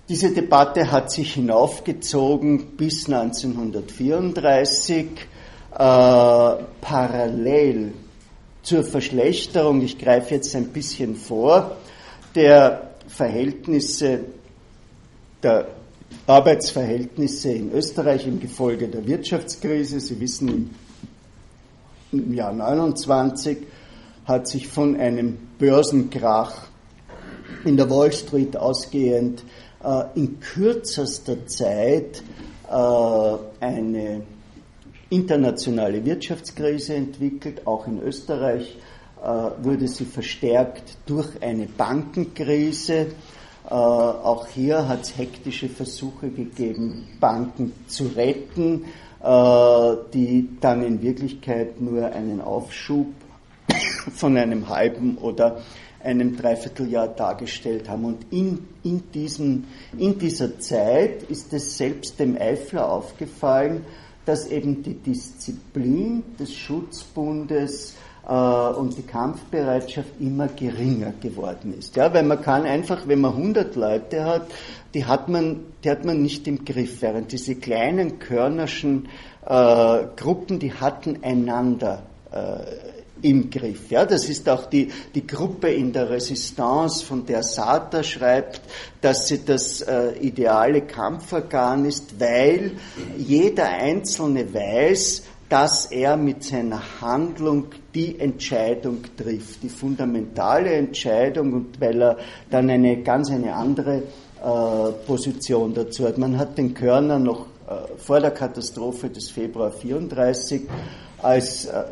Diese 0.08 0.32
Debatte 0.34 0.92
hat 0.92 1.12
sich 1.12 1.36
hinaufgezogen 1.36 2.76
bis 2.78 3.06
1934, 3.08 5.06
äh, 5.06 5.76
parallel 6.82 7.94
zur 8.64 8.84
Verschlechterung, 8.84 9.82
ich 9.82 9.98
greife 9.98 10.36
jetzt 10.36 10.56
ein 10.56 10.70
bisschen 10.70 11.16
vor, 11.16 11.78
der 12.36 12.92
Verhältnisse, 13.08 14.22
der 15.44 15.68
Arbeitsverhältnisse 16.26 17.52
in 17.52 17.72
Österreich 17.72 18.28
im 18.28 18.40
Gefolge 18.40 18.88
der 18.88 19.06
Wirtschaftskrise. 19.06 20.00
Sie 20.00 20.20
wissen, 20.20 20.76
im 22.12 22.34
Jahr 22.34 22.54
29 22.54 23.58
hat 24.26 24.48
sich 24.48 24.68
von 24.68 25.00
einem 25.00 25.49
Börsenkrach 25.60 26.70
in 27.66 27.76
der 27.78 27.90
Wall 27.90 28.12
Street 28.12 28.56
ausgehend 28.56 29.44
äh, 29.84 30.04
in 30.16 30.40
kürzester 30.40 31.46
Zeit 31.48 32.24
äh, 32.70 32.74
eine 33.60 34.22
internationale 35.10 36.04
Wirtschaftskrise 36.06 36.96
entwickelt. 36.96 37.68
Auch 37.68 37.88
in 37.88 38.02
Österreich 38.02 38.78
äh, 39.22 39.28
wurde 39.64 39.88
sie 39.88 40.06
verstärkt 40.06 40.98
durch 41.06 41.42
eine 41.42 41.66
Bankenkrise. 41.66 43.08
Auch 43.66 44.48
hier 44.48 44.88
hat 44.88 45.04
es 45.04 45.16
hektische 45.16 45.70
Versuche 45.70 46.30
gegeben, 46.30 47.08
Banken 47.20 47.72
zu 47.86 48.06
retten. 48.16 48.86
Die 49.22 50.50
dann 50.60 50.82
in 50.82 51.04
Wirklichkeit 51.04 51.80
nur 51.80 52.08
einen 52.08 52.42
Aufschub 52.42 53.08
von 54.16 54.38
einem 54.38 54.70
halben 54.70 55.18
oder 55.18 55.62
einem 56.04 56.38
Dreivierteljahr 56.38 57.10
dargestellt 57.10 57.90
haben. 57.90 58.06
Und 58.06 58.26
in, 58.32 58.68
in, 58.84 59.12
diesem, 59.12 59.66
in 59.98 60.18
dieser 60.18 60.60
Zeit 60.60 61.24
ist 61.24 61.52
es 61.54 61.78
selbst 61.78 62.20
dem 62.20 62.38
Eifler 62.38 62.90
aufgefallen, 62.90 63.86
dass 64.26 64.48
eben 64.48 64.84
die 64.84 64.94
Disziplin 64.94 66.24
des 66.40 66.54
Schutzbundes 66.54 67.96
äh, 68.28 68.34
und 68.34 68.98
die 68.98 69.02
Kampfbereitschaft 69.02 70.12
immer 70.20 70.48
geringer 70.48 71.14
geworden 71.20 71.74
ist. 71.78 71.96
Ja, 71.96 72.14
weil 72.14 72.24
man 72.24 72.42
kann 72.42 72.64
einfach, 72.64 73.08
wenn 73.08 73.22
man 73.22 73.34
100 73.34 73.76
Leute 73.76 74.24
hat, 74.24 74.48
die 74.94 75.06
hat 75.06 75.30
man, 75.30 75.62
die 75.84 75.90
hat 75.90 76.06
man 76.06 76.22
nicht 76.22 76.48
im 76.48 76.64
Griff, 76.64 77.02
während 77.02 77.32
diese 77.32 77.56
kleinen 77.56 78.20
körnerschen 78.20 79.10
äh, 79.46 80.04
Gruppen, 80.16 80.60
die 80.60 80.74
hatten 80.74 81.24
einander 81.24 82.04
äh, 82.32 82.99
im 83.22 83.50
Griff. 83.50 83.90
Ja, 83.90 84.06
das 84.06 84.30
ist 84.30 84.48
auch 84.50 84.66
die, 84.66 84.90
die 85.14 85.26
Gruppe 85.26 85.70
in 85.70 85.92
der 85.92 86.10
Resistance, 86.10 87.06
von 87.06 87.26
der 87.26 87.44
Sata 87.44 88.04
schreibt, 88.04 88.62
dass 89.02 89.28
sie 89.28 89.44
das 89.44 89.82
äh, 89.82 90.12
ideale 90.20 90.82
Kampforgan 90.82 91.86
ist, 91.86 92.20
weil 92.20 92.72
jeder 93.18 93.70
Einzelne 93.70 94.54
weiß, 94.54 95.24
dass 95.50 95.88
er 95.88 96.16
mit 96.16 96.44
seiner 96.44 97.02
Handlung 97.02 97.66
die 97.96 98.20
Entscheidung 98.20 99.00
trifft, 99.18 99.64
die 99.64 99.70
fundamentale 99.70 100.74
Entscheidung 100.74 101.54
und 101.54 101.82
weil 101.82 102.02
er 102.02 102.18
dann 102.52 102.70
eine 102.70 103.02
ganz 103.02 103.32
eine 103.32 103.56
andere 103.56 104.04
äh, 104.42 104.92
Position 105.08 105.74
dazu 105.74 106.08
hat. 106.08 106.20
Man 106.20 106.38
hat 106.38 106.58
den 106.58 106.76
Körner 106.76 107.18
noch 107.18 107.48
äh, 107.68 107.98
vor 107.98 108.20
der 108.20 108.32
Katastrophe 108.32 109.10
des 109.10 109.32
Februar 109.32 109.72
34 109.72 110.62
als 111.22 111.66
äh, 111.66 111.84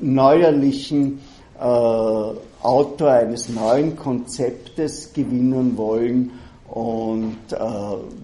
neuerlichen 0.00 1.20
äh, 1.58 1.62
Autor 1.62 3.10
eines 3.10 3.48
neuen 3.48 3.96
Konzeptes 3.96 5.12
gewinnen 5.12 5.76
wollen 5.76 6.32
und 6.68 7.38
äh, 7.52 7.56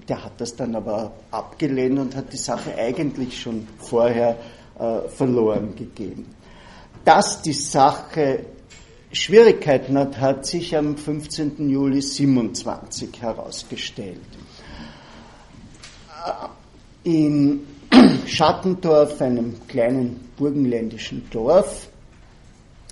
der 0.08 0.24
hat 0.24 0.40
das 0.40 0.56
dann 0.56 0.74
aber 0.74 1.12
abgelehnt 1.30 1.98
und 1.98 2.16
hat 2.16 2.32
die 2.32 2.36
Sache 2.38 2.74
eigentlich 2.76 3.40
schon 3.40 3.66
vorher 3.78 4.36
äh, 4.78 5.08
verloren 5.08 5.74
gegeben. 5.76 6.26
Dass 7.04 7.42
die 7.42 7.52
Sache 7.52 8.40
Schwierigkeiten 9.12 9.98
hat, 9.98 10.18
hat 10.18 10.46
sich 10.46 10.76
am 10.76 10.96
15. 10.96 11.68
Juli 11.68 12.00
27 12.00 13.20
herausgestellt. 13.20 14.20
In 17.04 17.60
Schattendorf, 18.26 19.20
einem 19.20 19.54
kleinen 19.68 20.31
burgenländischen 20.42 21.30
Dorf, 21.30 21.86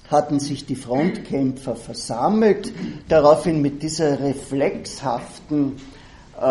hatten 0.09 0.39
sich 0.39 0.67
die 0.67 0.77
Frontkämpfer 0.77 1.75
versammelt, 1.75 2.73
daraufhin 3.09 3.61
mit 3.61 3.83
dieser 3.83 4.21
reflexhaften 4.21 5.77
äh, 6.41 6.45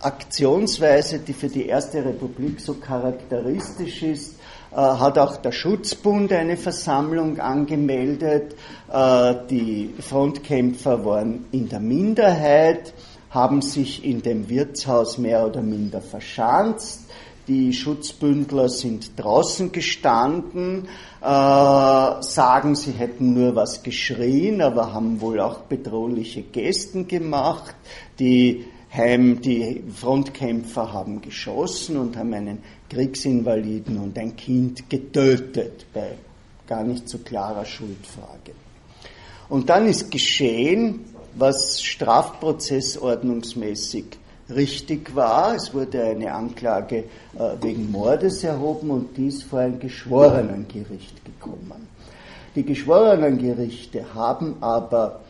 Aktionsweise, 0.00 1.20
die 1.20 1.32
für 1.32 1.48
die 1.48 1.66
Erste 1.66 2.04
Republik 2.04 2.60
so 2.60 2.74
charakteristisch 2.74 4.02
ist, 4.02 4.34
äh, 4.72 4.76
hat 4.76 5.16
auch 5.18 5.38
der 5.38 5.52
Schutzbund 5.52 6.32
eine 6.34 6.58
Versammlung 6.58 7.40
angemeldet. 7.40 8.56
Äh, 8.92 9.34
die 9.48 9.94
Frontkämpfer 10.00 11.02
waren 11.06 11.46
in 11.50 11.70
der 11.70 11.80
Minderheit, 11.80 12.92
haben 13.30 13.62
sich 13.62 14.04
in 14.04 14.20
dem 14.20 14.50
Wirtshaus 14.50 15.16
mehr 15.16 15.46
oder 15.46 15.62
minder 15.62 16.02
verschanzt. 16.02 17.07
Die 17.48 17.72
Schutzbündler 17.72 18.68
sind 18.68 19.18
draußen 19.18 19.72
gestanden, 19.72 20.86
äh, 21.22 21.24
sagen, 21.24 22.76
sie 22.76 22.92
hätten 22.92 23.32
nur 23.32 23.56
was 23.56 23.82
geschrien, 23.82 24.60
aber 24.60 24.92
haben 24.92 25.22
wohl 25.22 25.40
auch 25.40 25.60
bedrohliche 25.60 26.42
Gesten 26.42 27.08
gemacht. 27.08 27.74
Die 28.18 28.66
Heim, 28.92 29.40
die 29.40 29.82
Frontkämpfer 29.94 30.92
haben 30.92 31.22
geschossen 31.22 31.96
und 31.96 32.18
haben 32.18 32.34
einen 32.34 32.58
Kriegsinvaliden 32.90 33.96
und 33.98 34.18
ein 34.18 34.36
Kind 34.36 34.90
getötet 34.90 35.86
bei 35.94 36.18
gar 36.66 36.84
nicht 36.84 37.08
so 37.08 37.16
klarer 37.18 37.64
Schuldfrage. 37.64 38.52
Und 39.48 39.70
dann 39.70 39.86
ist 39.86 40.10
geschehen, 40.10 41.06
was 41.34 41.82
strafprozessordnungsmäßig 41.82 44.18
richtig 44.50 45.14
war. 45.14 45.54
Es 45.54 45.72
wurde 45.74 46.02
eine 46.02 46.32
Anklage 46.32 46.96
äh, 46.96 47.04
wegen 47.60 47.90
Mordes 47.90 48.44
erhoben 48.44 48.90
und 48.90 49.16
dies 49.16 49.42
vor 49.42 49.60
ein 49.60 49.78
Geschworenengericht 49.78 51.24
gekommen. 51.24 51.88
Die 52.54 52.64
Geschworenengerichte 52.64 54.14
haben 54.14 54.56
aber, 54.60 55.20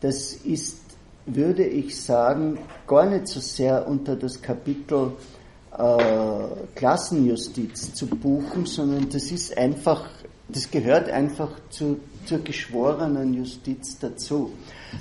das 0.00 0.32
ist, 0.32 0.80
würde 1.26 1.64
ich 1.64 2.00
sagen, 2.00 2.58
gar 2.86 3.06
nicht 3.06 3.28
so 3.28 3.40
sehr 3.40 3.86
unter 3.86 4.16
das 4.16 4.40
Kapitel 4.40 5.12
äh, 5.76 6.04
Klassenjustiz 6.74 7.92
zu 7.94 8.06
buchen, 8.06 8.64
sondern 8.64 9.08
das 9.10 9.30
ist 9.30 9.56
einfach, 9.58 10.08
das 10.48 10.70
gehört 10.70 11.10
einfach 11.10 11.50
zu, 11.70 11.98
zur 12.24 12.38
geschworenen 12.38 13.34
Justiz 13.34 13.98
dazu. 13.98 14.52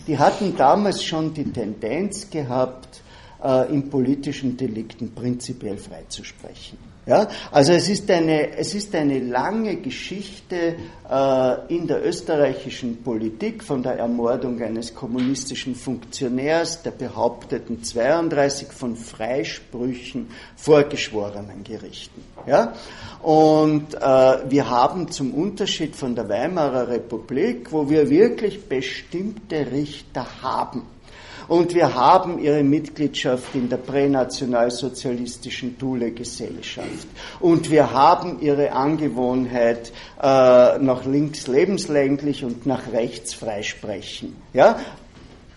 Die 0.07 0.17
hatten 0.17 0.55
damals 0.57 1.03
schon 1.03 1.33
die 1.33 1.51
Tendenz 1.51 2.29
gehabt, 2.29 3.01
äh, 3.43 3.73
in 3.73 3.89
politischen 3.89 4.57
Delikten 4.57 5.13
prinzipiell 5.13 5.77
freizusprechen. 5.77 6.77
Ja? 7.07 7.27
Also 7.51 7.71
es 7.71 7.89
ist, 7.89 8.11
eine, 8.11 8.57
es 8.57 8.75
ist 8.75 8.93
eine 8.93 9.19
lange 9.19 9.77
Geschichte 9.77 10.75
äh, 11.09 11.73
in 11.73 11.87
der 11.87 12.05
österreichischen 12.05 13.01
Politik 13.01 13.63
von 13.63 13.81
der 13.81 13.93
Ermordung 13.93 14.61
eines 14.61 14.93
kommunistischen 14.93 15.73
Funktionärs, 15.73 16.83
der 16.83 16.91
behaupteten 16.91 17.81
32 17.81 18.67
von 18.67 18.95
Freisprüchen 18.97 20.27
vor 20.57 20.83
Geschworenengerichten. 20.83 22.23
Ja? 22.45 22.73
Und 23.23 23.95
äh, 23.95 23.99
wir 23.99 24.69
haben 24.69 25.09
zum 25.09 25.33
Unterschied 25.33 25.95
von 25.95 26.13
der 26.13 26.27
Weimarer 26.27 26.89
Republik, 26.89 27.71
wo 27.71 27.89
wir 27.89 28.09
wirklich 28.09 28.67
bestimmte 28.67 29.71
Richter 29.71 30.25
haben, 30.41 30.83
und 31.47 31.73
wir 31.73 31.95
haben 31.95 32.39
ihre 32.39 32.63
Mitgliedschaft 32.63 33.55
in 33.55 33.69
der 33.69 33.77
pränationalsozialistischen 33.77 35.77
Thule-Gesellschaft. 35.77 37.07
Und 37.39 37.71
wir 37.71 37.93
haben 37.93 38.41
ihre 38.41 38.73
Angewohnheit, 38.73 39.93
äh, 40.21 40.77
nach 40.79 41.05
links 41.05 41.47
lebenslänglich 41.47 42.43
und 42.43 42.65
nach 42.65 42.91
rechts 42.91 43.33
freisprechen. 43.33 44.35
Ja? 44.53 44.77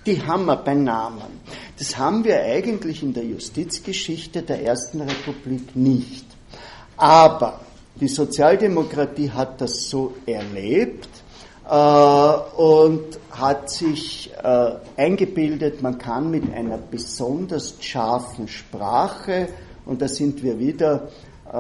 Die 0.06 0.22
haben 0.22 0.46
wir 0.46 0.56
bei 0.56 0.74
Namen. 0.74 1.40
Das 1.78 1.98
haben 1.98 2.24
wir 2.24 2.40
eigentlich 2.40 3.02
in 3.02 3.12
der 3.12 3.24
Justizgeschichte 3.24 4.42
der 4.42 4.62
Ersten 4.62 5.00
Republik 5.00 5.74
nicht. 5.74 6.24
Aber 6.96 7.61
die 7.96 8.08
Sozialdemokratie 8.08 9.30
hat 9.30 9.61
das 9.61 9.88
so 9.88 10.14
erlebt 10.24 11.08
und 11.70 13.18
hat 13.30 13.70
sich 13.70 14.32
äh, 14.42 14.72
eingebildet, 14.96 15.82
man 15.82 15.98
kann 15.98 16.30
mit 16.30 16.52
einer 16.52 16.78
besonders 16.78 17.76
scharfen 17.80 18.48
Sprache, 18.48 19.48
und 19.86 20.02
da 20.02 20.08
sind 20.08 20.42
wir 20.42 20.58
wieder 20.58 21.08
äh, 21.46 21.56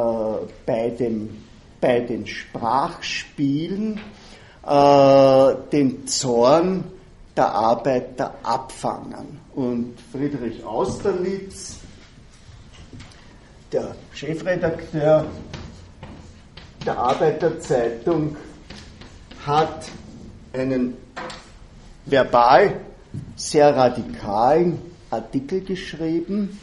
bei, 0.66 0.90
dem, 0.90 1.44
bei 1.80 2.00
den 2.00 2.26
Sprachspielen, 2.26 4.00
äh, 4.66 5.54
den 5.72 6.06
Zorn 6.06 6.84
der 7.36 7.52
Arbeiter 7.52 8.34
abfangen. 8.42 9.40
Und 9.54 9.94
Friedrich 10.12 10.64
Austerlitz, 10.64 11.76
der 13.72 13.94
Chefredakteur 14.12 15.24
der 16.84 16.98
Arbeiterzeitung, 16.98 18.36
hat 19.50 19.90
einen 20.52 20.94
verbal 22.06 22.80
sehr 23.34 23.74
radikalen 23.74 24.78
Artikel 25.10 25.60
geschrieben 25.62 26.60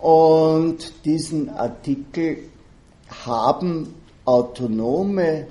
und 0.00 1.04
diesen 1.04 1.50
Artikel 1.50 2.38
haben 3.24 3.92
autonome 4.24 5.48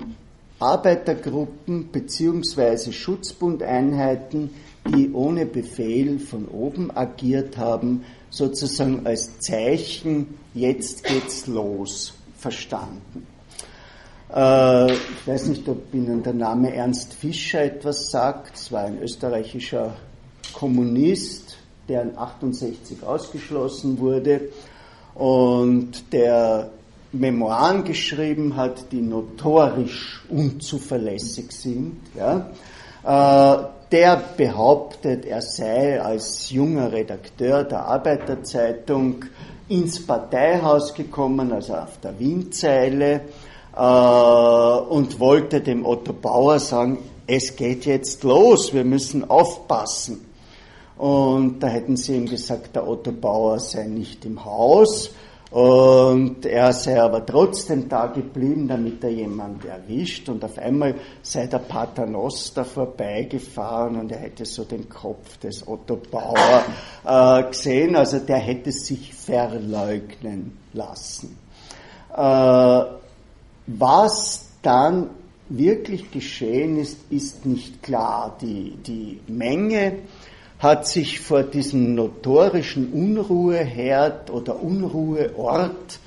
Arbeitergruppen 0.58 1.88
bzw. 1.88 2.90
Schutzbundeinheiten, 2.90 4.48
die 4.86 5.12
ohne 5.12 5.44
Befehl 5.44 6.18
von 6.18 6.48
oben 6.48 6.90
agiert 6.96 7.58
haben, 7.58 8.04
sozusagen 8.30 9.06
als 9.06 9.38
Zeichen, 9.40 10.38
jetzt 10.54 11.04
geht's 11.04 11.46
los, 11.46 12.14
verstanden. 12.38 13.26
Äh, 14.34 14.92
ich 14.92 15.26
weiß 15.26 15.46
nicht, 15.48 15.68
ob 15.68 15.92
Ihnen 15.92 16.22
der 16.22 16.34
Name 16.34 16.74
Ernst 16.74 17.14
Fischer 17.14 17.62
etwas 17.62 18.10
sagt. 18.10 18.56
Es 18.56 18.70
war 18.72 18.84
ein 18.84 19.00
österreichischer 19.00 19.94
Kommunist, 20.52 21.56
der 21.88 22.02
in 22.02 22.16
68 22.16 23.02
ausgeschlossen 23.02 23.98
wurde 23.98 24.48
und 25.14 26.12
der 26.12 26.70
Memoiren 27.12 27.82
geschrieben 27.84 28.54
hat, 28.54 28.92
die 28.92 29.02
notorisch 29.02 30.22
unzuverlässig 30.28 31.50
sind. 31.50 31.96
Ja. 32.16 32.50
Äh, 33.02 33.64
der 33.90 34.22
behauptet, 34.36 35.24
er 35.24 35.42
sei 35.42 36.00
als 36.00 36.50
junger 36.50 36.92
Redakteur 36.92 37.64
der 37.64 37.86
Arbeiterzeitung 37.86 39.24
ins 39.68 40.06
Parteihaus 40.06 40.94
gekommen, 40.94 41.52
also 41.52 41.74
auf 41.74 41.98
der 42.00 42.16
Wienzeile, 42.18 43.22
äh, 43.76 43.80
und 43.80 45.20
wollte 45.20 45.60
dem 45.60 45.84
Otto 45.84 46.12
Bauer 46.12 46.58
sagen, 46.58 46.98
es 47.26 47.54
geht 47.56 47.86
jetzt 47.86 48.22
los, 48.24 48.74
wir 48.74 48.84
müssen 48.84 49.28
aufpassen. 49.28 50.26
Und 50.96 51.60
da 51.60 51.68
hätten 51.68 51.96
sie 51.96 52.16
ihm 52.16 52.26
gesagt, 52.26 52.76
der 52.76 52.86
Otto 52.86 53.12
Bauer 53.12 53.58
sei 53.58 53.84
nicht 53.84 54.24
im 54.24 54.44
Haus 54.44 55.10
und 55.50 56.46
er 56.46 56.72
sei 56.72 57.00
aber 57.02 57.26
trotzdem 57.26 57.88
da 57.88 58.06
geblieben, 58.06 58.68
damit 58.68 59.02
er 59.02 59.10
jemand 59.10 59.64
erwischt. 59.64 60.28
Und 60.28 60.44
auf 60.44 60.56
einmal 60.58 60.94
sei 61.22 61.48
der 61.48 61.58
Paternoster 61.58 62.64
vorbeigefahren 62.64 63.98
und 63.98 64.12
er 64.12 64.18
hätte 64.18 64.44
so 64.44 64.64
den 64.64 64.88
Kopf 64.88 65.38
des 65.38 65.66
Otto 65.66 65.96
Bauer 65.96 66.64
äh, 67.04 67.48
gesehen. 67.48 67.96
Also 67.96 68.20
der 68.20 68.38
hätte 68.38 68.70
sich 68.70 69.12
verleugnen 69.12 70.56
lassen. 70.72 71.36
Äh, 72.16 72.99
was 73.66 74.48
dann 74.62 75.10
wirklich 75.48 76.10
geschehen 76.10 76.78
ist, 76.78 76.98
ist 77.10 77.44
nicht 77.46 77.82
klar. 77.82 78.36
Die, 78.40 78.76
die 78.86 79.20
Menge 79.26 79.98
hat 80.58 80.86
sich 80.86 81.20
vor 81.20 81.42
diesem 81.42 81.94
notorischen 81.94 82.92
Unruheherd 82.92 84.30
oder 84.30 84.62
Unruheort 84.62 85.98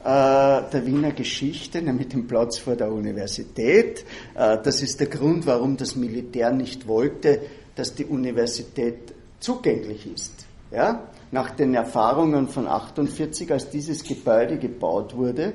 äh, 0.00 0.04
der 0.04 0.86
Wiener 0.86 1.12
Geschichte, 1.12 1.80
nämlich 1.80 2.08
dem 2.08 2.26
Platz 2.26 2.58
vor 2.58 2.74
der 2.74 2.90
Universität. 2.90 4.04
Äh, 4.34 4.58
das 4.62 4.82
ist 4.82 5.00
der 5.00 5.06
Grund, 5.06 5.46
warum 5.46 5.76
das 5.76 5.94
Militär 5.94 6.50
nicht 6.50 6.88
wollte, 6.88 7.40
dass 7.76 7.94
die 7.94 8.04
Universität 8.04 9.14
zugänglich 9.38 10.06
ist. 10.12 10.32
Ja? 10.70 11.04
Nach 11.32 11.50
den 11.50 11.74
Erfahrungen 11.74 12.48
von 12.48 12.66
48, 12.66 13.52
als 13.52 13.70
dieses 13.70 14.02
Gebäude 14.02 14.58
gebaut 14.58 15.16
wurde, 15.16 15.54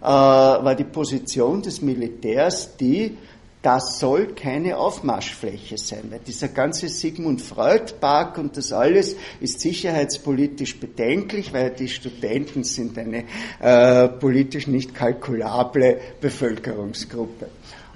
äh, 0.00 0.04
war 0.04 0.74
die 0.74 0.84
Position 0.84 1.62
des 1.62 1.80
Militärs 1.80 2.76
die, 2.76 3.16
das 3.62 4.00
soll 4.00 4.34
keine 4.34 4.76
Aufmarschfläche 4.76 5.78
sein, 5.78 6.08
weil 6.10 6.18
dieser 6.18 6.48
ganze 6.48 6.88
Sigmund 6.88 7.40
Freud 7.40 7.92
Park 8.00 8.36
und 8.38 8.56
das 8.56 8.72
alles 8.72 9.14
ist 9.40 9.60
sicherheitspolitisch 9.60 10.80
bedenklich, 10.80 11.52
weil 11.52 11.70
die 11.70 11.86
Studenten 11.86 12.64
sind 12.64 12.98
eine 12.98 13.22
äh, 13.60 14.08
politisch 14.08 14.66
nicht 14.66 14.92
kalkulable 14.92 16.00
Bevölkerungsgruppe. 16.20 17.46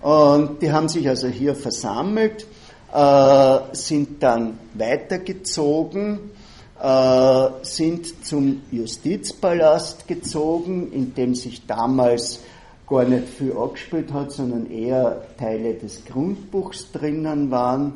Und 0.02 0.62
die 0.62 0.70
haben 0.70 0.88
sich 0.88 1.08
also 1.08 1.26
hier 1.26 1.56
versammelt, 1.56 2.46
äh, 2.94 3.58
sind 3.72 4.22
dann 4.22 4.60
weitergezogen 4.74 6.30
äh, 6.82 7.48
sind 7.62 8.24
zum 8.24 8.62
Justizpalast 8.70 10.06
gezogen, 10.06 10.92
in 10.92 11.14
dem 11.14 11.34
sich 11.34 11.66
damals 11.66 12.40
gar 12.86 13.04
nicht 13.04 13.28
viel 13.28 13.56
angespielt 13.56 14.12
hat, 14.12 14.32
sondern 14.32 14.70
eher 14.70 15.22
Teile 15.38 15.74
des 15.74 16.04
Grundbuchs 16.04 16.92
drinnen 16.92 17.50
waren. 17.50 17.94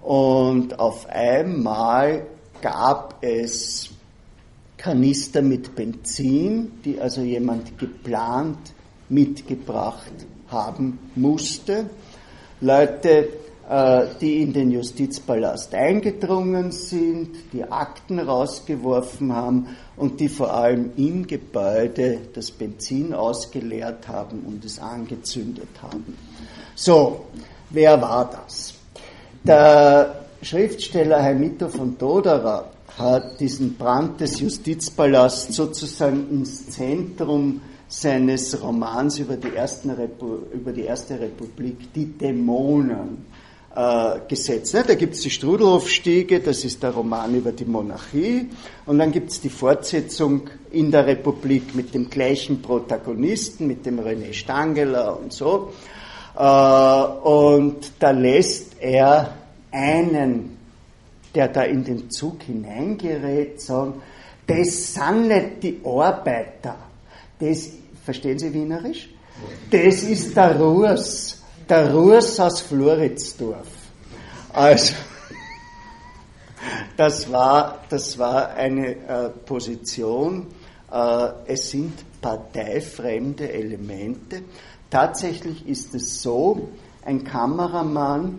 Und 0.00 0.78
auf 0.78 1.06
einmal 1.08 2.26
gab 2.60 3.22
es 3.22 3.90
Kanister 4.76 5.40
mit 5.40 5.74
Benzin, 5.74 6.72
die 6.84 7.00
also 7.00 7.22
jemand 7.22 7.78
geplant 7.78 8.58
mitgebracht 9.08 10.12
haben 10.48 10.98
musste. 11.14 11.88
Leute 12.60 13.28
die 14.20 14.42
in 14.42 14.52
den 14.52 14.70
Justizpalast 14.72 15.74
eingedrungen 15.74 16.70
sind, 16.70 17.30
die 17.52 17.64
Akten 17.64 18.18
rausgeworfen 18.18 19.34
haben 19.34 19.68
und 19.96 20.20
die 20.20 20.28
vor 20.28 20.52
allem 20.52 20.90
im 20.96 21.26
Gebäude 21.26 22.18
das 22.34 22.50
Benzin 22.50 23.14
ausgeleert 23.14 24.06
haben 24.06 24.40
und 24.46 24.64
es 24.64 24.78
angezündet 24.78 25.68
haben. 25.80 26.16
So, 26.74 27.22
wer 27.70 28.00
war 28.02 28.30
das? 28.30 28.74
Der 29.44 30.24
Schriftsteller 30.42 31.22
Heimito 31.22 31.68
von 31.68 31.96
Doderer 31.96 32.70
hat 32.98 33.40
diesen 33.40 33.76
Brand 33.76 34.20
des 34.20 34.40
Justizpalasts 34.40 35.56
sozusagen 35.56 36.28
ins 36.30 36.68
Zentrum 36.70 37.60
seines 37.88 38.60
Romans 38.62 39.18
über 39.18 39.36
die, 39.36 39.48
über 40.52 40.72
die 40.72 40.82
Erste 40.82 41.18
Republik, 41.18 41.92
die 41.92 42.06
Dämonen, 42.06 43.24
äh, 43.74 44.20
Gesetz. 44.28 44.72
Ne? 44.72 44.84
Da 44.86 44.94
gibt 44.94 45.14
es 45.14 45.20
die 45.20 45.30
Strudelhofstiege, 45.30 46.40
das 46.40 46.64
ist 46.64 46.82
der 46.82 46.90
Roman 46.90 47.34
über 47.34 47.52
die 47.52 47.64
Monarchie, 47.64 48.50
und 48.86 48.98
dann 48.98 49.12
gibt 49.12 49.30
es 49.30 49.40
die 49.40 49.48
Fortsetzung 49.48 50.48
in 50.70 50.90
der 50.90 51.06
Republik 51.06 51.74
mit 51.74 51.94
dem 51.94 52.08
gleichen 52.10 52.62
Protagonisten, 52.62 53.66
mit 53.66 53.84
dem 53.86 54.00
René 54.00 54.32
Stangeler 54.32 55.18
und 55.18 55.32
so. 55.32 55.72
Äh, 56.36 56.42
und 56.42 57.92
da 57.98 58.10
lässt 58.10 58.80
er 58.80 59.34
einen, 59.70 60.56
der 61.34 61.48
da 61.48 61.62
in 61.62 61.84
den 61.84 62.10
Zug 62.10 62.42
hineingerät, 62.42 63.60
sagen, 63.60 63.94
das 64.46 64.94
sind 64.94 65.28
nicht 65.28 65.62
die 65.62 65.80
Arbeiter, 65.84 66.76
Das, 67.38 67.70
verstehen 68.04 68.38
Sie 68.38 68.52
Wienerisch? 68.52 69.08
Das 69.70 70.02
ist 70.02 70.36
der 70.36 70.58
Ruhrs, 70.58 71.42
der 71.68 71.92
Ruhrs 71.92 72.38
aus 72.40 72.60
Floridsdorf. 72.60 73.68
Also, 74.52 74.94
das 76.96 77.30
war, 77.30 77.80
das 77.88 78.18
war 78.18 78.50
eine 78.50 78.96
äh, 78.96 79.28
Position, 79.44 80.46
äh, 80.92 81.28
es 81.46 81.70
sind 81.70 81.92
parteifremde 82.20 83.50
Elemente. 83.52 84.42
Tatsächlich 84.90 85.66
ist 85.66 85.94
es 85.94 86.22
so, 86.22 86.68
ein 87.04 87.24
Kameramann 87.24 88.38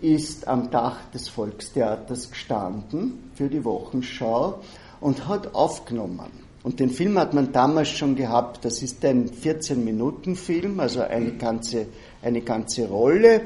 ist 0.00 0.48
am 0.48 0.70
Dach 0.70 0.98
des 1.14 1.28
Volkstheaters 1.28 2.30
gestanden 2.30 3.30
für 3.34 3.48
die 3.48 3.64
Wochenschau 3.64 4.60
und 5.00 5.28
hat 5.28 5.54
aufgenommen. 5.54 6.42
Und 6.64 6.78
den 6.78 6.90
Film 6.90 7.18
hat 7.18 7.34
man 7.34 7.52
damals 7.52 7.88
schon 7.88 8.14
gehabt. 8.14 8.64
Das 8.64 8.82
ist 8.82 9.04
ein 9.04 9.30
14-Minuten-Film, 9.30 10.78
also 10.78 11.02
eine 11.02 11.32
ganze, 11.32 11.86
eine 12.22 12.40
ganze 12.40 12.88
Rolle. 12.88 13.42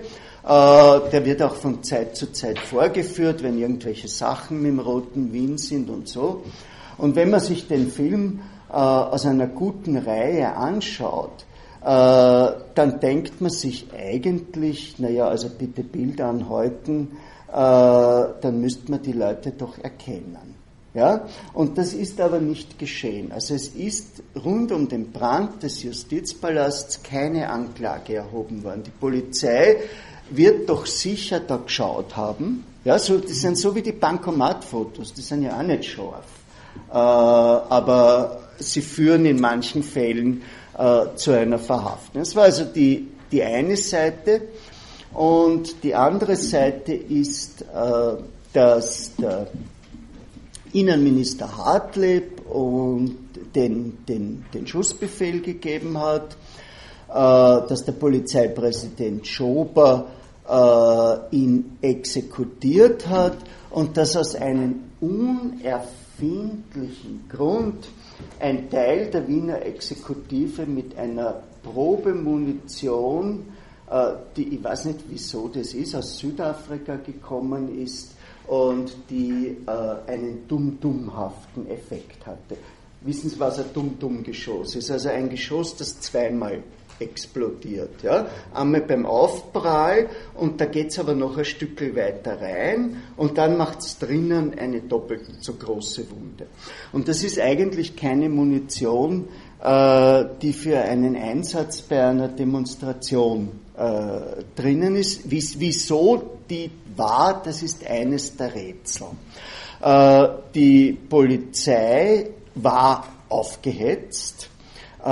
Äh, 0.46 1.10
der 1.10 1.24
wird 1.24 1.42
auch 1.42 1.56
von 1.56 1.82
Zeit 1.82 2.16
zu 2.16 2.32
Zeit 2.32 2.58
vorgeführt, 2.58 3.42
wenn 3.42 3.58
irgendwelche 3.58 4.06
Sachen 4.06 4.62
mit 4.62 4.72
dem 4.72 4.78
roten 4.78 5.32
Wien 5.32 5.58
sind 5.58 5.90
und 5.90 6.08
so. 6.08 6.42
Und 6.98 7.16
wenn 7.16 7.30
man 7.30 7.40
sich 7.40 7.66
den 7.66 7.90
Film 7.90 8.40
äh, 8.68 8.74
aus 8.74 9.26
einer 9.26 9.48
guten 9.48 9.96
Reihe 9.96 10.54
anschaut, 10.54 11.44
äh, 11.82 11.86
dann 11.86 13.00
denkt 13.00 13.40
man 13.40 13.50
sich 13.50 13.88
eigentlich, 13.92 14.98
naja, 14.98 15.26
also 15.28 15.48
bitte 15.48 15.82
Bilder 15.82 16.28
anhäuten, 16.28 17.16
dann 17.48 18.60
müsste 18.60 18.90
man 18.90 19.00
die 19.02 19.12
Leute 19.12 19.52
doch 19.52 19.78
erkennen. 19.78 20.55
Ja? 20.96 21.28
Und 21.52 21.76
das 21.76 21.92
ist 21.92 22.22
aber 22.22 22.40
nicht 22.40 22.78
geschehen. 22.78 23.30
Also 23.30 23.54
es 23.54 23.68
ist 23.68 24.22
rund 24.42 24.72
um 24.72 24.88
den 24.88 25.12
Brand 25.12 25.62
des 25.62 25.82
Justizpalasts 25.82 27.02
keine 27.02 27.50
Anklage 27.50 28.14
erhoben 28.14 28.64
worden. 28.64 28.82
Die 28.82 28.90
Polizei 28.90 29.76
wird 30.30 30.70
doch 30.70 30.86
sicher 30.86 31.40
da 31.40 31.58
geschaut 31.58 32.16
haben. 32.16 32.64
Ja, 32.82 32.98
so, 32.98 33.18
die 33.18 33.34
sind 33.34 33.58
so 33.58 33.74
wie 33.74 33.82
die 33.82 33.92
Bankomatfotos, 33.92 35.12
die 35.12 35.20
sind 35.20 35.42
ja 35.42 35.58
auch 35.58 35.62
nicht 35.62 35.84
scharf. 35.84 36.24
Äh, 36.88 36.94
aber 36.94 38.40
sie 38.58 38.80
führen 38.80 39.26
in 39.26 39.38
manchen 39.38 39.82
Fällen 39.82 40.40
äh, 40.78 41.14
zu 41.14 41.32
einer 41.32 41.58
Verhaftung. 41.58 42.22
Das 42.22 42.34
war 42.34 42.44
also 42.44 42.64
die, 42.64 43.08
die 43.30 43.42
eine 43.42 43.76
Seite. 43.76 44.48
Und 45.12 45.82
die 45.82 45.94
andere 45.94 46.36
Seite 46.36 46.94
ist, 46.94 47.62
äh, 47.62 48.16
dass 48.54 49.14
der 49.16 49.48
Innenminister 50.72 51.56
Hartleb 51.56 52.46
und 52.46 53.16
den, 53.54 54.04
den, 54.06 54.44
den 54.52 54.66
Schussbefehl 54.66 55.40
gegeben 55.40 55.98
hat, 55.98 56.36
äh, 57.08 57.14
dass 57.14 57.84
der 57.84 57.92
Polizeipräsident 57.92 59.26
Schober 59.26 60.06
äh, 60.48 61.36
ihn 61.36 61.78
exekutiert 61.80 63.08
hat 63.08 63.38
und 63.70 63.96
dass 63.96 64.16
aus 64.16 64.34
einem 64.34 64.80
unerfindlichen 65.00 67.28
Grund 67.28 67.86
ein 68.40 68.68
Teil 68.70 69.10
der 69.10 69.28
Wiener 69.28 69.62
Exekutive 69.62 70.66
mit 70.66 70.98
einer 70.98 71.42
Probemunition, 71.62 73.44
äh, 73.90 74.12
die 74.36 74.54
ich 74.54 74.64
weiß 74.64 74.86
nicht 74.86 75.00
wieso 75.08 75.48
das 75.48 75.74
ist, 75.74 75.94
aus 75.94 76.18
Südafrika 76.18 76.96
gekommen 76.96 77.82
ist 77.82 78.15
und 78.46 78.96
die 79.10 79.56
äh, 79.66 80.10
einen 80.10 80.46
dumm-dummhaften 80.48 81.68
Effekt 81.68 82.26
hatte. 82.26 82.56
Wissen 83.02 83.30
Sie, 83.30 83.38
was 83.38 83.58
ein 83.58 83.66
Dumm-Dumm-Geschoss 83.72 84.74
ist? 84.74 84.90
Also 84.90 85.10
ein 85.10 85.28
Geschoss, 85.28 85.76
das 85.76 86.00
zweimal 86.00 86.62
explodiert. 86.98 88.02
Ja? 88.02 88.26
Einmal 88.54 88.82
beim 88.82 89.06
Aufprall 89.06 90.08
und 90.34 90.60
da 90.60 90.66
geht 90.66 90.88
es 90.88 90.98
aber 90.98 91.14
noch 91.14 91.36
ein 91.36 91.44
Stück 91.44 91.80
weiter 91.94 92.40
rein 92.40 93.02
und 93.16 93.38
dann 93.38 93.56
macht 93.56 93.80
es 93.80 93.98
drinnen 93.98 94.58
eine 94.58 94.80
doppelt 94.80 95.22
so 95.40 95.54
große 95.54 96.10
Wunde. 96.10 96.46
Und 96.92 97.08
das 97.08 97.22
ist 97.22 97.38
eigentlich 97.38 97.96
keine 97.96 98.28
Munition, 98.28 99.28
äh, 99.62 100.24
die 100.40 100.52
für 100.52 100.78
einen 100.78 101.16
Einsatz 101.16 101.82
bei 101.82 102.02
einer 102.02 102.28
Demonstration 102.28 103.50
äh, 103.76 104.42
drinnen 104.54 104.96
ist. 104.96 105.30
Wies, 105.30 105.60
wieso 105.60 106.35
die 106.48 106.70
war, 106.96 107.42
das 107.42 107.62
ist 107.62 107.86
eines 107.86 108.36
der 108.36 108.54
Rätsel. 108.54 109.08
Äh, 109.80 110.28
die 110.54 110.92
Polizei 110.92 112.30
war 112.54 113.06
aufgehetzt. 113.28 114.48
Äh, 115.04 115.08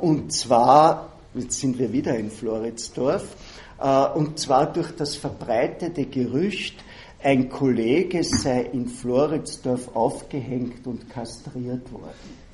und 0.00 0.32
zwar 0.32 1.08
jetzt 1.34 1.60
sind 1.60 1.78
wir 1.78 1.92
wieder 1.92 2.16
in 2.16 2.30
Floridsdorf, 2.30 3.36
äh, 3.80 4.06
und 4.18 4.38
zwar 4.38 4.72
durch 4.72 4.90
das 4.92 5.14
verbreitete 5.16 6.06
Gerücht, 6.06 6.82
ein 7.22 7.48
Kollege 7.48 8.22
sei 8.22 8.62
in 8.72 8.86
Floridsdorf 8.86 9.94
aufgehängt 9.94 10.86
und 10.86 11.10
kastriert 11.10 11.82
worden. 11.92 12.48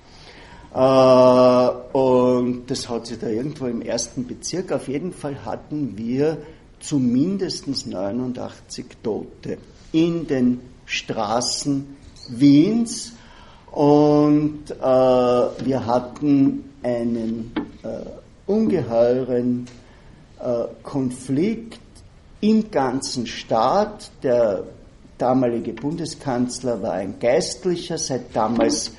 Und 1.92 2.68
das 2.68 2.88
hat 2.88 3.06
sich 3.06 3.18
da 3.18 3.28
irgendwo 3.28 3.66
im 3.66 3.82
ersten 3.82 4.26
Bezirk. 4.26 4.72
Auf 4.72 4.88
jeden 4.88 5.12
Fall 5.12 5.44
hatten 5.44 5.96
wir 5.98 6.38
zumindest 6.84 7.66
89 7.86 8.86
Tote 9.02 9.58
in 9.92 10.26
den 10.26 10.60
Straßen 10.86 11.96
Wiens. 12.28 13.12
Und 13.70 14.70
äh, 14.70 14.74
wir 14.82 15.86
hatten 15.86 16.64
einen 16.82 17.52
äh, 17.82 17.88
ungeheuren 18.46 19.66
äh, 20.38 20.64
Konflikt 20.82 21.80
im 22.40 22.70
ganzen 22.70 23.26
Staat. 23.26 24.10
Der 24.22 24.64
damalige 25.18 25.72
Bundeskanzler 25.72 26.82
war 26.82 26.92
ein 26.92 27.18
Geistlicher, 27.18 27.98
seit 27.98 28.36
damals 28.36 28.92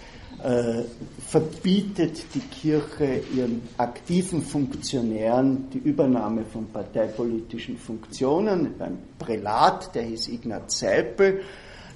äh, 0.44 0.84
verbietet 1.28 2.24
die 2.36 2.40
Kirche 2.40 3.22
ihren 3.36 3.62
aktiven 3.78 4.42
Funktionären 4.42 5.70
die 5.72 5.80
Übernahme 5.80 6.44
von 6.46 6.68
parteipolitischen 6.68 7.78
Funktionen. 7.78 8.80
Ein 8.80 9.00
Prälat, 9.18 9.94
der 9.96 10.04
hieß 10.04 10.30
Ignaz 10.30 10.80
Seipel, 10.80 11.42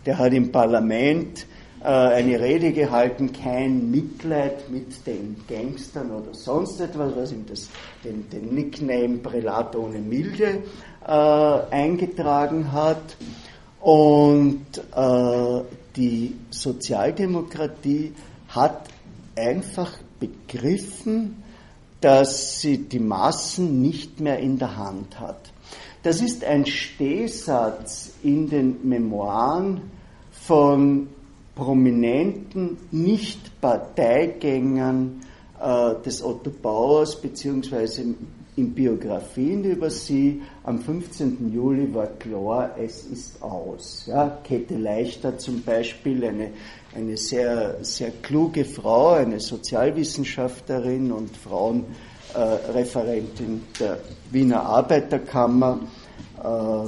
der 0.06 0.18
hat 0.18 0.34
im 0.34 0.52
Parlament 0.52 1.46
äh, 1.82 1.86
eine 1.86 2.40
Rede 2.40 2.74
gehalten, 2.74 3.32
kein 3.32 3.92
Mitleid 3.92 4.70
mit 4.70 5.06
den 5.06 5.38
Gangstern 5.48 6.12
oder 6.12 6.34
sonst 6.34 6.82
etwas, 6.82 7.16
was 7.16 7.32
ihm 7.32 7.46
das, 7.48 7.70
den, 8.04 8.30
den 8.30 8.54
Nickname 8.54 9.20
Prälat 9.20 9.76
ohne 9.76 10.00
Milde 10.00 10.64
äh, 11.06 11.12
eingetragen 11.12 12.72
hat. 12.72 13.16
Und 13.80 14.66
äh, 14.96 15.62
die 15.96 16.36
Sozialdemokratie 16.50 18.14
hat 18.50 18.89
einfach 19.40 19.98
begriffen, 20.20 21.44
dass 22.02 22.61
sie 22.61 22.78
die 22.78 22.99
Massen 22.99 23.82
nicht 23.82 24.20
mehr 24.20 24.40
in 24.40 24.57
der 24.57 24.78
Hand 24.78 25.20
hat. 25.20 25.52
Das 26.03 26.22
ist 26.22 26.45
ein 26.45 26.66
Stehsatz 26.66 28.14
in 28.24 28.49
den 28.49 28.88
Memoiren 28.88 29.82
von 30.32 31.10
prominenten 31.56 32.78
Nicht-Parteigängern 32.91 35.22
äh, 35.61 35.95
des 36.06 36.24
Otto 36.24 36.52
Bauers 36.52 37.20
beziehungsweise 37.20 38.16
in 38.60 38.73
Biografien 38.73 39.64
über 39.64 39.90
sie. 39.90 40.41
Am 40.64 40.80
15. 40.80 41.53
Juli 41.53 41.94
war 41.94 42.07
klar, 42.07 42.76
es 42.77 43.06
ist 43.06 43.41
aus. 43.41 44.03
Ja, 44.07 44.40
Käthe 44.44 44.76
Leichter 44.77 45.38
zum 45.38 45.64
Beispiel, 45.64 46.26
eine, 46.26 46.52
eine 46.94 47.15
sehr, 47.18 47.77
sehr 47.84 48.11
kluge 48.22 48.65
Frau, 48.65 49.14
eine 49.14 49.40
Sozialwissenschaftlerin 49.40 51.11
und 51.11 51.31
Frauenreferentin 51.38 53.56
äh, 53.56 53.60
der 53.80 53.99
Wiener 54.31 54.64
Arbeiterkammer, 54.64 55.80
äh, 56.38 56.84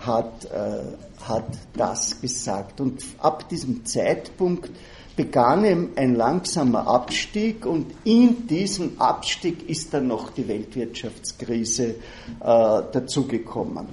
hat 0.00 0.44
äh, 0.44 0.82
hat 1.28 1.46
das 1.74 2.20
gesagt. 2.20 2.80
Und 2.80 3.04
ab 3.18 3.48
diesem 3.48 3.84
Zeitpunkt 3.84 4.70
begann 5.18 5.90
ein 5.96 6.14
langsamer 6.14 6.86
Abstieg 6.86 7.66
und 7.66 7.86
in 8.04 8.46
diesem 8.46 9.00
Abstieg 9.00 9.68
ist 9.68 9.92
dann 9.92 10.06
noch 10.06 10.30
die 10.30 10.46
Weltwirtschaftskrise 10.46 11.86
äh, 11.88 11.94
dazugekommen. 12.40 13.88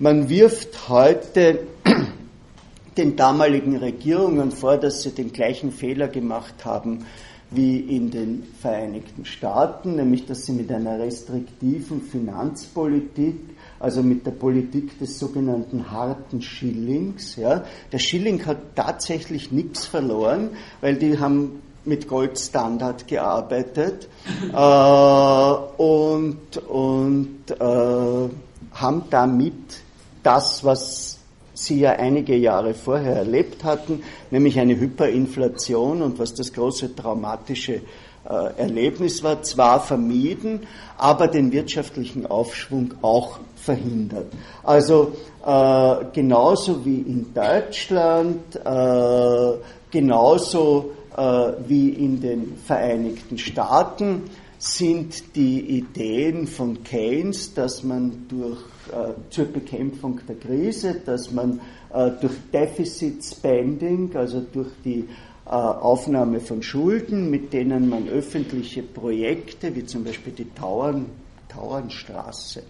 Man 0.00 0.28
wirft 0.28 0.88
heute 0.88 1.68
den 2.96 3.14
damaligen 3.14 3.76
Regierungen 3.76 4.50
vor, 4.50 4.76
dass 4.76 5.02
sie 5.02 5.10
den 5.10 5.32
gleichen 5.32 5.70
Fehler 5.70 6.08
gemacht 6.08 6.64
haben 6.64 7.06
wie 7.52 7.78
in 7.78 8.10
den 8.10 8.42
Vereinigten 8.60 9.24
Staaten, 9.24 9.94
nämlich 9.94 10.26
dass 10.26 10.44
sie 10.44 10.52
mit 10.52 10.72
einer 10.72 10.98
restriktiven 10.98 12.02
Finanzpolitik 12.02 13.36
also 13.84 14.02
mit 14.02 14.24
der 14.24 14.30
Politik 14.30 14.98
des 14.98 15.18
sogenannten 15.18 15.90
harten 15.90 16.40
Schillings. 16.40 17.36
Ja. 17.36 17.64
Der 17.92 17.98
Schilling 17.98 18.44
hat 18.46 18.74
tatsächlich 18.74 19.52
nichts 19.52 19.84
verloren, 19.84 20.50
weil 20.80 20.96
die 20.96 21.18
haben 21.18 21.60
mit 21.84 22.08
Goldstandard 22.08 23.06
gearbeitet 23.06 24.08
äh, 24.50 25.82
und, 25.82 26.56
und 26.66 27.50
äh, 27.50 28.28
haben 28.72 29.02
damit 29.10 29.82
das, 30.22 30.64
was 30.64 31.18
sie 31.52 31.80
ja 31.80 31.90
einige 31.90 32.36
Jahre 32.36 32.72
vorher 32.72 33.16
erlebt 33.16 33.64
hatten, 33.64 34.02
nämlich 34.30 34.58
eine 34.58 34.80
Hyperinflation 34.80 36.00
und 36.00 36.18
was 36.18 36.32
das 36.32 36.54
große 36.54 36.96
traumatische 36.96 37.74
äh, 37.74 38.56
Erlebnis 38.56 39.22
war, 39.22 39.42
zwar 39.42 39.80
vermieden, 39.80 40.60
aber 40.96 41.28
den 41.28 41.52
wirtschaftlichen 41.52 42.24
Aufschwung 42.24 42.94
auch 43.02 43.40
verhindert. 43.64 44.26
Also 44.62 45.12
äh, 45.44 45.96
genauso 46.12 46.84
wie 46.84 47.00
in 47.00 47.32
Deutschland, 47.34 48.56
äh, 48.56 49.52
genauso 49.90 50.92
äh, 51.16 51.52
wie 51.66 51.90
in 51.90 52.20
den 52.20 52.56
Vereinigten 52.64 53.38
Staaten 53.38 54.22
sind 54.58 55.36
die 55.36 55.78
Ideen 55.78 56.46
von 56.46 56.82
Keynes, 56.82 57.52
dass 57.54 57.82
man 57.82 58.26
durch 58.28 58.58
äh, 58.90 59.12
zur 59.30 59.46
Bekämpfung 59.46 60.20
der 60.26 60.36
Krise, 60.36 61.00
dass 61.04 61.30
man 61.32 61.60
äh, 61.92 62.10
durch 62.20 62.34
Deficit 62.52 63.22
Spending, 63.22 64.14
also 64.16 64.40
durch 64.40 64.70
die 64.84 65.08
äh, 65.46 65.50
Aufnahme 65.50 66.40
von 66.40 66.62
Schulden, 66.62 67.30
mit 67.30 67.52
denen 67.52 67.88
man 67.88 68.08
öffentliche 68.08 68.82
Projekte, 68.82 69.74
wie 69.74 69.84
zum 69.84 70.04
Beispiel 70.04 70.32
die 70.32 70.50
Tauern, 70.54 71.06
Tauernstraße, 71.48 72.62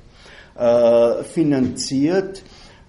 finanziert, 0.55 2.43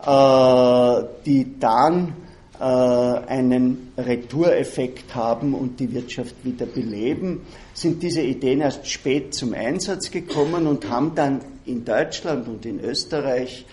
äh, 0.05 1.03
die 1.25 1.59
dann 1.59 2.13
einen 2.57 3.91
Retoureffekt 3.97 5.13
haben 5.13 5.53
und 5.53 5.77
die 5.79 5.93
Wirtschaft 5.93 6.35
wieder 6.43 6.65
beleben, 6.65 7.41
sind 7.73 8.01
diese 8.01 8.21
Ideen 8.21 8.61
erst 8.61 8.87
spät 8.87 9.33
zum 9.33 9.53
Einsatz 9.53 10.09
gekommen 10.09 10.65
und 10.65 10.89
haben 10.89 11.13
dann 11.15 11.41
in 11.65 11.83
Deutschland 11.83 12.47
und 12.47 12.65
in 12.65 12.79
Österreich 12.79 13.65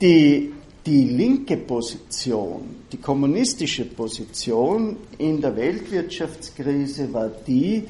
die, 0.00 0.52
die 0.84 1.04
linke 1.04 1.58
Position, 1.58 2.82
die 2.90 2.96
kommunistische 2.96 3.84
Position 3.84 4.96
in 5.18 5.40
der 5.40 5.54
Weltwirtschaftskrise 5.54 7.12
war 7.12 7.30
die, 7.46 7.84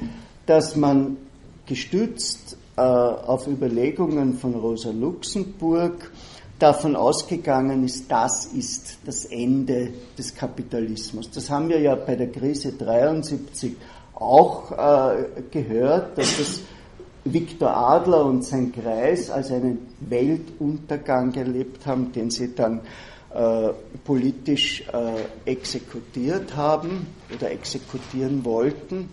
dass 0.45 0.75
man 0.75 1.17
gestützt 1.65 2.57
äh, 2.75 2.81
auf 2.81 3.47
Überlegungen 3.47 4.37
von 4.37 4.53
Rosa 4.53 4.91
Luxemburg 4.91 6.11
davon 6.59 6.95
ausgegangen 6.95 7.83
ist, 7.83 8.09
das 8.09 8.45
ist 8.45 8.97
das 9.05 9.25
Ende 9.25 9.89
des 10.17 10.33
Kapitalismus. 10.33 11.29
Das 11.29 11.49
haben 11.49 11.69
wir 11.69 11.79
ja 11.79 11.95
bei 11.95 12.15
der 12.15 12.31
Krise 12.31 12.73
73 12.73 13.75
auch 14.15 14.71
äh, 14.71 15.41
gehört, 15.51 16.17
dass 16.17 16.37
das 16.37 16.61
Viktor 17.25 17.75
Adler 17.75 18.25
und 18.25 18.43
sein 18.43 18.71
Kreis 18.71 19.29
als 19.29 19.51
einen 19.51 19.87
Weltuntergang 20.01 21.33
erlebt 21.35 21.85
haben, 21.85 22.11
den 22.11 22.29
sie 22.29 22.53
dann 22.53 22.81
äh, 23.33 23.69
politisch 24.03 24.83
äh, 24.91 25.49
exekutiert 25.49 26.55
haben 26.55 27.07
oder 27.33 27.49
exekutieren 27.49 28.43
wollten. 28.43 29.09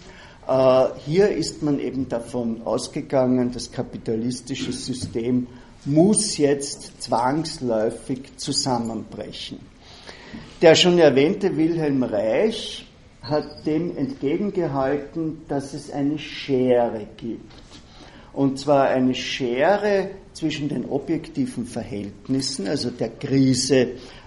Äh, 0.49 0.87
hier 1.07 1.31
ist 1.31 1.63
man 1.63 1.79
eben 1.79 2.09
davon 2.09 2.63
ausgegangen, 2.65 3.53
das 3.53 3.71
kapitalistische 3.71 4.73
System 4.73 5.47
muss 5.85 6.37
jetzt 6.37 7.01
zwangsläufig 7.03 8.37
zusammenbrechen. 8.37 9.61
Der 10.61 10.75
schon 10.75 10.99
erwähnte 10.99 11.57
Wilhelm 11.57 12.03
Reich 12.03 12.87
hat 13.23 13.67
dem 13.67 13.97
entgegengehalten, 13.97 15.43
dass 15.49 15.75
es 15.75 15.91
eine 15.91 16.19
Schere 16.19 17.07
gibt. 17.17 17.53
Und 18.33 18.59
zwar 18.59 18.89
eine 18.89 19.15
Schere 19.15 20.11
zwischen 20.33 20.69
den 20.69 20.89
objektiven 20.89 21.67
Verhältnissen, 21.67 22.69
also 22.69 22.91
der 22.91 23.11
Krise 23.11 23.77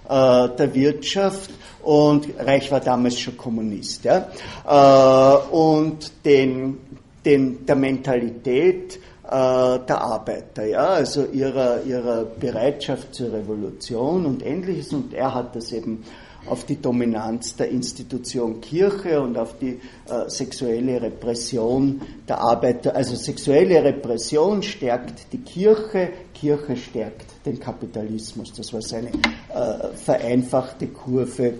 äh, 0.08 0.48
der 0.58 0.74
Wirtschaft 0.74 1.50
und 1.82 2.28
Reich 2.38 2.70
war 2.70 2.80
damals 2.80 3.18
schon 3.18 3.36
Kommunist, 3.36 4.04
ja, 4.04 4.28
äh, 4.66 5.54
und 5.54 6.12
den, 6.24 6.78
den, 7.24 7.64
der 7.64 7.76
Mentalität 7.76 8.98
äh, 9.24 9.30
der 9.30 10.00
Arbeiter, 10.00 10.66
ja, 10.66 10.86
also 10.86 11.24
ihrer, 11.24 11.82
ihrer 11.84 12.24
Bereitschaft 12.24 13.14
zur 13.14 13.32
Revolution 13.32 14.26
und 14.26 14.44
ähnliches. 14.44 14.92
Und 14.92 15.14
er 15.14 15.34
hat 15.34 15.56
das 15.56 15.72
eben 15.72 16.04
auf 16.46 16.64
die 16.64 16.80
Dominanz 16.80 17.56
der 17.56 17.70
Institution 17.70 18.60
Kirche 18.60 19.20
und 19.20 19.36
auf 19.36 19.58
die 19.58 19.80
äh, 20.08 20.28
sexuelle 20.28 21.00
Repression 21.00 22.00
der 22.28 22.38
Arbeiter. 22.38 22.94
Also 22.94 23.16
sexuelle 23.16 23.82
Repression 23.82 24.62
stärkt 24.62 25.32
die 25.32 25.38
Kirche, 25.38 26.10
Kirche 26.34 26.76
stärkt 26.76 27.26
den 27.46 27.58
Kapitalismus. 27.58 28.52
Das 28.52 28.72
war 28.72 28.82
seine 28.82 29.08
äh, 29.08 29.96
vereinfachte 29.96 30.88
Kurve 30.88 31.54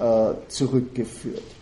äh, 0.00 0.34
zurückgeführt. 0.48 1.57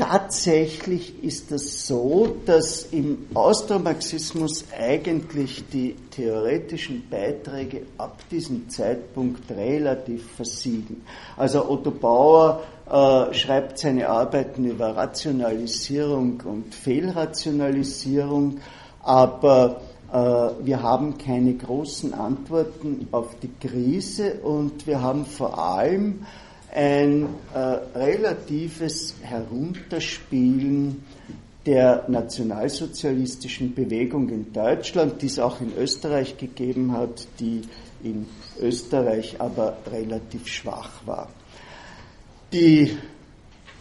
Tatsächlich 0.00 1.22
ist 1.22 1.52
es 1.52 1.86
so, 1.86 2.34
dass 2.46 2.84
im 2.84 3.26
Austromarxismus 3.34 4.64
eigentlich 4.74 5.62
die 5.70 5.94
theoretischen 6.10 7.06
Beiträge 7.10 7.82
ab 7.98 8.18
diesem 8.30 8.70
Zeitpunkt 8.70 9.50
relativ 9.50 10.24
versiegen. 10.36 11.04
Also 11.36 11.68
Otto 11.68 11.90
Bauer 11.90 12.62
äh, 12.90 13.34
schreibt 13.34 13.78
seine 13.78 14.08
Arbeiten 14.08 14.64
über 14.64 14.96
Rationalisierung 14.96 16.40
und 16.46 16.74
Fehlrationalisierung, 16.74 18.58
aber 19.02 19.82
äh, 20.10 20.16
wir 20.16 20.82
haben 20.82 21.18
keine 21.18 21.52
großen 21.52 22.14
Antworten 22.14 23.06
auf 23.12 23.34
die 23.42 23.52
Krise 23.60 24.40
und 24.42 24.86
wir 24.86 25.02
haben 25.02 25.26
vor 25.26 25.58
allem 25.58 26.24
ein 26.72 27.28
äh, 27.54 27.58
relatives 27.98 29.14
Herunterspielen 29.22 31.04
der 31.66 32.04
nationalsozialistischen 32.08 33.74
Bewegung 33.74 34.28
in 34.28 34.52
Deutschland, 34.52 35.20
die 35.20 35.26
es 35.26 35.38
auch 35.38 35.60
in 35.60 35.72
Österreich 35.76 36.36
gegeben 36.38 36.92
hat, 36.92 37.26
die 37.38 37.62
in 38.02 38.26
Österreich 38.60 39.36
aber 39.38 39.76
relativ 39.90 40.46
schwach 40.46 40.90
war. 41.04 41.28
Die 42.52 42.96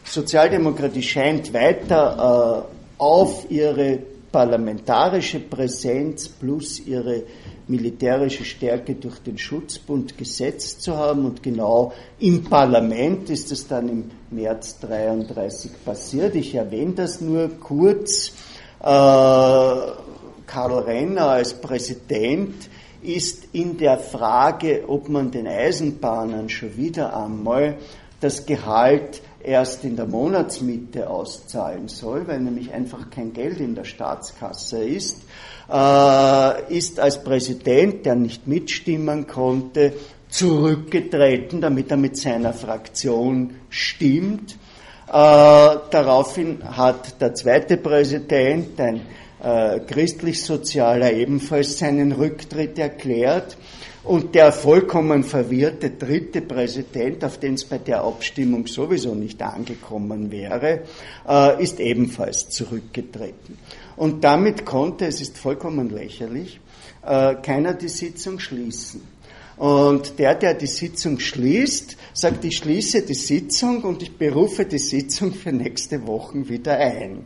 Sozialdemokratie 0.03 1.02
scheint 1.02 1.53
weiter 1.53 2.66
äh, 2.68 3.02
auf 3.02 3.49
ihre 3.49 3.99
parlamentarische 4.32 5.40
Präsenz 5.40 6.28
plus 6.28 6.80
ihre 6.80 7.24
militärische 7.70 8.44
Stärke 8.44 8.96
durch 8.96 9.20
den 9.20 9.38
Schutzbund 9.38 10.18
gesetzt 10.18 10.82
zu 10.82 10.98
haben. 10.98 11.26
Und 11.26 11.44
genau 11.44 11.94
im 12.20 12.44
Parlament 12.44 13.30
ist 13.30 13.52
es 13.52 13.68
dann 13.68 13.88
im 13.88 14.12
März 14.32 14.80
33 14.80 15.72
passiert. 15.86 16.36
Ich 16.36 16.56
erwähne 16.56 16.94
das 16.94 17.22
nur 17.22 17.50
kurz. 17.60 18.34
Äh, 18.82 18.84
Karl 18.84 20.80
Renner 20.80 21.30
als 21.30 21.54
Präsident 21.54 22.56
ist 23.02 23.50
in 23.54 23.78
der 23.78 24.00
Frage, 24.00 24.86
ob 24.88 25.08
man 25.08 25.32
den 25.32 25.48
Eisenbahnern 25.48 26.50
schon 26.50 26.76
wieder 26.76 27.16
einmal 27.16 27.78
das 28.20 28.46
Gehalt 28.46 29.22
erst 29.50 29.84
in 29.84 29.96
der 29.96 30.06
Monatsmitte 30.06 31.10
auszahlen 31.10 31.88
soll, 31.88 32.28
weil 32.28 32.40
nämlich 32.40 32.72
einfach 32.72 33.10
kein 33.10 33.34
Geld 33.34 33.60
in 33.60 33.74
der 33.74 33.84
Staatskasse 33.84 34.84
ist, 34.84 35.18
äh, 35.72 36.74
ist 36.74 37.00
als 37.00 37.24
Präsident, 37.24 38.06
der 38.06 38.16
nicht 38.16 38.48
mitstimmen 38.48 39.26
konnte, 39.26 39.94
zurückgetreten, 40.30 41.62
damit 41.62 41.90
er 41.90 41.98
mit 41.98 42.16
seiner 42.16 42.54
Fraktion 42.54 43.56
stimmt. 43.70 44.52
Äh, 45.08 45.12
daraufhin 45.12 46.60
hat 46.64 47.20
der 47.20 47.34
zweite 47.34 47.78
Präsident, 47.78 48.80
ein 48.80 49.02
äh, 49.42 49.80
christlich-sozialer, 49.80 51.12
ebenfalls 51.14 51.80
seinen 51.80 52.12
Rücktritt 52.12 52.78
erklärt. 52.78 53.58
Und 54.04 54.34
der 54.34 54.54
vollkommen 54.54 55.24
verwirrte 55.24 55.92
dritte 55.92 56.42
Präsident, 56.42 57.24
auf 57.26 57.38
den 57.38 57.56
es 57.56 57.66
bei 57.66 57.78
der 57.80 58.04
Abstimmung 58.04 58.66
sowieso 58.66 59.14
nicht 59.14 59.42
angekommen 59.42 60.32
wäre, 60.32 60.84
äh, 61.28 61.62
ist 61.62 61.80
ebenfalls 61.80 62.50
zurückgetreten. 62.50 63.58
Und 63.98 64.24
damit 64.24 64.66
konnte, 64.66 65.06
es 65.06 65.20
ist 65.20 65.38
vollkommen 65.38 65.90
lächerlich, 65.90 66.62
äh, 67.06 67.36
keiner 67.36 67.74
die 67.74 67.90
Sitzung 67.90 68.40
schließen. 68.40 69.02
Und 69.58 70.18
der, 70.18 70.36
der 70.36 70.54
die 70.54 70.68
Sitzung 70.68 71.20
schließt, 71.20 71.98
sagt, 72.14 72.46
ich 72.46 72.56
schließe 72.56 73.02
die 73.02 73.14
Sitzung 73.14 73.84
und 73.84 74.02
ich 74.02 74.18
berufe 74.18 74.64
die 74.64 74.80
Sitzung 74.80 75.34
für 75.34 75.52
nächste 75.52 76.08
Woche 76.08 76.48
wieder 76.48 76.78
ein. 76.78 77.26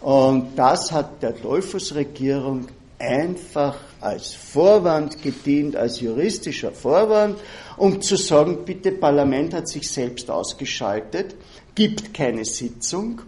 Und 0.00 0.52
das 0.56 0.90
hat 0.92 1.22
der 1.22 1.32
Dollfuß-Regierung 1.32 2.68
einfach 2.98 3.76
als 4.00 4.34
Vorwand 4.34 5.22
gedient, 5.22 5.76
als 5.76 6.00
juristischer 6.00 6.72
Vorwand, 6.72 7.38
um 7.76 8.00
zu 8.00 8.16
sagen, 8.16 8.64
bitte, 8.64 8.92
Parlament 8.92 9.54
hat 9.54 9.68
sich 9.68 9.90
selbst 9.90 10.30
ausgeschaltet, 10.30 11.34
gibt 11.74 12.14
keine 12.14 12.44
Sitzung. 12.44 13.20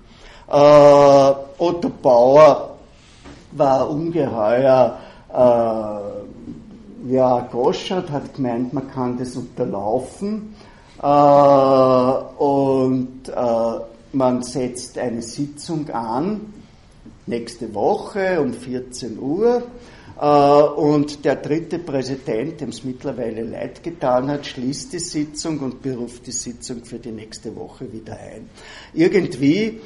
Äh, 0.48 0.52
Otto 0.52 1.90
Bauer 2.02 2.78
war 3.52 3.90
ungeheuer 3.90 4.98
äh, 5.32 6.08
ja, 7.06 7.48
Goschert 7.50 8.10
hat 8.10 8.34
gemeint, 8.34 8.72
man 8.72 8.90
kann 8.90 9.18
das 9.18 9.36
unterlaufen 9.36 10.54
äh, 11.00 11.06
und 11.06 13.28
äh, 13.28 13.80
man 14.12 14.42
setzt 14.42 14.98
eine 14.98 15.22
Sitzung 15.22 15.88
an, 15.90 16.52
nächste 17.28 17.74
Woche 17.74 18.40
um 18.40 18.52
14 18.52 19.18
Uhr. 19.18 19.62
Äh, 20.20 20.24
und 20.24 21.24
der 21.24 21.36
dritte 21.36 21.78
Präsident, 21.78 22.60
dem 22.60 22.70
es 22.70 22.84
mittlerweile 22.84 23.42
leid 23.42 23.82
getan 23.82 24.28
hat, 24.28 24.46
schließt 24.46 24.92
die 24.92 24.98
Sitzung 24.98 25.60
und 25.60 25.82
beruft 25.82 26.26
die 26.26 26.32
Sitzung 26.32 26.84
für 26.84 26.98
die 26.98 27.12
nächste 27.12 27.54
Woche 27.54 27.92
wieder 27.92 28.18
ein. 28.18 28.48
Irgendwie 28.94 29.80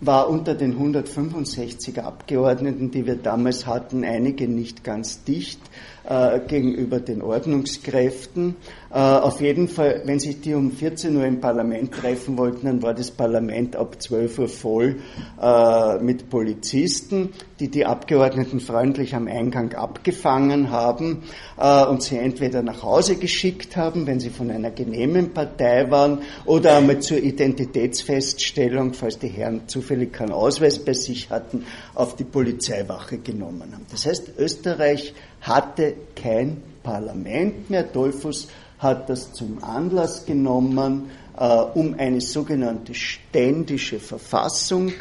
war 0.00 0.28
unter 0.28 0.54
den 0.54 0.72
165 0.72 2.02
Abgeordneten, 2.02 2.90
die 2.90 3.06
wir 3.06 3.16
damals 3.16 3.66
hatten, 3.66 4.04
einige 4.04 4.46
nicht 4.46 4.84
ganz 4.84 5.24
dicht 5.24 5.60
äh, 6.08 6.40
gegenüber 6.46 7.00
den 7.00 7.22
Ordnungskräften. 7.22 8.56
Äh, 8.90 8.98
auf 8.98 9.40
jeden 9.40 9.68
Fall, 9.68 10.02
wenn 10.04 10.20
sich 10.20 10.40
die 10.40 10.54
um 10.54 10.70
14 10.70 11.16
Uhr 11.16 11.24
im 11.24 11.40
Parlament 11.40 11.92
treffen 11.92 12.38
wollten, 12.38 12.66
dann 12.66 12.82
war 12.82 12.94
das 12.94 13.10
Parlament 13.10 13.76
ab 13.76 14.00
12 14.00 14.38
Uhr 14.38 14.48
voll 14.48 14.96
äh, 15.40 15.98
mit 15.98 16.30
Polizisten, 16.30 17.30
die 17.58 17.68
die 17.68 17.84
Abgeordneten 17.84 18.60
freundlich 18.60 19.14
am 19.14 19.26
Eingang 19.26 19.74
abgefangen 19.74 20.70
haben 20.70 21.24
äh, 21.58 21.84
und 21.84 22.02
sie 22.02 22.18
entweder 22.18 22.62
nach 22.62 22.82
Hause 22.82 23.16
geschickt 23.16 23.76
haben, 23.76 24.06
wenn 24.06 24.20
sie 24.20 24.30
von 24.30 24.50
einer 24.50 24.70
genehmen 24.70 25.34
Partei 25.34 25.90
waren, 25.90 26.20
oder 26.44 26.76
einmal 26.76 27.00
zur 27.00 27.18
Identitätsfeststellung, 27.18 28.94
falls 28.94 29.18
die 29.18 29.28
Herren 29.28 29.66
zufällig 29.66 30.12
keinen 30.12 30.32
Ausweis 30.32 30.78
bei 30.78 30.92
sich 30.92 31.30
hatten, 31.30 31.64
auf 31.94 32.16
die 32.16 32.24
Polizeiwache 32.24 33.18
genommen 33.18 33.72
haben. 33.72 33.86
Das 33.90 34.06
heißt, 34.06 34.32
Österreich 34.38 35.14
hatte 35.40 35.94
kein 36.14 36.62
Parlament 36.82 37.70
mehr. 37.70 37.82
Dollfuss 37.82 38.48
hat 38.78 39.08
das 39.08 39.32
zum 39.32 39.62
Anlass 39.62 40.24
genommen, 40.26 41.10
äh, 41.36 41.44
um 41.44 41.94
eine 41.98 42.20
sogenannte 42.20 42.94
ständische 42.94 43.98
Verfassung 43.98 44.92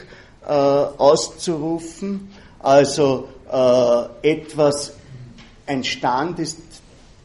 äh, 0.46 0.52
auszurufen. 0.52 2.30
Also 2.60 3.28
äh, 3.52 4.30
etwas, 4.32 4.94
ein 5.68 5.84
Stand 5.84 6.40
ist 6.40 6.60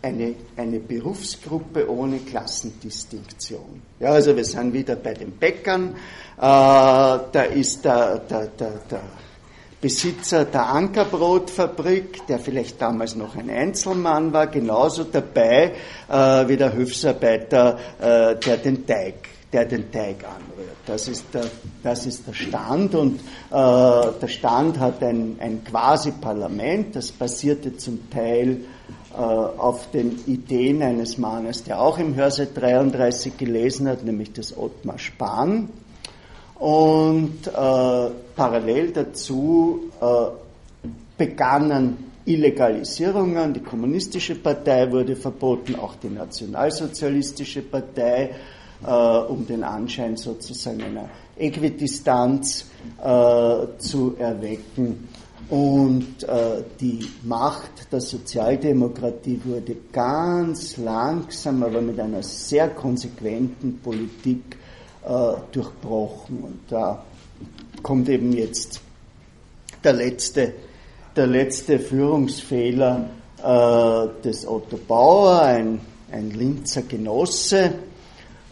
eine, 0.03 0.35
eine 0.57 0.81
Berufsgruppe 0.81 1.91
ohne 1.91 2.19
Klassendistinktion. 2.19 3.83
Ja, 3.99 4.13
also 4.13 4.35
wir 4.35 4.45
sind 4.45 4.73
wieder 4.73 4.97
bei 4.97 5.15
den 5.15 5.33
Bäckern. 5.33 5.95
Äh, 6.37 6.41
da 6.41 7.43
ist 7.55 7.85
der, 7.85 8.19
der, 8.19 8.47
der, 8.47 8.73
der 8.91 9.03
Besitzer 9.81 10.45
der 10.45 10.67
Ankerbrotfabrik, 10.67 12.27
der 12.27 12.39
vielleicht 12.39 12.83
damals 12.83 13.17
noch 13.17 13.37
ein 13.37 13.49
Einzelmann 13.49 14.33
war, 14.33 14.47
genauso 14.47 15.05
dabei 15.05 15.73
äh, 16.09 16.49
wie 16.49 16.57
der 16.57 16.73
Hilfsarbeiter, 16.73 17.79
äh, 17.99 18.37
der 18.37 18.57
den 18.59 18.87
Teig 18.87 19.15
der 19.53 19.65
den 19.65 19.91
Teig 19.91 20.25
anrührt. 20.25 20.77
Das 20.87 21.09
ist 21.09 21.25
der, 21.35 21.45
das 21.83 22.07
ist 22.07 22.27
der 22.27 22.35
Stand 22.35 22.95
und 22.95 23.19
äh, 23.19 23.21
der 23.51 24.29
Stand 24.29 24.79
hat 24.79 25.03
ein, 25.03 25.37
ein 25.41 25.65
Quasi-Parlament, 25.65 26.95
das 26.95 27.11
basierte 27.11 27.77
zum 27.77 28.11
Teil 28.11 28.61
äh, 29.13 29.17
auf 29.17 29.91
den 29.91 30.21
Ideen 30.27 30.83
eines 30.83 31.19
Mannes, 31.19 31.65
der 31.65 31.81
auch 31.81 31.99
im 31.99 32.15
Hörsaal 32.15 32.49
33 32.55 33.37
gelesen 33.37 33.89
hat, 33.89 34.05
nämlich 34.05 34.33
des 34.33 34.57
Ottmar 34.57 34.99
Spahn 34.99 35.69
und 36.61 37.47
äh, 37.47 38.11
parallel 38.37 38.93
dazu 38.93 39.91
äh, 40.01 40.07
begannen 41.17 42.13
Illegalisierungen. 42.27 43.55
Die 43.55 43.61
kommunistische 43.61 44.35
Partei 44.35 44.93
wurde 44.93 45.17
verboten, 45.17 45.75
auch 45.77 45.97
die 45.97 46.11
nationalsozialistische 46.11 47.63
Partei, 47.63 48.31
äh, 48.87 48.91
um 48.91 49.47
den 49.47 49.65
Anschein 49.65 50.19
sozusagen 50.19 50.83
einer 50.83 51.09
Äquidistanz 51.39 52.67
äh, 53.03 53.79
zu 53.79 54.17
erwecken. 54.19 55.09
Und 55.49 56.23
äh, 56.25 56.63
die 56.79 57.09
Macht 57.25 57.91
der 57.91 58.03
Sozialdemokratie 58.03 59.41
wurde 59.45 59.77
ganz 59.91 60.77
langsam, 60.77 61.63
aber 61.63 61.81
mit 61.81 61.99
einer 61.99 62.23
sehr 62.23 62.69
konsequenten 62.69 63.81
Politik 63.83 64.60
durchbrochen. 65.53 66.43
Und 66.43 66.61
da 66.69 67.05
kommt 67.83 68.09
eben 68.09 68.33
jetzt 68.33 68.81
der 69.83 69.95
letzte, 69.95 70.53
der 71.17 71.27
letzte 71.27 71.79
Führungsfehler 71.79 73.09
äh, 73.39 74.23
des 74.23 74.47
Otto 74.47 74.77
Bauer, 74.77 75.43
ein, 75.43 75.81
ein 76.13 76.31
Linzer 76.31 76.83
Genosse, 76.83 77.73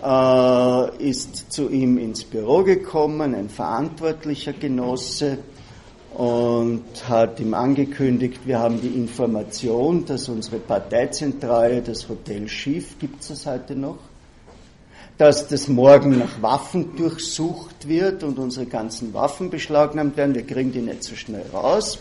äh, 0.03 1.09
ist 1.09 1.53
zu 1.53 1.69
ihm 1.69 1.99
ins 1.99 2.25
Büro 2.25 2.63
gekommen, 2.63 3.35
ein 3.35 3.49
verantwortlicher 3.49 4.55
Genosse, 4.55 5.39
und 6.15 6.85
hat 7.09 7.39
ihm 7.39 7.55
angekündigt, 7.55 8.41
wir 8.45 8.59
haben 8.59 8.81
die 8.81 8.89
Information, 8.89 10.05
dass 10.05 10.29
unsere 10.29 10.59
Parteizentrale, 10.59 11.81
das 11.83 12.09
Hotel 12.09 12.49
Schiff, 12.49 12.99
gibt 12.99 13.21
es 13.21 13.29
das 13.29 13.47
heute 13.47 13.77
noch? 13.77 13.99
Dass 15.19 15.49
das 15.49 15.67
morgen 15.69 16.19
nach 16.19 16.41
Waffen 16.41 16.97
durchsucht 16.97 17.89
wird 17.89 18.23
und 18.23 18.39
unsere 18.39 18.67
ganzen 18.67 19.13
Waffen 19.13 19.51
beschlagnahmt 19.51 20.17
werden. 20.17 20.35
Wir 20.35 20.47
kriegen 20.47 20.73
die 20.73 20.81
nicht 20.81 21.03
so 21.03 21.17
schnell 21.17 21.45
raus. 21.53 21.99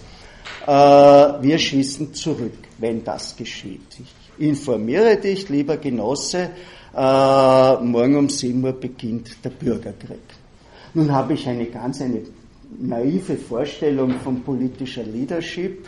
Äh, 0.65 0.71
wir 0.71 1.57
schießen 1.57 2.13
zurück, 2.13 2.57
wenn 2.77 3.03
das 3.03 3.35
geschieht. 3.35 3.99
Ich 3.99 4.45
informiere 4.47 5.17
dich, 5.17 5.49
lieber 5.49 5.77
Genosse, 5.77 6.51
äh, 6.95 7.75
morgen 7.81 8.15
um 8.17 8.29
7 8.29 8.63
Uhr 8.63 8.73
beginnt 8.73 9.43
der 9.43 9.49
Bürgerkrieg. 9.49 10.19
Nun 10.93 11.11
habe 11.11 11.33
ich 11.33 11.47
eine 11.47 11.65
ganz 11.65 12.01
eine 12.01 12.21
naive 12.79 13.35
Vorstellung 13.35 14.19
von 14.23 14.43
politischer 14.43 15.03
Leadership, 15.03 15.87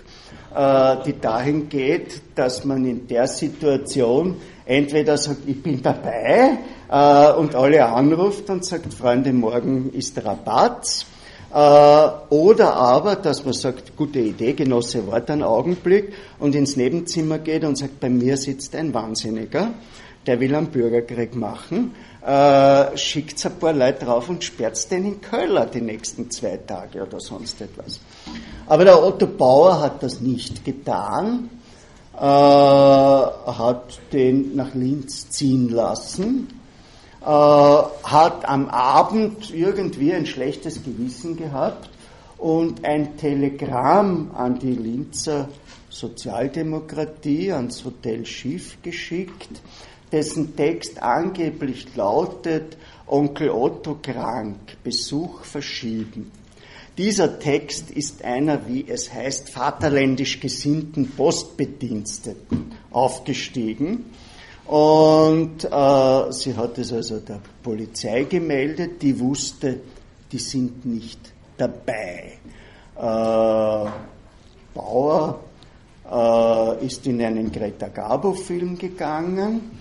äh, 0.55 0.95
die 1.05 1.19
dahin 1.19 1.69
geht, 1.69 2.21
dass 2.35 2.65
man 2.65 2.85
in 2.85 3.07
der 3.07 3.27
Situation 3.27 4.35
entweder 4.65 5.17
sagt, 5.17 5.47
ich 5.47 5.61
bin 5.61 5.81
dabei, 5.81 6.57
äh, 6.89 7.31
und 7.33 7.55
alle 7.55 7.85
anruft 7.85 8.49
und 8.49 8.65
sagt, 8.65 8.93
Freunde, 8.93 9.31
morgen 9.31 9.91
ist 9.93 10.23
Rabatt. 10.23 11.05
Äh, 11.51 11.55
oder 12.33 12.75
aber, 12.75 13.15
dass 13.15 13.43
man 13.43 13.53
sagt, 13.53 13.95
gute 13.95 14.19
Idee, 14.19 14.53
Genosse, 14.53 15.07
wart 15.07 15.29
einen 15.31 15.43
Augenblick 15.43 16.13
und 16.39 16.55
ins 16.55 16.75
Nebenzimmer 16.75 17.39
geht 17.39 17.63
und 17.63 17.77
sagt, 17.77 17.99
bei 17.99 18.09
mir 18.09 18.37
sitzt 18.37 18.75
ein 18.75 18.93
Wahnsinniger, 18.93 19.71
der 20.27 20.39
will 20.39 20.53
einen 20.53 20.67
Bürgerkrieg 20.67 21.35
machen, 21.35 21.95
äh, 22.25 22.95
schickt 22.97 23.43
ein 23.45 23.57
paar 23.57 23.73
Leute 23.73 24.05
drauf 24.05 24.29
und 24.29 24.43
sperrt 24.43 24.91
den 24.91 25.05
in 25.05 25.21
Köller 25.21 25.65
die 25.65 25.81
nächsten 25.81 26.29
zwei 26.29 26.57
Tage 26.57 27.01
oder 27.01 27.19
sonst 27.19 27.61
etwas. 27.61 27.99
Aber 28.67 28.83
der 28.83 29.03
Otto 29.03 29.25
Bauer 29.25 29.81
hat 29.81 30.03
das 30.03 30.21
nicht 30.21 30.63
getan, 30.63 31.49
äh, 32.15 32.19
hat 32.19 33.99
den 34.13 34.55
nach 34.55 34.75
Linz 34.75 35.29
ziehen 35.29 35.69
lassen 35.69 36.58
äh, 37.21 37.25
hat 37.25 38.47
am 38.47 38.69
Abend 38.69 39.53
irgendwie 39.53 40.13
ein 40.13 40.25
schlechtes 40.25 40.83
Gewissen 40.83 41.37
gehabt 41.37 41.89
und 42.37 42.85
ein 42.85 43.17
Telegramm 43.17 44.31
an 44.33 44.59
die 44.59 44.73
Linzer 44.73 45.49
Sozialdemokratie, 45.89 47.51
ans 47.51 47.83
Hotel 47.83 48.25
Schiff 48.25 48.77
geschickt, 48.83 49.61
dessen 50.11 50.55
Text 50.55 51.01
angeblich 51.01 51.95
lautet, 51.95 52.77
Onkel 53.07 53.49
Otto 53.49 53.97
krank, 54.01 54.77
Besuch 54.83 55.43
verschieben. 55.43 56.31
Dieser 56.97 57.39
Text 57.39 57.91
ist 57.91 58.23
einer, 58.23 58.67
wie 58.67 58.85
es 58.87 59.11
heißt, 59.11 59.49
vaterländisch 59.49 60.39
gesinnten 60.39 61.09
Postbediensteten 61.09 62.73
aufgestiegen 62.91 64.05
und 64.69 65.63
äh, 65.63 66.31
sie 66.31 66.55
hat 66.55 66.77
es 66.77 66.93
also 66.93 67.19
der 67.21 67.39
Polizei 67.63 68.25
gemeldet, 68.25 69.01
die 69.01 69.19
wusste, 69.19 69.79
die 70.31 70.37
sind 70.37 70.85
nicht 70.85 71.19
dabei. 71.57 72.37
Äh, 72.95 73.89
Bauer 74.75 75.39
äh, 76.07 76.85
ist 76.85 77.07
in 77.07 77.19
einen 77.19 77.51
Greta 77.51 77.87
Garbo-Film 77.87 78.77
gegangen 78.77 79.71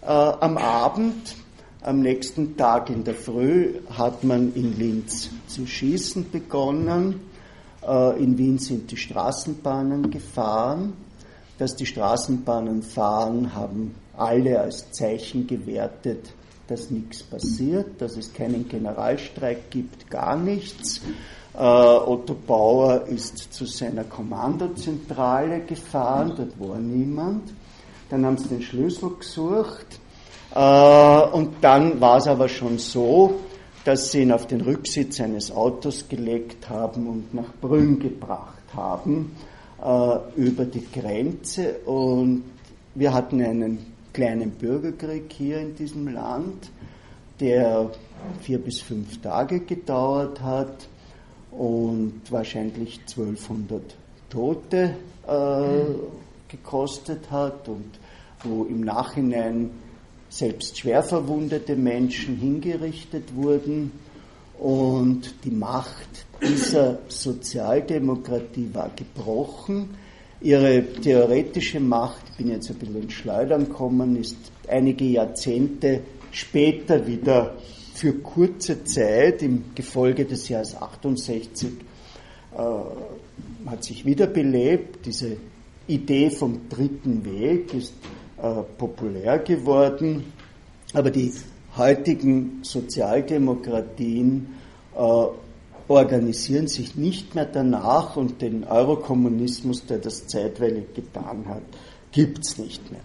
äh, 0.00 0.06
am 0.06 0.58
Abend. 0.58 1.36
Am 1.82 2.00
nächsten 2.00 2.56
Tag 2.56 2.90
in 2.90 3.04
der 3.04 3.14
Früh 3.14 3.74
hat 3.96 4.24
man 4.24 4.52
in 4.54 4.76
Linz 4.76 5.30
zu 5.46 5.68
schießen 5.68 6.32
begonnen. 6.32 7.20
Äh, 7.86 8.20
in 8.20 8.36
Wien 8.36 8.58
sind 8.58 8.90
die 8.90 8.96
Straßenbahnen 8.96 10.10
gefahren. 10.10 10.94
Dass 11.58 11.76
die 11.76 11.86
Straßenbahnen 11.86 12.82
fahren, 12.82 13.54
haben 13.54 13.94
alle 14.16 14.60
als 14.60 14.90
Zeichen 14.92 15.46
gewertet, 15.46 16.32
dass 16.68 16.90
nichts 16.90 17.22
passiert, 17.22 18.00
dass 18.00 18.16
es 18.16 18.32
keinen 18.32 18.68
Generalstreik 18.68 19.70
gibt, 19.70 20.10
gar 20.10 20.36
nichts. 20.36 21.00
Äh, 21.54 21.58
Otto 21.58 22.34
Bauer 22.34 23.06
ist 23.06 23.52
zu 23.52 23.66
seiner 23.66 24.04
Kommandozentrale 24.04 25.60
gefahren, 25.60 26.32
dort 26.36 26.58
war 26.58 26.78
niemand. 26.78 27.52
Dann 28.08 28.24
haben 28.24 28.38
sie 28.38 28.48
den 28.48 28.62
Schlüssel 28.62 29.10
gesucht 29.18 30.00
äh, 30.54 31.20
und 31.32 31.54
dann 31.60 32.00
war 32.00 32.18
es 32.18 32.26
aber 32.26 32.48
schon 32.48 32.78
so, 32.78 33.40
dass 33.84 34.12
sie 34.12 34.22
ihn 34.22 34.32
auf 34.32 34.46
den 34.46 34.60
Rücksitz 34.60 35.20
eines 35.20 35.50
Autos 35.50 36.08
gelegt 36.08 36.68
haben 36.68 37.06
und 37.06 37.34
nach 37.34 37.52
Brünn 37.60 37.98
gebracht 37.98 38.62
haben 38.74 39.34
äh, 39.82 40.16
über 40.36 40.64
die 40.64 40.86
Grenze. 40.92 41.78
Und 41.84 42.44
wir 42.94 43.12
hatten 43.12 43.42
einen 43.42 43.91
kleinen 44.12 44.50
Bürgerkrieg 44.50 45.32
hier 45.32 45.60
in 45.60 45.74
diesem 45.74 46.08
Land, 46.08 46.70
der 47.40 47.90
vier 48.40 48.58
bis 48.58 48.80
fünf 48.80 49.20
Tage 49.20 49.60
gedauert 49.60 50.40
hat 50.42 50.88
und 51.50 52.20
wahrscheinlich 52.30 53.00
1200 53.00 53.82
Tote 54.30 54.96
äh, 55.26 55.84
gekostet 56.48 57.30
hat 57.30 57.68
und 57.68 57.98
wo 58.44 58.64
im 58.64 58.80
Nachhinein 58.80 59.70
selbst 60.28 60.78
schwer 60.78 61.02
verwundete 61.02 61.76
Menschen 61.76 62.36
hingerichtet 62.36 63.34
wurden. 63.34 63.92
Und 64.58 65.34
die 65.44 65.50
Macht 65.50 66.26
dieser 66.40 66.98
Sozialdemokratie 67.08 68.70
war 68.72 68.90
gebrochen. 68.94 69.90
Ihre 70.42 70.84
theoretische 71.00 71.80
Macht, 71.80 72.22
ich 72.30 72.36
bin 72.38 72.50
jetzt 72.50 72.70
ein 72.70 72.76
bisschen 72.76 73.02
ins 73.02 73.12
Schleudern 73.12 73.66
gekommen, 73.66 74.16
ist 74.16 74.36
einige 74.68 75.04
Jahrzehnte 75.04 76.00
später 76.30 77.06
wieder 77.06 77.54
für 77.94 78.14
kurze 78.14 78.84
Zeit 78.84 79.42
im 79.42 79.66
Gefolge 79.74 80.24
des 80.24 80.48
Jahres 80.48 80.74
68 80.74 81.70
äh, 82.56 83.68
hat 83.68 83.84
sich 83.84 84.04
wiederbelebt. 84.04 85.06
Diese 85.06 85.36
Idee 85.86 86.30
vom 86.30 86.68
dritten 86.68 87.24
Weg 87.24 87.72
ist 87.74 87.94
äh, 88.42 88.62
populär 88.78 89.38
geworden, 89.38 90.32
aber 90.92 91.10
die 91.10 91.32
heutigen 91.76 92.60
Sozialdemokratien 92.62 94.48
äh, 94.96 95.24
organisieren 95.92 96.66
sich 96.66 96.96
nicht 96.96 97.34
mehr 97.34 97.44
danach 97.44 98.16
und 98.16 98.42
den 98.42 98.64
Eurokommunismus, 98.64 99.86
der 99.86 99.98
das 99.98 100.26
zeitweilig 100.26 100.94
getan 100.94 101.44
hat, 101.46 101.62
gibt 102.10 102.44
es 102.44 102.58
nicht 102.58 102.90
mehr. 102.90 103.00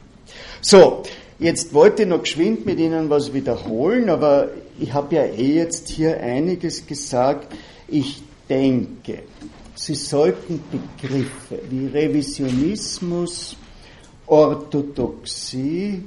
So, 0.61 1.03
jetzt 1.39 1.73
wollte 1.73 2.03
ich 2.03 2.09
noch 2.09 2.21
geschwind 2.21 2.65
mit 2.65 2.79
Ihnen 2.79 3.09
was 3.09 3.33
wiederholen, 3.33 4.09
aber 4.09 4.49
ich 4.79 4.93
habe 4.93 5.15
ja 5.15 5.23
eh 5.23 5.55
jetzt 5.55 5.89
hier 5.89 6.19
einiges 6.19 6.85
gesagt. 6.85 7.53
Ich 7.87 8.21
denke, 8.49 9.23
Sie 9.75 9.95
sollten 9.95 10.63
Begriffe 10.71 11.59
wie 11.69 11.87
Revisionismus, 11.87 13.55
Orthodoxie, 14.25 16.03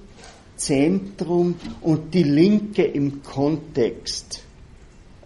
Zentrum 0.56 1.54
und 1.80 2.12
die 2.12 2.24
Linke 2.24 2.82
im 2.82 3.22
Kontext 3.22 4.42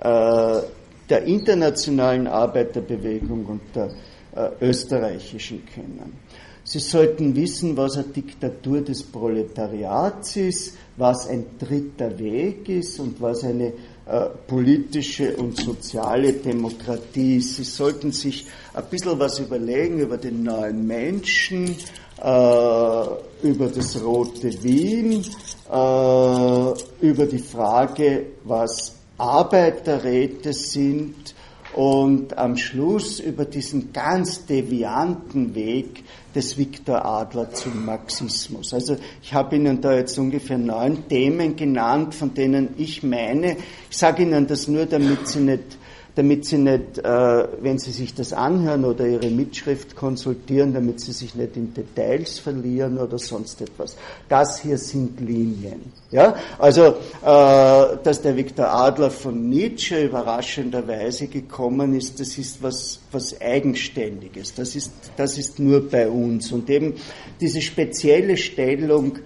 äh, 0.01 0.60
der 1.09 1.24
internationalen 1.24 2.26
Arbeiterbewegung 2.26 3.47
und 3.47 3.60
der 3.74 3.90
äh, 4.35 4.51
österreichischen 4.60 5.64
kennen. 5.66 6.18
Sie 6.66 6.78
sollten 6.78 7.36
wissen, 7.36 7.76
was 7.76 7.98
eine 7.98 8.09
Diktatur 8.09 8.81
des 8.81 9.02
Proletariats 9.02 10.36
ist, 10.36 10.78
was 10.97 11.28
ein 11.28 11.44
dritter 11.59 12.18
Weg 12.18 12.68
ist 12.70 12.98
und 13.01 13.20
was 13.20 13.44
eine 13.44 13.74
äh, 14.06 14.31
politische 14.47 15.36
und 15.36 15.59
soziale 15.59 16.32
Demokratie 16.32 17.36
ist. 17.36 17.56
Sie 17.56 17.64
sollten 17.64 18.12
sich 18.12 18.47
ein 18.72 18.85
bisschen 18.90 19.18
was 19.18 19.40
überlegen 19.40 19.98
über 19.98 20.16
den 20.16 20.43
neuen 20.43 20.86
Menschen, 20.86 21.76
äh, 22.22 23.06
über 23.43 23.68
das 23.68 24.02
rote 24.02 24.51
Wien, 24.62 25.22
äh, 25.70 27.06
über 27.06 27.26
die 27.26 27.39
Frage, 27.39 28.26
was 28.44 28.94
Arbeiterräte 29.19 30.53
sind 30.53 31.35
und 31.74 32.39
am 32.39 32.57
Schluss 32.57 33.19
über 33.19 33.45
diesen 33.45 33.93
ganz 33.93 34.47
devianten 34.47 35.55
Weg 35.55 36.05
des 36.35 36.57
Viktor 36.57 37.05
Adler 37.05 37.53
zum 37.53 37.85
Marxismus. 37.85 38.73
Also 38.73 38.97
ich 39.23 39.35
habe 39.35 39.57
Ihnen 39.57 39.81
da 39.81 39.95
jetzt 39.95 40.19
ungefähr 40.19 40.59
neun 40.59 41.09
Themen 41.09 41.57
genannt, 41.57 42.15
von 42.15 42.35
denen 42.35 42.74
ich 42.77 43.03
meine, 43.03 43.57
ich 43.91 43.97
sage 43.97 44.23
Ihnen 44.23 44.47
das 44.47 44.69
nur, 44.69 44.86
damit 44.86 45.27
Sie 45.28 45.41
nicht 45.41 45.78
damit 46.15 46.45
sie 46.45 46.59
nicht, 46.59 46.99
äh, 46.99 47.49
wenn 47.61 47.78
sie 47.78 47.91
sich 47.91 48.15
das 48.15 48.32
anhören 48.32 48.85
oder 48.85 49.07
ihre 49.07 49.31
Mitschrift 49.31 49.97
konsultieren, 49.97 50.73
damit 50.73 51.01
sie 51.01 51.12
sich 51.12 51.35
nicht 51.35 51.57
in 51.57 51.74
Details 51.74 52.39
verlieren 52.39 52.99
oder 52.99 53.19
sonst 53.19 53.61
etwas. 53.61 53.97
Das 54.28 54.61
hier 54.61 54.78
sind 54.78 55.20
Linien. 55.20 55.93
Ja? 56.12 56.36
Also, 56.59 56.82
äh, 56.86 57.97
dass 58.03 58.23
der 58.23 58.36
Viktor 58.36 58.69
Adler 58.69 59.11
von 59.11 59.49
Nietzsche 59.49 60.05
überraschenderweise 60.05 61.27
gekommen 61.27 61.95
ist, 61.95 62.20
das 62.20 62.39
ist 62.39 62.62
was, 62.62 63.01
was 63.11 63.41
Eigenständiges. 63.41 64.55
Das 64.55 64.77
ist, 64.77 64.93
das 65.16 65.36
ist 65.36 65.59
nur 65.59 65.89
bei 65.89 66.09
uns. 66.09 66.53
Und 66.53 66.70
eben 66.70 66.95
diese 67.41 67.61
spezielle 67.61 68.36
Stellung, 68.36 69.19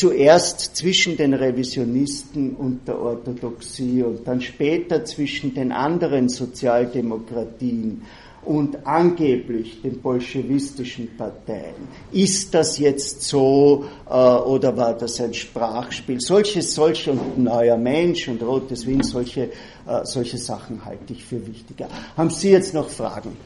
zuerst 0.00 0.76
zwischen 0.76 1.18
den 1.18 1.34
Revisionisten 1.34 2.56
und 2.56 2.88
der 2.88 2.98
Orthodoxie 2.98 4.02
und 4.02 4.26
dann 4.26 4.40
später 4.40 5.04
zwischen 5.04 5.52
den 5.52 5.72
anderen 5.72 6.30
Sozialdemokratien 6.30 8.00
und 8.42 8.86
angeblich 8.86 9.82
den 9.82 10.00
bolschewistischen 10.00 11.14
Parteien. 11.18 11.74
Ist 12.12 12.54
das 12.54 12.78
jetzt 12.78 13.20
so 13.20 13.84
äh, 14.08 14.12
oder 14.14 14.74
war 14.74 14.94
das 14.94 15.20
ein 15.20 15.34
Sprachspiel? 15.34 16.18
Solche, 16.18 16.62
solche 16.62 17.12
und 17.12 17.36
neuer 17.36 17.76
Mensch 17.76 18.26
und 18.26 18.42
rotes 18.42 18.86
Wien, 18.86 19.02
solche, 19.02 19.50
äh, 19.86 20.04
solche 20.04 20.38
Sachen 20.38 20.82
halte 20.82 21.12
ich 21.12 21.22
für 21.22 21.46
wichtiger. 21.46 21.88
Haben 22.16 22.30
Sie 22.30 22.52
jetzt 22.52 22.72
noch 22.72 22.88
Fragen? 22.88 23.36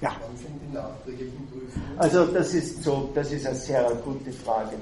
Ja. 0.00 0.16
Wann 0.20 0.36
sind 0.36 0.60
die 0.68 0.74
nachträglichen? 0.74 1.51
Also 2.02 2.24
das 2.26 2.52
ist 2.52 2.82
so, 2.82 3.10
das 3.14 3.30
ist 3.30 3.46
eine 3.46 3.54
sehr 3.54 3.84
gute 4.04 4.32
Frage. 4.32 4.74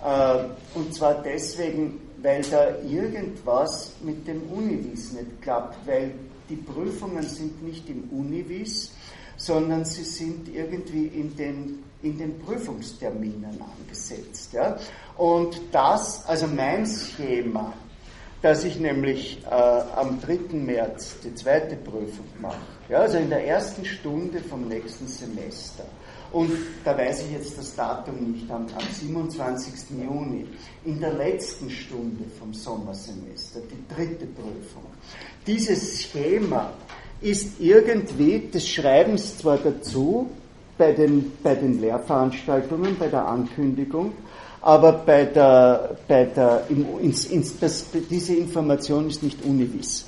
Äh, 0.00 0.78
und 0.78 0.94
zwar 0.94 1.14
deswegen, 1.24 1.98
weil 2.22 2.40
da 2.42 2.68
irgendwas 2.88 3.94
mit 4.00 4.24
dem 4.28 4.42
Univis 4.44 5.12
nicht 5.12 5.42
klappt, 5.42 5.84
weil 5.88 6.12
die 6.48 6.54
Prüfungen 6.54 7.24
sind 7.24 7.64
nicht 7.64 7.90
im 7.90 8.08
Univis, 8.12 8.92
sondern 9.36 9.84
sie 9.84 10.04
sind 10.04 10.54
irgendwie 10.54 11.06
in 11.06 11.34
den, 11.34 11.82
in 12.02 12.16
den 12.16 12.38
Prüfungsterminen 12.38 13.60
angesetzt. 13.60 14.52
Ja? 14.52 14.78
Und 15.16 15.60
das, 15.72 16.24
also 16.28 16.46
mein 16.46 16.86
Schema, 16.86 17.72
dass 18.40 18.62
ich 18.62 18.78
nämlich 18.78 19.42
äh, 19.50 19.54
am 19.96 20.20
3. 20.20 20.56
März 20.56 21.16
die 21.24 21.34
zweite 21.34 21.74
Prüfung 21.74 22.26
mache, 22.40 22.60
ja, 22.88 23.00
also 23.00 23.18
in 23.18 23.30
der 23.30 23.44
ersten 23.44 23.84
Stunde 23.84 24.38
vom 24.38 24.68
nächsten 24.68 25.08
Semester. 25.08 25.84
Und 26.32 26.50
da 26.84 26.96
weiß 26.96 27.24
ich 27.24 27.32
jetzt 27.32 27.56
das 27.56 27.74
Datum 27.74 28.32
nicht, 28.32 28.50
am, 28.50 28.66
am 28.66 28.92
27. 29.00 29.72
Juni, 29.98 30.46
in 30.84 31.00
der 31.00 31.14
letzten 31.14 31.70
Stunde 31.70 32.24
vom 32.38 32.52
Sommersemester, 32.52 33.60
die 33.60 33.94
dritte 33.94 34.26
Prüfung. 34.26 34.84
Dieses 35.46 36.02
Schema 36.02 36.70
ist 37.20 37.60
irgendwie 37.60 38.40
des 38.52 38.68
Schreibens 38.68 39.38
zwar 39.38 39.56
dazu, 39.58 40.28
bei 40.76 40.92
den, 40.92 41.32
bei 41.42 41.54
den 41.54 41.80
Lehrveranstaltungen, 41.80 42.96
bei 42.98 43.08
der 43.08 43.26
Ankündigung, 43.26 44.12
aber 44.60 44.92
bei 44.92 45.24
der, 45.24 45.96
bei 46.06 46.24
der, 46.24 46.64
ins, 47.00 47.26
ins, 47.26 47.58
das, 47.58 47.86
diese 48.10 48.36
Information 48.36 49.08
ist 49.08 49.22
nicht 49.22 49.44
univis 49.44 50.07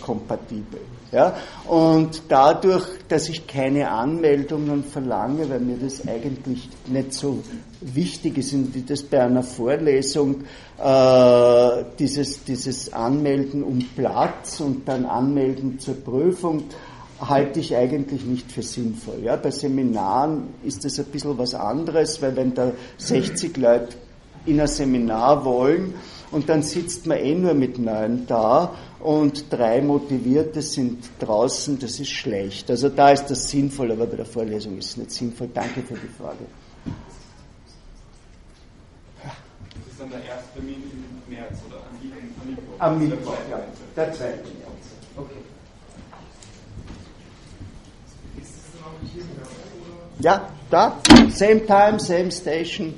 kompatibel. 0.00 0.80
Ja? 1.12 1.36
Und 1.66 2.22
dadurch, 2.28 2.86
dass 3.08 3.28
ich 3.28 3.46
keine 3.46 3.90
Anmeldungen 3.90 4.84
verlange, 4.84 5.48
weil 5.48 5.60
mir 5.60 5.76
das 5.76 6.06
eigentlich 6.06 6.68
nicht 6.86 7.12
so 7.12 7.42
wichtig 7.80 8.38
ist, 8.38 8.52
wie 8.74 8.82
das 8.82 9.02
bei 9.02 9.20
einer 9.22 9.42
Vorlesung, 9.42 10.42
äh, 10.82 11.84
dieses, 11.98 12.44
dieses 12.44 12.92
Anmelden 12.92 13.62
um 13.62 13.78
Platz 13.96 14.60
und 14.60 14.88
dann 14.88 15.06
Anmelden 15.06 15.78
zur 15.78 15.94
Prüfung, 15.94 16.64
halte 17.20 17.60
ich 17.60 17.74
eigentlich 17.74 18.24
nicht 18.24 18.52
für 18.52 18.62
sinnvoll. 18.62 19.20
Ja, 19.22 19.36
bei 19.36 19.50
Seminaren 19.50 20.54
ist 20.62 20.84
das 20.84 20.98
ein 20.98 21.06
bisschen 21.06 21.36
was 21.36 21.54
anderes, 21.54 22.22
weil 22.22 22.36
wenn 22.36 22.54
da 22.54 22.70
60 22.98 23.56
Leute 23.56 23.96
in 24.46 24.60
ein 24.60 24.68
Seminar 24.68 25.44
wollen 25.44 25.94
und 26.30 26.48
dann 26.48 26.62
sitzt 26.62 27.06
man 27.06 27.18
eh 27.18 27.34
nur 27.34 27.54
mit 27.54 27.78
neun 27.78 28.26
da 28.26 28.74
und 29.00 29.52
drei 29.52 29.80
Motivierte 29.80 30.62
sind 30.62 31.08
draußen, 31.18 31.78
das 31.78 32.00
ist 32.00 32.10
schlecht. 32.10 32.70
Also 32.70 32.88
da 32.88 33.10
ist 33.10 33.26
das 33.26 33.48
sinnvoll, 33.48 33.92
aber 33.92 34.06
bei 34.06 34.16
der 34.16 34.26
Vorlesung 34.26 34.78
ist 34.78 34.90
es 34.90 34.96
nicht 34.96 35.10
sinnvoll. 35.12 35.48
Danke 35.54 35.82
für 35.82 35.94
die 35.94 36.08
Frage. 36.08 36.44
Das 39.24 39.32
ist 39.92 40.00
dann 40.00 40.10
der 40.10 40.24
erste 40.24 40.52
Termin 40.54 40.74
im 40.74 41.34
März 41.34 41.58
oder 41.68 41.76
am 41.78 42.48
Mittwoch? 42.48 42.74
Am 42.78 42.98
Mittwoch, 42.98 43.36
ja. 43.50 43.60
Der 43.96 44.12
zweite 44.12 44.42
März. 44.42 44.86
Okay. 45.16 45.34
Ja, 50.20 50.48
da, 50.68 50.98
same 51.30 51.64
time, 51.64 52.00
same 52.00 52.30
station. 52.32 52.92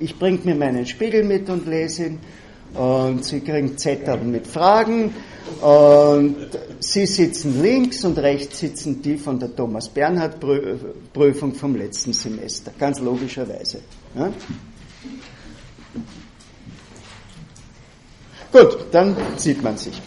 Ich 0.00 0.18
bringe 0.18 0.40
mir 0.44 0.54
meinen 0.54 0.86
Spiegel 0.86 1.24
mit 1.24 1.48
und 1.50 1.66
lese 1.66 2.06
ihn. 2.06 2.18
Und 2.74 3.24
Sie 3.24 3.40
kriegen 3.40 3.76
Zettel 3.76 4.18
mit 4.18 4.46
Fragen. 4.46 5.14
Und 5.60 6.36
Sie 6.78 7.06
sitzen 7.06 7.60
links 7.60 8.04
und 8.04 8.18
rechts 8.18 8.60
sitzen 8.60 9.02
die 9.02 9.16
von 9.16 9.38
der 9.38 9.54
Thomas 9.54 9.88
Bernhard 9.88 10.36
Prüfung 11.12 11.54
vom 11.54 11.76
letzten 11.76 12.12
Semester. 12.12 12.72
Ganz 12.78 13.00
logischerweise. 13.00 13.80
Ja? 14.16 14.32
Gut, 18.52 18.78
dann 18.90 19.16
sieht 19.36 19.62
man 19.62 19.76
sich. 19.76 20.00